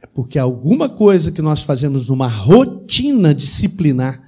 É 0.00 0.06
porque 0.06 0.38
alguma 0.38 0.88
coisa 0.88 1.32
que 1.32 1.42
nós 1.42 1.62
fazemos 1.62 2.08
numa 2.08 2.28
rotina 2.28 3.34
disciplinar, 3.34 4.22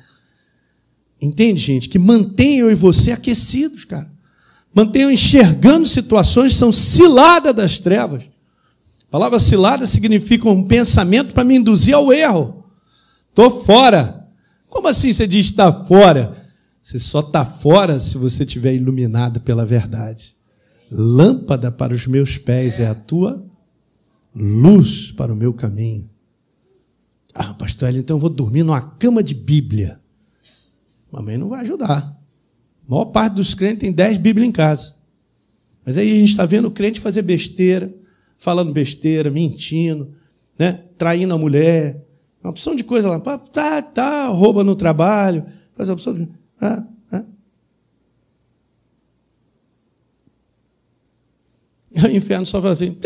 entende, 1.21 1.61
gente, 1.61 1.89
que 1.89 1.99
mantém 1.99 2.59
eu 2.59 2.71
e 2.71 2.75
você 2.75 3.13
aquecidos, 3.13 3.85
cara 3.85 4.13
mantenham 4.75 5.11
enxergando 5.11 5.87
situações 5.87 6.53
que 6.53 6.59
são 6.59 6.73
cilada 6.73 7.53
das 7.53 7.79
trevas. 7.79 8.25
A 9.09 9.11
palavra 9.11 9.39
cilada 9.39 9.87
significa 9.87 10.49
um 10.49 10.67
pensamento 10.67 11.35
para 11.35 11.45
me 11.45 11.57
induzir 11.57 11.95
ao 11.95 12.13
erro. 12.13 12.65
Estou 13.29 13.51
fora. 13.63 14.27
Como 14.69 14.89
assim 14.89 15.13
você 15.13 15.27
diz 15.27 15.47
está 15.47 15.71
fora? 15.71 16.42
Você 16.83 16.99
só 16.99 17.21
está 17.21 17.45
fora 17.45 18.01
se 18.01 18.19
você 18.19 18.43
estiver 18.43 18.75
iluminado 18.75 19.41
pela 19.41 19.65
verdade. 19.65 20.35
Lâmpada 20.91 21.71
para 21.71 21.95
os 21.95 22.07
meus 22.09 22.37
pés 22.37 22.81
é 22.81 22.87
a 22.87 22.95
tua 22.95 23.43
luz 24.35 25.13
para 25.13 25.33
o 25.33 25.37
meu 25.37 25.55
caminho. 25.55 26.11
Ah, 27.33 27.55
pastor 27.55 27.89
Eli, 27.89 28.01
então 28.01 28.17
eu 28.17 28.21
vou 28.21 28.29
dormir 28.29 28.65
numa 28.65 28.81
cama 28.81 29.23
de 29.23 29.35
Bíblia. 29.35 30.01
Mamãe 31.11 31.39
não 31.39 31.49
vai 31.49 31.61
ajudar. 31.61 32.19
A 32.87 32.91
maior 32.91 33.07
parte 33.07 33.35
dos 33.35 33.55
crentes 33.55 33.79
tem 33.79 33.93
10 33.93 34.19
Bíblias 34.19 34.49
em 34.49 34.53
casa. 34.53 34.97
Mas 35.85 35.97
aí 35.97 36.11
a 36.11 36.15
gente 36.17 36.31
está 36.31 36.45
vendo 36.45 36.67
o 36.67 36.71
crente 36.71 37.01
fazer 37.01 37.23
besteira, 37.23 37.93
falando 38.39 38.73
besteira, 38.73 39.31
mentindo, 39.31 40.13
né? 40.59 40.85
traindo 40.99 41.33
a 41.33 41.39
mulher, 41.39 42.05
uma 42.43 42.51
opção 42.51 42.75
de 42.75 42.83
coisa 42.83 43.09
lá. 43.09 43.21
Tá, 43.21 43.83
tá, 43.83 44.27
rouba 44.29 44.65
no 44.65 44.75
trabalho, 44.75 45.45
faz 45.77 45.89
a 45.89 45.93
opção 45.93 46.13
de. 46.13 46.29
Ah. 46.63 46.87
E 51.95 52.01
o 52.01 52.11
inferno 52.17 52.47
só 52.47 52.59
fala 52.59 52.73
assim: 52.73 52.97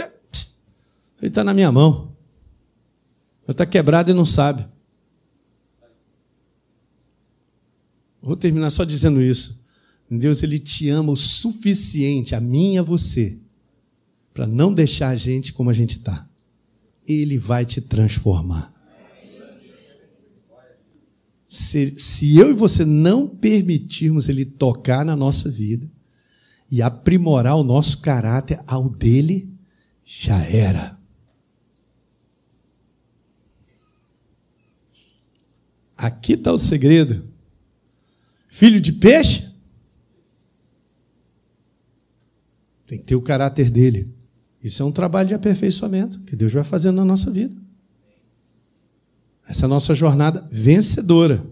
ele 1.20 1.28
está 1.28 1.42
na 1.42 1.52
minha 1.52 1.72
mão. 1.72 2.14
Ele 3.42 3.52
está 3.52 3.66
quebrado 3.66 4.12
e 4.12 4.14
não 4.14 4.24
sabe. 4.24 4.64
Vou 8.22 8.36
terminar 8.36 8.70
só 8.70 8.84
dizendo 8.84 9.20
isso. 9.20 9.64
Deus 10.08 10.42
ele 10.42 10.58
te 10.58 10.88
ama 10.88 11.12
o 11.12 11.16
suficiente, 11.16 12.34
a 12.34 12.40
mim 12.40 12.74
e 12.74 12.78
a 12.78 12.82
você, 12.82 13.36
para 14.32 14.46
não 14.46 14.72
deixar 14.72 15.08
a 15.08 15.16
gente 15.16 15.52
como 15.52 15.68
a 15.68 15.72
gente 15.72 15.98
está. 15.98 16.28
ele 17.08 17.38
vai 17.38 17.64
te 17.64 17.80
transformar. 17.80 18.75
Se, 21.48 21.98
se 21.98 22.36
eu 22.36 22.50
e 22.50 22.52
você 22.52 22.84
não 22.84 23.28
permitirmos 23.28 24.28
ele 24.28 24.44
tocar 24.44 25.04
na 25.04 25.14
nossa 25.14 25.50
vida 25.50 25.88
e 26.70 26.82
aprimorar 26.82 27.56
o 27.56 27.62
nosso 27.62 28.00
caráter 28.00 28.58
ao 28.66 28.88
dele, 28.88 29.48
já 30.04 30.38
era. 30.44 30.98
Aqui 35.96 36.32
está 36.32 36.52
o 36.52 36.58
segredo. 36.58 37.24
Filho 38.48 38.80
de 38.80 38.92
peixe 38.92 39.54
tem 42.86 42.98
que 42.98 43.04
ter 43.04 43.16
o 43.16 43.22
caráter 43.22 43.70
dele. 43.70 44.14
Isso 44.62 44.82
é 44.82 44.86
um 44.86 44.92
trabalho 44.92 45.28
de 45.28 45.34
aperfeiçoamento 45.34 46.20
que 46.20 46.36
Deus 46.36 46.52
vai 46.52 46.64
fazendo 46.64 46.96
na 46.96 47.04
nossa 47.04 47.30
vida. 47.30 47.54
Essa 49.46 49.66
é 49.66 49.68
nossa 49.68 49.94
jornada 49.94 50.46
vencedora. 50.50 51.44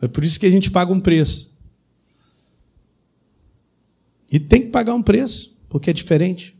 É 0.00 0.08
por 0.08 0.24
isso 0.24 0.38
que 0.38 0.46
a 0.46 0.50
gente 0.50 0.70
paga 0.70 0.92
um 0.92 1.00
preço. 1.00 1.58
E 4.30 4.38
tem 4.38 4.62
que 4.62 4.68
pagar 4.68 4.94
um 4.94 5.02
preço, 5.02 5.56
porque 5.68 5.90
é 5.90 5.92
diferente. 5.92 6.56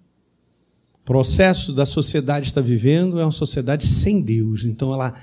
O 0.95 1.05
processo 1.05 1.73
da 1.73 1.87
sociedade 1.87 2.49
está 2.49 2.61
vivendo 2.61 3.21
é 3.21 3.25
uma 3.25 3.33
sociedade 3.33 3.87
sem 3.87 4.21
Deus. 4.21 4.65
Então 4.65 4.93
ela 4.93 5.15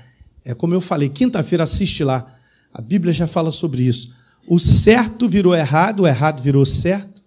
é 0.44 0.54
como 0.54 0.74
eu 0.74 0.80
falei, 0.80 1.10
quinta-feira 1.10 1.64
assiste 1.64 2.02
lá. 2.02 2.34
A 2.72 2.80
Bíblia 2.80 3.12
já 3.12 3.26
fala 3.26 3.50
sobre 3.50 3.82
isso. 3.82 4.14
O 4.46 4.58
certo 4.58 5.28
virou 5.28 5.54
errado, 5.54 6.00
o 6.00 6.06
errado 6.06 6.42
virou 6.42 6.64
certo. 6.64 7.22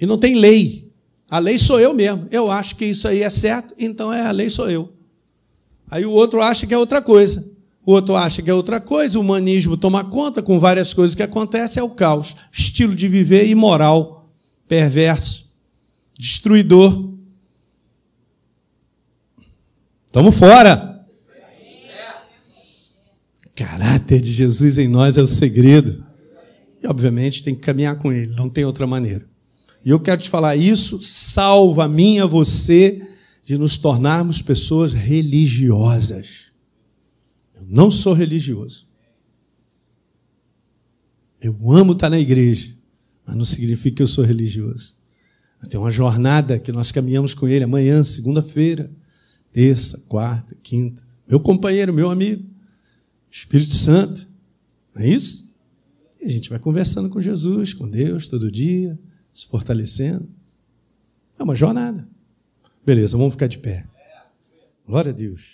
E 0.00 0.06
não 0.06 0.16
tem 0.16 0.34
lei. 0.34 0.90
A 1.30 1.38
lei 1.38 1.58
sou 1.58 1.78
eu 1.78 1.92
mesmo. 1.92 2.26
Eu 2.30 2.50
acho 2.50 2.74
que 2.76 2.86
isso 2.86 3.06
aí 3.06 3.22
é 3.22 3.28
certo, 3.28 3.74
então 3.78 4.10
é 4.12 4.26
a 4.26 4.30
lei 4.30 4.48
sou 4.48 4.70
eu. 4.70 4.92
Aí 5.92 6.06
o 6.06 6.10
outro 6.10 6.40
acha 6.40 6.66
que 6.66 6.72
é 6.72 6.78
outra 6.78 7.02
coisa. 7.02 7.52
O 7.84 7.92
outro 7.92 8.16
acha 8.16 8.40
que 8.40 8.48
é 8.48 8.54
outra 8.54 8.80
coisa, 8.80 9.18
o 9.18 9.20
humanismo 9.20 9.76
toma 9.76 10.02
conta 10.02 10.40
com 10.40 10.58
várias 10.58 10.94
coisas 10.94 11.14
que 11.14 11.22
acontecem, 11.22 11.82
é 11.82 11.84
o 11.84 11.90
caos. 11.90 12.34
Estilo 12.50 12.96
de 12.96 13.08
viver 13.08 13.46
imoral, 13.46 14.32
perverso, 14.66 15.52
destruidor. 16.18 17.12
Estamos 20.06 20.34
fora. 20.34 21.04
Caráter 23.54 24.22
de 24.22 24.32
Jesus 24.32 24.78
em 24.78 24.88
nós 24.88 25.18
é 25.18 25.20
o 25.20 25.26
segredo. 25.26 26.02
E, 26.82 26.86
obviamente, 26.86 27.42
tem 27.42 27.54
que 27.54 27.60
caminhar 27.60 27.98
com 27.98 28.10
ele, 28.10 28.34
não 28.34 28.48
tem 28.48 28.64
outra 28.64 28.86
maneira. 28.86 29.26
E 29.84 29.90
eu 29.90 30.00
quero 30.00 30.22
te 30.22 30.30
falar, 30.30 30.56
isso 30.56 31.02
salva 31.02 31.84
a 31.84 31.88
mim, 31.88 32.18
a 32.18 32.24
você, 32.24 33.06
de 33.44 33.58
nos 33.58 33.76
tornarmos 33.76 34.40
pessoas 34.40 34.92
religiosas. 34.92 36.46
Eu 37.54 37.64
não 37.68 37.90
sou 37.90 38.12
religioso. 38.12 38.86
Eu 41.40 41.56
amo 41.72 41.92
estar 41.92 42.08
na 42.08 42.20
igreja, 42.20 42.72
mas 43.26 43.36
não 43.36 43.44
significa 43.44 43.96
que 43.96 44.02
eu 44.02 44.06
sou 44.06 44.24
religioso. 44.24 44.96
Tem 45.68 45.78
uma 45.78 45.90
jornada 45.90 46.58
que 46.58 46.72
nós 46.72 46.90
caminhamos 46.90 47.34
com 47.34 47.46
ele 47.46 47.64
amanhã, 47.64 48.02
segunda-feira, 48.02 48.90
terça, 49.52 49.98
quarta, 50.08 50.56
quinta. 50.62 51.02
Meu 51.26 51.38
companheiro, 51.40 51.92
meu 51.92 52.10
amigo, 52.10 52.44
Espírito 53.30 53.74
Santo. 53.74 54.26
Não 54.94 55.02
é 55.02 55.08
isso? 55.08 55.54
E 56.20 56.26
a 56.26 56.28
gente 56.28 56.50
vai 56.50 56.58
conversando 56.58 57.08
com 57.08 57.20
Jesus, 57.20 57.74
com 57.74 57.88
Deus, 57.88 58.28
todo 58.28 58.50
dia, 58.50 58.98
se 59.32 59.46
fortalecendo. 59.46 60.28
É 61.38 61.42
uma 61.42 61.54
jornada. 61.54 62.06
Beleza, 62.84 63.16
vamos 63.16 63.34
ficar 63.34 63.48
de 63.48 63.58
pé. 63.58 63.84
Glória 64.86 65.12
a 65.12 65.14
Deus. 65.14 65.50